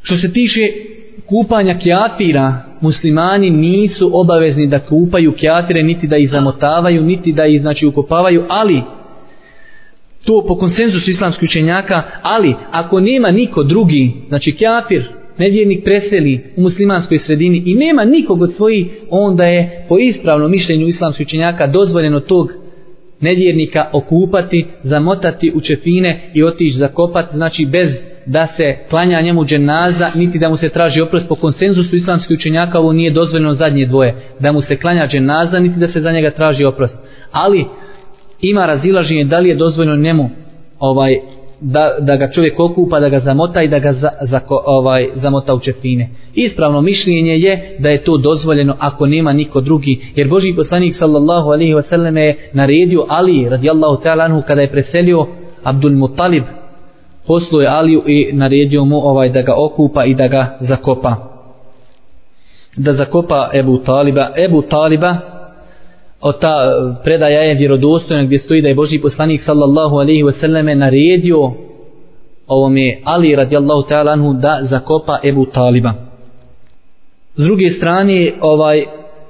Što 0.03 0.17
se 0.17 0.33
tiče 0.33 0.71
kupanja 1.25 1.79
kjafira, 1.79 2.63
muslimani 2.81 3.49
nisu 3.49 4.11
obavezni 4.13 4.67
da 4.67 4.79
kupaju 4.79 5.31
kjafire, 5.31 5.83
niti 5.83 6.07
da 6.07 6.17
ih 6.17 6.29
zamotavaju, 6.29 7.03
niti 7.03 7.33
da 7.33 7.45
ih 7.45 7.61
znači 7.61 7.85
ukopavaju, 7.85 8.43
ali 8.49 8.81
to 10.25 10.45
po 10.47 10.57
konsenzusu 10.57 11.11
islamskih 11.11 11.49
učenjaka, 11.49 12.03
ali 12.21 12.55
ako 12.71 12.99
nema 12.99 13.31
niko 13.31 13.63
drugi, 13.63 14.11
znači 14.27 14.55
kjafir, 14.55 15.03
nevjernik 15.37 15.83
preseli 15.83 16.43
u 16.55 16.61
muslimanskoj 16.61 17.17
sredini 17.17 17.63
i 17.65 17.75
nema 17.75 18.05
nikog 18.05 18.41
od 18.41 18.53
svojih, 18.55 18.87
onda 19.09 19.45
je 19.45 19.85
po 19.89 19.97
ispravnom 19.97 20.51
mišljenju 20.51 20.87
islamskih 20.87 21.27
učenjaka 21.27 21.67
dozvoljeno 21.67 22.19
tog 22.19 22.62
nevjernika 23.23 23.85
okupati, 23.93 24.65
zamotati 24.83 25.51
u 25.55 25.61
čefine 25.61 26.31
i 26.33 26.43
otići 26.43 26.77
zakopati, 26.77 27.35
znači 27.35 27.65
bez 27.65 27.89
da 28.25 28.47
se 28.47 28.77
klanja 28.89 29.21
njemu 29.21 29.45
dženaza, 29.45 30.11
niti 30.15 30.39
da 30.39 30.49
mu 30.49 30.57
se 30.57 30.69
traži 30.69 31.01
oprost 31.01 31.27
po 31.27 31.35
konsenzusu 31.35 31.95
islamskih 31.95 32.37
učenjaka, 32.37 32.79
ovo 32.79 32.93
nije 32.93 33.11
dozvoljeno 33.11 33.53
zadnje 33.53 33.85
dvoje, 33.85 34.15
da 34.39 34.51
mu 34.51 34.61
se 34.61 34.77
klanja 34.77 35.07
dženaza, 35.07 35.59
niti 35.59 35.79
da 35.79 35.87
se 35.87 36.01
za 36.01 36.11
njega 36.11 36.31
traži 36.31 36.65
oprost. 36.65 36.97
Ali, 37.31 37.65
ima 38.41 38.65
razilaženje 38.65 39.23
da 39.23 39.39
li 39.39 39.49
je 39.49 39.55
dozvoljeno 39.55 39.95
njemu 39.95 40.29
ovaj 40.79 41.17
da, 41.63 41.95
da 41.99 42.15
ga 42.15 42.31
čovjek 42.31 42.59
okupa, 42.59 42.99
da 42.99 43.09
ga 43.09 43.19
zamota 43.19 43.63
i 43.63 43.67
da 43.67 43.79
ga 43.79 43.93
za, 43.93 44.09
za, 44.21 44.39
ovaj, 44.65 45.09
zamota 45.15 45.53
u 45.53 45.59
čefine. 45.59 46.09
Ispravno 46.33 46.81
mišljenje 46.81 47.37
je 47.37 47.77
da 47.79 47.89
je 47.89 48.03
to 48.03 48.17
dozvoljeno 48.17 48.75
ako 48.79 49.05
nema 49.05 49.33
niko 49.33 49.61
drugi. 49.61 50.01
Jer 50.15 50.27
Boži 50.27 50.53
poslanik 50.55 50.95
sallallahu 50.95 51.49
alaihi 51.49 51.73
wasallam 51.73 52.17
je 52.17 52.49
naredio 52.53 53.05
Ali 53.09 53.49
radijallahu 53.49 54.03
ta'ala 54.03 54.23
anhu 54.23 54.41
kada 54.47 54.61
je 54.61 54.71
preselio 54.71 55.27
Abdul 55.63 55.91
Muttalib 55.91 56.43
posluje 57.27 57.67
Aliju 57.67 58.03
i 58.07 58.29
naredio 58.33 58.85
mu 58.85 58.97
ovaj 58.97 59.29
da 59.29 59.41
ga 59.41 59.53
okupa 59.57 60.05
i 60.05 60.15
da 60.15 60.27
ga 60.27 60.57
zakopa. 60.59 61.15
Da 62.77 62.93
zakopa 62.93 63.49
Ebu 63.53 63.77
Taliba. 63.77 64.29
Ebu 64.37 64.61
Taliba 64.61 65.32
od 66.23 66.39
ta 66.39 66.55
eh, 66.65 66.95
predaja 67.03 67.41
je 67.41 67.55
vjerodostojna 67.55 68.23
gdje 68.23 68.39
stoji 68.39 68.61
da 68.61 68.67
je 68.67 68.75
Boži 68.75 68.99
poslanik 68.99 69.41
sallallahu 69.41 69.95
alaihi 69.95 70.23
wasallam 70.23 70.75
naredio 70.75 71.51
ovome 72.47 72.97
Ali 73.03 73.35
radijallahu 73.35 73.89
ta'ala 73.89 74.11
anhu 74.11 74.33
da 74.33 74.59
zakopa 74.61 75.19
Ebu 75.23 75.45
Taliba. 75.45 75.93
S 77.35 77.43
druge 77.43 77.69
strane, 77.71 78.31
ovaj, 78.41 78.85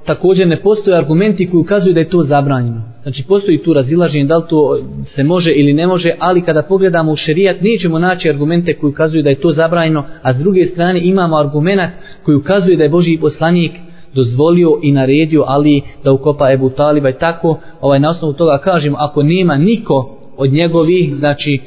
također 0.05 0.47
ne 0.47 0.61
postoje 0.61 0.97
argumenti 0.97 1.49
koji 1.49 1.61
ukazuju 1.61 1.93
da 1.93 1.99
je 1.99 2.09
to 2.09 2.23
zabranjeno. 2.23 2.81
Znači 3.03 3.23
postoji 3.27 3.63
tu 3.63 3.73
razilaženje 3.73 4.25
da 4.25 4.37
li 4.37 4.43
to 4.49 4.77
se 5.15 5.23
može 5.23 5.51
ili 5.51 5.73
ne 5.73 5.87
može, 5.87 6.11
ali 6.19 6.41
kada 6.41 6.63
pogledamo 6.63 7.11
u 7.11 7.15
šerijat 7.15 7.61
nećemo 7.61 7.99
naći 7.99 8.29
argumente 8.29 8.73
koji 8.73 8.89
ukazuju 8.89 9.23
da 9.23 9.29
je 9.29 9.41
to 9.41 9.51
zabranjeno, 9.51 10.03
a 10.21 10.33
s 10.33 10.37
druge 10.37 10.65
strane 10.65 11.01
imamo 11.03 11.37
argumentat 11.37 11.89
koji 12.23 12.35
ukazuje 12.35 12.77
da 12.77 12.83
je 12.83 12.89
Boži 12.89 13.17
poslanik 13.21 13.71
dozvolio 14.13 14.79
i 14.83 14.91
naredio 14.91 15.43
Ali 15.47 15.81
da 16.03 16.11
ukopa 16.11 16.51
Ebu 16.51 16.69
Taliba 16.69 17.09
i 17.09 17.19
tako, 17.19 17.59
ovaj, 17.81 17.99
na 17.99 18.09
osnovu 18.09 18.33
toga 18.33 18.57
kažemo, 18.57 18.97
ako 18.99 19.23
nema 19.23 19.57
niko 19.57 20.17
od 20.37 20.53
njegovih, 20.53 21.15
znači, 21.15 21.59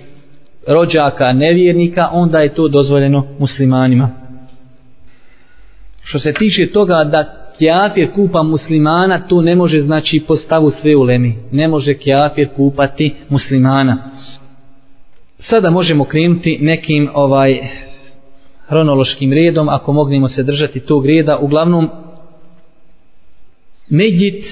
rođaka, 0.66 1.32
nevjernika, 1.32 2.08
onda 2.12 2.38
je 2.38 2.54
to 2.54 2.68
dozvoljeno 2.68 3.26
muslimanima. 3.38 4.10
Što 6.02 6.18
se 6.18 6.32
tiče 6.32 6.66
toga 6.66 7.04
da 7.04 7.46
kjafir 7.58 8.08
kupa 8.14 8.42
muslimana, 8.42 9.18
to 9.28 9.42
ne 9.42 9.56
može 9.56 9.80
znači 9.80 10.24
postavu 10.28 10.70
sve 10.70 10.96
u 10.96 11.02
lemi. 11.02 11.36
Ne 11.52 11.68
može 11.68 11.94
kjafir 11.94 12.48
kupati 12.56 13.14
muslimana. 13.28 14.10
Sada 15.38 15.70
možemo 15.70 16.04
krenuti 16.04 16.58
nekim 16.60 17.08
ovaj 17.14 17.58
hronološkim 18.68 19.32
redom, 19.32 19.68
ako 19.68 19.92
mognemo 19.92 20.28
se 20.28 20.42
držati 20.42 20.80
tog 20.80 21.06
reda. 21.06 21.38
Uglavnom, 21.38 21.90
Medjit 23.88 24.44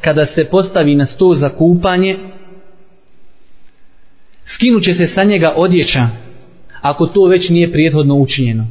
kada 0.00 0.26
se 0.26 0.44
postavi 0.44 0.94
na 0.94 1.06
sto 1.06 1.34
za 1.34 1.48
kupanje 1.48 2.18
skinut 4.44 4.82
će 4.82 4.94
se 4.94 5.06
sa 5.06 5.24
njega 5.24 5.52
odjeća 5.56 6.08
ako 6.80 7.06
to 7.06 7.24
već 7.24 7.48
nije 7.48 7.72
prijethodno 7.72 8.14
učinjeno. 8.14 8.66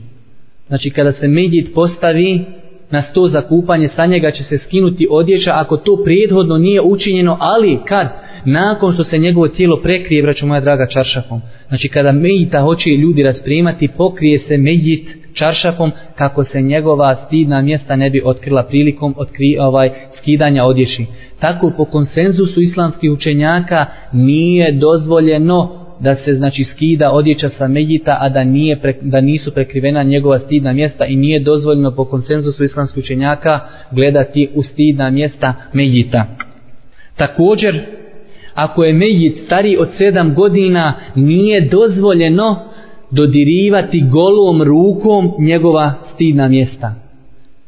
Znači 0.67 0.89
kada 0.89 1.11
se 1.11 1.27
medjit 1.27 1.73
postavi 1.73 2.45
na 2.91 3.01
sto 3.01 3.27
za 3.27 3.41
kupanje 3.41 3.87
sa 3.87 4.05
njega 4.05 4.31
će 4.31 4.43
se 4.43 4.57
skinuti 4.57 5.07
odjeća 5.11 5.51
ako 5.55 5.77
to 5.77 6.03
prethodno 6.03 6.57
nije 6.57 6.81
učinjeno 6.81 7.37
ali 7.39 7.79
kad 7.87 8.07
nakon 8.45 8.93
što 8.93 9.03
se 9.03 9.17
njegovo 9.17 9.47
tijelo 9.47 9.77
prekrije 9.77 10.23
braćo 10.23 10.45
moja 10.45 10.61
draga 10.61 10.87
čaršafom 10.87 11.41
znači 11.67 11.89
kada 11.89 12.11
mejita 12.11 12.61
hoće 12.61 12.89
ljudi 12.89 13.23
rasprimati 13.23 13.87
pokrije 13.87 14.39
se 14.39 14.57
mejit 14.57 15.19
čaršafom 15.33 15.91
kako 16.15 16.43
se 16.43 16.61
njegova 16.61 17.15
stidna 17.15 17.61
mjesta 17.61 17.95
ne 17.95 18.09
bi 18.09 18.21
otkrila 18.25 18.63
prilikom 18.63 19.15
otkri, 19.17 19.57
ovaj 19.59 19.89
skidanja 20.17 20.63
odjeći. 20.63 21.05
Tako 21.39 21.71
po 21.77 21.85
konsenzusu 21.85 22.61
islamskih 22.61 23.11
učenjaka 23.11 23.85
nije 24.13 24.71
dozvoljeno 24.71 25.88
da 25.99 26.15
se 26.15 26.33
znači 26.33 26.63
skida 26.63 27.11
odjeća 27.11 27.49
sa 27.49 27.67
Medjita, 27.67 28.17
a 28.21 28.29
da, 28.29 28.43
nije 28.43 28.79
pre, 28.81 28.93
da 29.01 29.21
nisu 29.21 29.53
prekrivena 29.53 30.03
njegova 30.03 30.39
stidna 30.39 30.73
mjesta 30.73 31.05
i 31.05 31.15
nije 31.15 31.39
dozvoljeno 31.39 31.91
po 31.91 32.05
konsenzusu 32.05 32.63
islamskih 32.63 33.03
učenjaka 33.03 33.59
gledati 33.91 34.49
u 34.55 34.63
stidna 34.63 35.09
mjesta 35.09 35.53
Medjita. 35.73 36.25
Također, 37.15 37.81
ako 38.53 38.83
je 38.83 38.93
Medjit 38.93 39.37
stari 39.45 39.77
od 39.79 39.89
sedam 39.97 40.33
godina, 40.33 40.93
nije 41.15 41.61
dozvoljeno 41.61 42.69
dodirivati 43.11 44.05
golom 44.11 44.63
rukom 44.63 45.31
njegova 45.39 45.93
stidna 46.13 46.47
mjesta. 46.47 46.95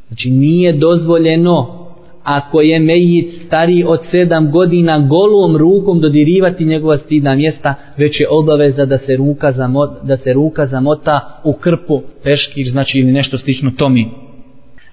Znači 0.08 0.30
nije 0.30 0.74
dozvoljeno 0.74 1.81
ako 2.24 2.62
je 2.62 2.80
mejit 2.80 3.46
stari 3.46 3.84
od 3.88 4.00
sedam 4.12 4.52
godina 4.52 5.00
golom 5.00 5.58
rukom 5.58 6.00
dodirivati 6.00 6.66
njegova 6.66 6.98
stidna 6.98 7.36
mjesta, 7.36 7.76
već 7.98 8.20
je 8.20 8.28
obaveza 8.30 8.86
da 8.86 8.98
se 8.98 9.16
ruka, 9.16 9.52
zamot, 9.52 9.90
da 10.04 10.18
se 10.18 10.34
ruka 10.34 10.66
zamota 10.66 11.42
u 11.44 11.54
krpu 11.54 12.02
peškir, 12.24 12.68
znači 12.72 13.00
ili 13.00 13.12
nešto 13.12 13.38
slično 13.38 13.72
tomi. 13.78 14.08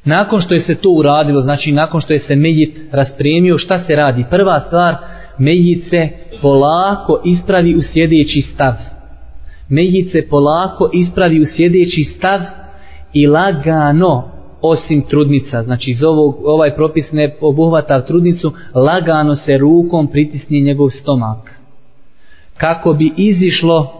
Nakon 0.05 0.41
što 0.41 0.55
je 0.55 0.61
se 0.61 0.74
to 0.74 0.91
uradilo, 0.91 1.41
znači 1.41 1.72
nakon 1.72 2.01
što 2.01 2.12
je 2.12 2.18
se 2.18 2.37
mejit 2.37 2.79
raspremio, 2.93 3.59
šta 3.59 3.79
se 3.79 3.97
radi? 3.97 4.24
Prva 4.31 4.61
stvar, 4.66 4.95
mejit 5.39 5.85
se 5.91 6.09
polako 6.43 7.22
ispravi 7.24 7.76
u 7.76 7.83
sjedeći 7.83 8.41
stav. 8.41 8.74
Mejit 9.68 10.12
se 10.12 10.29
polako 10.31 10.91
ispravi 10.93 11.41
u 11.41 11.45
sjedeći 11.57 12.03
stav 12.03 12.41
i 13.12 13.26
lagano 13.26 14.38
osim 14.63 15.03
trudnica. 15.03 15.63
Znači 15.63 15.91
iz 15.91 16.05
ovog, 16.05 16.37
ovaj 16.45 16.75
propis 16.75 17.13
ne 17.13 17.35
obuhvata 17.41 18.01
trudnicu, 18.01 18.53
lagano 18.75 19.37
se 19.37 19.59
rukom 19.59 20.07
pritisni 20.07 20.61
njegov 20.61 20.91
stomak. 20.91 21.61
Kako 22.57 22.93
bi 22.93 23.13
izišlo 23.17 23.99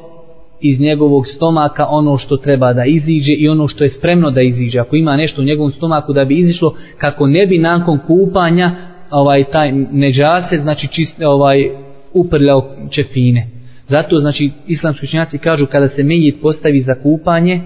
iz 0.61 0.81
njegovog 0.81 1.27
stomaka 1.27 1.87
ono 1.87 2.19
što 2.19 2.37
treba 2.37 2.73
da 2.73 2.85
iziđe 2.85 3.33
i 3.33 3.49
ono 3.49 3.69
što 3.69 3.85
je 3.85 3.91
spremno 3.91 4.31
da 4.31 4.41
iziđe. 4.41 4.79
Ako 4.79 4.97
ima 4.97 5.17
nešto 5.17 5.43
u 5.43 5.45
njegovom 5.45 5.73
stomaku 5.73 6.13
da 6.13 6.25
bi 6.25 6.39
izišlo, 6.39 6.75
kako 6.99 7.27
ne 7.27 7.47
bi 7.47 7.59
nakon 7.59 7.99
kupanja 8.07 8.71
ovaj 9.11 9.45
taj 9.45 9.73
neđase, 9.73 10.57
znači 10.63 10.89
čist, 10.89 11.23
ovaj 11.23 11.71
uprljao 12.13 12.71
čefine. 12.91 13.49
Zato 13.89 14.19
znači 14.19 14.51
islamski 14.67 15.07
učenjaci 15.07 15.39
kažu 15.39 15.67
kada 15.67 15.89
se 15.89 16.03
menjit 16.03 16.43
postavi 16.43 16.81
za 16.81 16.95
kupanje, 16.95 17.61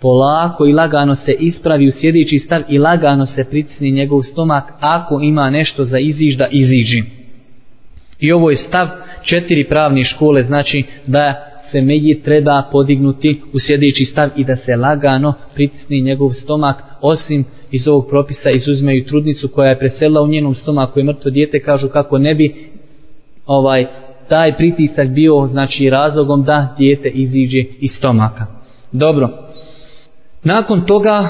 polako 0.00 0.66
i 0.66 0.72
lagano 0.72 1.16
se 1.16 1.32
ispravi 1.32 1.88
u 1.88 1.92
sjedeći 1.92 2.38
stav 2.38 2.62
i 2.68 2.78
lagano 2.78 3.26
se 3.26 3.44
pritisni 3.44 3.90
njegov 3.90 4.22
stomak 4.22 4.64
ako 4.80 5.20
ima 5.20 5.50
nešto 5.50 5.84
za 5.84 5.98
izižda 5.98 6.46
iziđi. 6.50 7.02
I 8.20 8.32
ovo 8.32 8.50
je 8.50 8.56
stav 8.56 8.88
četiri 9.22 9.64
pravne 9.64 10.04
škole, 10.04 10.42
znači 10.42 10.84
da 11.06 11.34
se 11.70 11.80
medji 11.80 12.22
treba 12.22 12.62
podignuti 12.72 13.40
u 13.52 13.58
sjedeći 13.58 14.04
stav 14.04 14.28
i 14.36 14.44
da 14.44 14.56
se 14.56 14.76
lagano 14.76 15.32
pritisni 15.54 16.00
njegov 16.00 16.32
stomak, 16.32 16.76
osim 17.00 17.44
iz 17.70 17.88
ovog 17.88 18.08
propisa 18.08 18.50
izuzmeju 18.50 19.04
trudnicu 19.04 19.48
koja 19.48 19.68
je 19.68 19.78
preselila 19.78 20.22
u 20.22 20.28
njenom 20.28 20.54
stomaku 20.54 21.00
i 21.00 21.04
mrtvo 21.04 21.30
dijete, 21.30 21.60
kažu 21.60 21.88
kako 21.88 22.18
ne 22.18 22.34
bi 22.34 22.54
ovaj 23.46 23.86
taj 24.28 24.56
pritisak 24.56 25.08
bio 25.08 25.46
znači 25.46 25.90
razlogom 25.90 26.44
da 26.44 26.74
dijete 26.78 27.08
iziđe 27.08 27.64
iz 27.80 27.90
stomaka. 27.90 28.46
Dobro, 28.92 29.49
Nakon 30.44 30.86
toga 30.86 31.28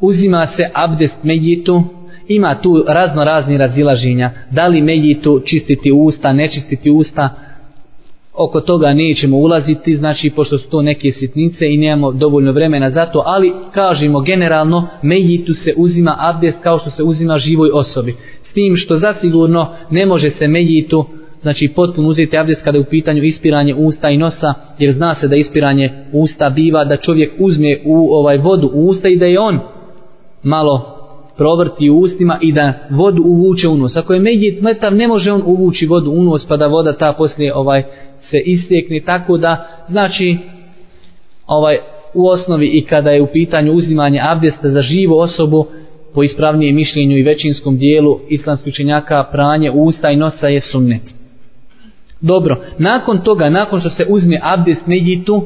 uzima 0.00 0.46
se 0.46 0.70
abdest 0.74 1.16
Mejitu, 1.22 1.84
ima 2.28 2.54
tu 2.62 2.84
razno 2.88 3.24
razni 3.24 3.58
razilaženja, 3.58 4.30
da 4.50 4.66
li 4.66 4.82
Mejitu 4.82 5.40
čistiti 5.44 5.92
usta, 5.92 6.32
ne 6.32 6.50
čistiti 6.50 6.90
usta, 6.90 7.30
oko 8.34 8.60
toga 8.60 8.92
nećemo 8.92 9.36
ulaziti, 9.36 9.96
znači 9.96 10.30
pošto 10.30 10.58
su 10.58 10.68
to 10.68 10.82
neke 10.82 11.12
sitnice 11.12 11.72
i 11.72 11.76
nemamo 11.76 12.12
dovoljno 12.12 12.52
vremena 12.52 12.90
za 12.90 13.06
to, 13.06 13.22
ali 13.26 13.52
kažemo 13.72 14.20
generalno 14.20 14.88
Mejitu 15.02 15.54
se 15.54 15.74
uzima 15.76 16.16
abdest 16.18 16.58
kao 16.62 16.78
što 16.78 16.90
se 16.90 17.02
uzima 17.02 17.38
živoj 17.38 17.70
osobi. 17.72 18.16
S 18.42 18.52
tim 18.52 18.76
što 18.76 18.96
zasigurno 18.96 19.68
ne 19.90 20.06
može 20.06 20.30
se 20.30 20.48
Mejitu 20.48 21.06
znači 21.40 21.68
potpuno 21.68 22.08
uzeti 22.08 22.38
abdest 22.38 22.62
kada 22.62 22.78
je 22.78 22.82
u 22.82 22.90
pitanju 22.90 23.22
ispiranje 23.22 23.74
usta 23.74 24.10
i 24.10 24.16
nosa, 24.16 24.54
jer 24.78 24.94
zna 24.94 25.14
se 25.14 25.28
da 25.28 25.36
ispiranje 25.36 26.04
usta 26.12 26.50
biva 26.50 26.84
da 26.84 26.96
čovjek 26.96 27.32
uzme 27.38 27.78
u 27.84 28.14
ovaj 28.14 28.38
vodu 28.38 28.70
u 28.74 28.88
usta 28.88 29.08
i 29.08 29.16
da 29.16 29.26
je 29.26 29.40
on 29.40 29.58
malo 30.42 30.96
provrti 31.36 31.90
u 31.90 31.98
ustima 31.98 32.38
i 32.42 32.52
da 32.52 32.72
vodu 32.90 33.22
uvuče 33.22 33.68
u 33.68 33.76
nos. 33.76 33.96
Ako 33.96 34.14
je 34.14 34.20
medjit 34.20 34.62
mrtav, 34.62 34.94
ne 34.94 35.08
može 35.08 35.32
on 35.32 35.42
uvući 35.46 35.86
vodu 35.86 36.10
u 36.10 36.22
nos 36.22 36.46
pa 36.48 36.56
da 36.56 36.66
voda 36.66 36.92
ta 36.92 37.12
poslije 37.12 37.54
ovaj 37.54 37.82
se 38.18 38.38
istekne 38.38 39.00
tako 39.00 39.36
da 39.36 39.66
znači 39.88 40.36
ovaj 41.46 41.76
u 42.14 42.28
osnovi 42.28 42.66
i 42.66 42.84
kada 42.84 43.10
je 43.10 43.22
u 43.22 43.26
pitanju 43.26 43.72
uzimanje 43.72 44.20
abdesta 44.22 44.70
za 44.70 44.82
živu 44.82 45.18
osobu 45.18 45.66
po 46.14 46.22
ispravnijem 46.22 46.76
mišljenju 46.76 47.16
i 47.16 47.22
većinskom 47.22 47.78
dijelu 47.78 48.20
islamskih 48.28 48.72
učenjaka 48.72 49.24
pranje 49.32 49.70
usta 49.70 50.10
i 50.10 50.16
nosa 50.16 50.46
je 50.46 50.60
sunnet. 50.60 51.02
Dobro, 52.26 52.56
nakon 52.78 53.18
toga, 53.18 53.50
nakon 53.50 53.80
što 53.80 53.90
se 53.90 54.06
uzme 54.08 54.40
abdest 54.42 54.86
medjitu, 54.86 55.42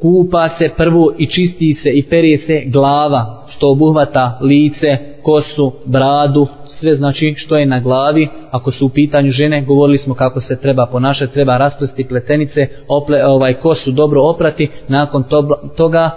kupa 0.00 0.48
se 0.48 0.70
prvo 0.76 1.12
i 1.18 1.26
čisti 1.26 1.74
se 1.74 1.90
i 1.90 2.02
perije 2.02 2.38
se 2.38 2.62
glava, 2.66 3.44
što 3.48 3.70
obuhvata 3.70 4.38
lice, 4.42 4.98
kosu, 5.22 5.72
bradu, 5.84 6.46
sve 6.68 6.96
znači 6.96 7.34
što 7.36 7.56
je 7.56 7.66
na 7.66 7.80
glavi, 7.80 8.28
ako 8.50 8.70
su 8.70 8.86
u 8.86 8.88
pitanju 8.88 9.30
žene, 9.30 9.62
govorili 9.62 9.98
smo 9.98 10.14
kako 10.14 10.40
se 10.40 10.60
treba 10.60 10.86
ponašati, 10.86 11.32
treba 11.32 11.56
rasplesti 11.56 12.04
pletenice, 12.08 12.66
ople, 12.88 13.26
ovaj 13.26 13.54
kosu 13.54 13.90
dobro 13.90 14.22
oprati, 14.22 14.68
nakon 14.88 15.22
to, 15.22 15.42
toga 15.76 16.10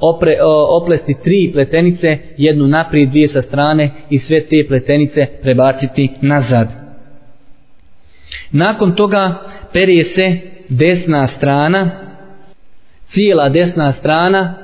opre, 0.00 0.36
o, 0.42 0.82
oplesti 0.82 1.14
tri 1.24 1.50
pletenice, 1.52 2.18
jednu 2.36 2.66
naprijed, 2.66 3.08
dvije 3.08 3.28
sa 3.28 3.42
strane 3.42 3.90
i 4.10 4.18
sve 4.18 4.40
te 4.40 4.64
pletenice 4.68 5.26
prebaciti 5.42 6.08
nazad. 6.20 6.83
Nakon 8.50 8.94
toga 8.94 9.34
perije 9.72 10.04
se 10.04 10.38
desna 10.68 11.28
strana, 11.28 11.90
cijela 13.12 13.48
desna 13.48 13.92
strana, 13.92 14.54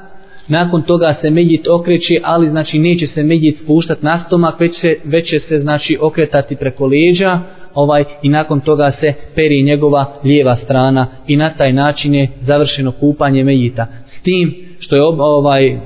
nakon 0.48 0.82
toga 0.82 1.14
se 1.20 1.30
medjit 1.30 1.68
okreće, 1.68 2.20
ali 2.22 2.50
znači 2.50 2.78
neće 2.78 3.06
se 3.06 3.22
medjit 3.22 3.58
spuštati 3.58 4.04
na 4.04 4.18
stomak, 4.18 4.60
već, 4.60 4.80
se, 4.80 4.96
već 5.04 5.30
će 5.30 5.40
se 5.40 5.60
znači 5.60 5.98
okretati 6.00 6.56
preko 6.56 6.86
leđa, 6.86 7.38
ovaj 7.74 8.04
i 8.22 8.28
nakon 8.28 8.60
toga 8.60 8.90
se 8.90 9.14
peri 9.34 9.62
njegova 9.62 10.12
lijeva 10.24 10.56
strana 10.56 11.06
i 11.26 11.36
na 11.36 11.50
taj 11.50 11.72
način 11.72 12.14
je 12.14 12.28
završeno 12.40 12.92
kupanje 12.92 13.44
mejita. 13.44 13.86
S 14.06 14.22
tim 14.22 14.54
što 14.78 14.96
je 14.96 15.02
ovaj 15.02 15.78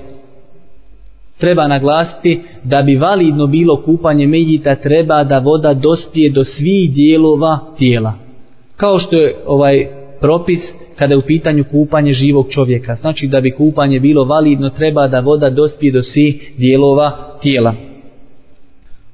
treba 1.38 1.68
naglasiti 1.68 2.40
da 2.64 2.82
bi 2.82 2.96
validno 2.96 3.46
bilo 3.46 3.76
kupanje 3.76 4.26
medjita 4.26 4.74
treba 4.74 5.24
da 5.24 5.38
voda 5.38 5.74
dospije 5.74 6.30
do 6.30 6.44
svih 6.44 6.92
dijelova 6.92 7.58
tijela. 7.78 8.12
Kao 8.76 8.98
što 8.98 9.16
je 9.16 9.34
ovaj 9.46 9.86
propis 10.20 10.60
kada 10.98 11.14
je 11.14 11.18
u 11.18 11.26
pitanju 11.26 11.64
kupanje 11.70 12.12
živog 12.12 12.46
čovjeka. 12.50 12.94
Znači 12.94 13.26
da 13.26 13.40
bi 13.40 13.50
kupanje 13.50 14.00
bilo 14.00 14.24
validno 14.24 14.70
treba 14.70 15.08
da 15.08 15.20
voda 15.20 15.50
dospije 15.50 15.92
do 15.92 16.02
svih 16.02 16.52
dijelova 16.58 17.10
tijela. 17.42 17.74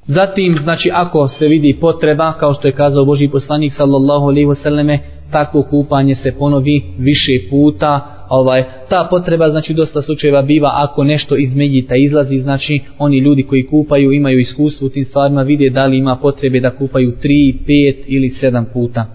Zatim, 0.07 0.59
znači, 0.63 0.91
ako 0.93 1.29
se 1.29 1.49
vidi 1.49 1.77
potreba, 1.81 2.33
kao 2.33 2.55
što 2.55 2.69
je 2.69 2.73
kazao 2.73 3.05
Boži 3.05 3.29
poslanik, 3.29 3.73
sallallahu 3.73 4.25
alaihi 4.25 4.47
wasallame, 4.47 4.99
tako 5.33 5.63
kupanje 5.63 6.15
se 6.15 6.33
ponovi 6.39 6.83
više 6.99 7.33
puta, 7.51 8.01
ovaj 8.31 8.65
ta 8.89 9.07
potreba 9.11 9.49
znači 9.49 9.75
dosta 9.75 10.03
slučajeva 10.03 10.43
biva 10.43 10.71
ako 10.75 11.05
nešto 11.05 11.37
iz 11.37 11.55
Mejita 11.55 11.97
izlazi 11.97 12.39
znači 12.39 12.81
oni 12.99 13.19
ljudi 13.19 13.43
koji 13.43 13.67
kupaju 13.67 14.13
imaju 14.13 14.39
iskustvo 14.39 14.87
u 14.87 14.91
tim 14.91 15.05
stvarima 15.05 15.43
vide 15.43 15.71
da 15.71 15.87
li 15.87 15.99
ima 15.99 16.17
potrebe 16.17 16.61
da 16.61 16.71
kupaju 16.71 17.13
3, 17.23 17.55
5 17.67 17.97
ili 18.07 18.29
7 18.43 18.65
puta. 18.73 19.07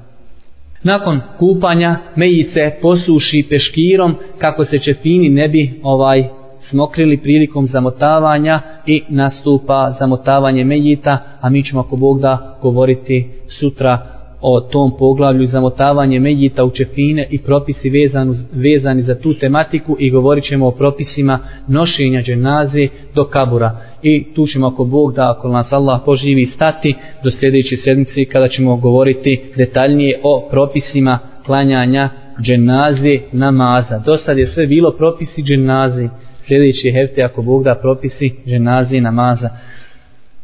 Nakon 0.83 1.21
kupanja 1.39 1.95
mejice 2.15 2.71
posuši 2.81 3.45
peškirom 3.49 4.15
kako 4.37 4.65
se 4.65 4.79
čefini 4.79 5.29
ne 5.29 5.47
bi 5.47 5.79
ovaj 5.83 6.23
smokrili 6.69 7.17
prilikom 7.17 7.67
zamotavanja 7.67 8.61
i 8.85 9.03
nastupa 9.09 9.95
zamotavanje 9.99 10.63
mejita, 10.63 11.17
a 11.41 11.49
mi 11.49 11.63
ćemo 11.63 11.81
ako 11.81 11.95
Bog 11.95 12.19
da 12.21 12.57
govoriti 12.61 13.29
sutra 13.59 14.14
o 14.47 14.61
tom 14.61 14.97
poglavlju 14.97 15.47
zamotavanje 15.47 16.19
medjita 16.19 16.63
u 16.63 16.69
čefine 16.69 17.27
i 17.29 17.37
propisi 17.37 17.89
vezanu, 17.89 18.33
vezani 18.53 19.01
za 19.01 19.15
tu 19.15 19.33
tematiku 19.33 19.95
i 19.99 20.09
govorit 20.09 20.43
ćemo 20.43 20.67
o 20.67 20.71
propisima 20.71 21.39
nošenja 21.67 22.21
dženaze 22.21 22.87
do 23.15 23.23
kabura. 23.23 23.77
I 24.03 24.33
tu 24.33 24.47
ćemo 24.47 24.67
ako 24.67 24.83
Bog 24.85 25.13
da, 25.13 25.31
ako 25.31 25.49
nas 25.49 25.73
Allah 25.73 26.01
poživi 26.05 26.45
stati 26.45 26.95
do 27.23 27.31
sljedeće 27.31 27.77
sedmice 27.77 28.25
kada 28.25 28.47
ćemo 28.47 28.75
govoriti 28.75 29.41
detaljnije 29.57 30.19
o 30.23 30.47
propisima 30.49 31.19
klanjanja 31.45 32.09
dženaze 32.41 33.19
namaza. 33.31 33.99
Do 34.05 34.17
sad 34.17 34.37
je 34.37 34.47
sve 34.47 34.67
bilo 34.67 34.91
propisi 34.91 35.43
dženaze. 35.43 36.09
Sljedeće 36.47 36.91
hefte 36.91 37.23
ako 37.23 37.41
Bog 37.41 37.63
da 37.63 37.75
propisi 37.75 38.33
dženaze 38.47 39.01
namaza. 39.01 39.49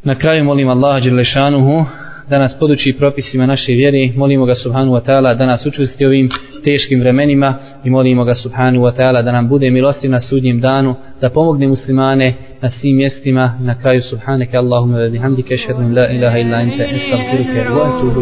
Na 0.04 0.14
kraju 0.14 0.44
molim 0.44 0.68
Allaha 0.68 1.00
Đelešanuhu 1.00 1.84
da 2.32 2.38
nas 2.38 2.58
poduči 2.58 2.92
propisima 2.92 3.46
naše 3.46 3.72
vjere, 3.72 4.12
molimo 4.16 4.44
ga 4.44 4.54
subhanu 4.54 4.92
wa 4.92 5.00
ta'ala 5.06 5.34
da 5.34 5.46
nas 5.46 5.66
učusti 5.66 6.06
ovim 6.06 6.28
teškim 6.64 7.00
vremenima 7.00 7.54
i 7.84 7.90
molimo 7.90 8.24
ga 8.24 8.34
subhanu 8.34 8.80
wa 8.80 8.92
ta'ala 8.96 9.22
da 9.22 9.32
nam 9.32 9.48
bude 9.48 9.70
milosti 9.70 10.08
na 10.08 10.20
sudnjem 10.20 10.60
danu, 10.60 10.94
da 11.20 11.30
pomogne 11.30 11.68
muslimane 11.68 12.34
na 12.62 12.70
svim 12.70 12.96
mjestima, 12.96 13.58
na 13.60 13.74
kraju 13.74 14.02
subhaneke 14.02 14.56
Allahumma 14.56 14.98
wa 14.98 15.10
bihamdike, 15.10 15.56
šedun 15.56 15.94
la 15.94 16.10
ilaha 16.10 16.38
illa 16.38 16.60
ente, 16.60 16.88
estagfiruke, 16.96 17.60
wa 17.76 17.82
atuhu. 17.88 18.20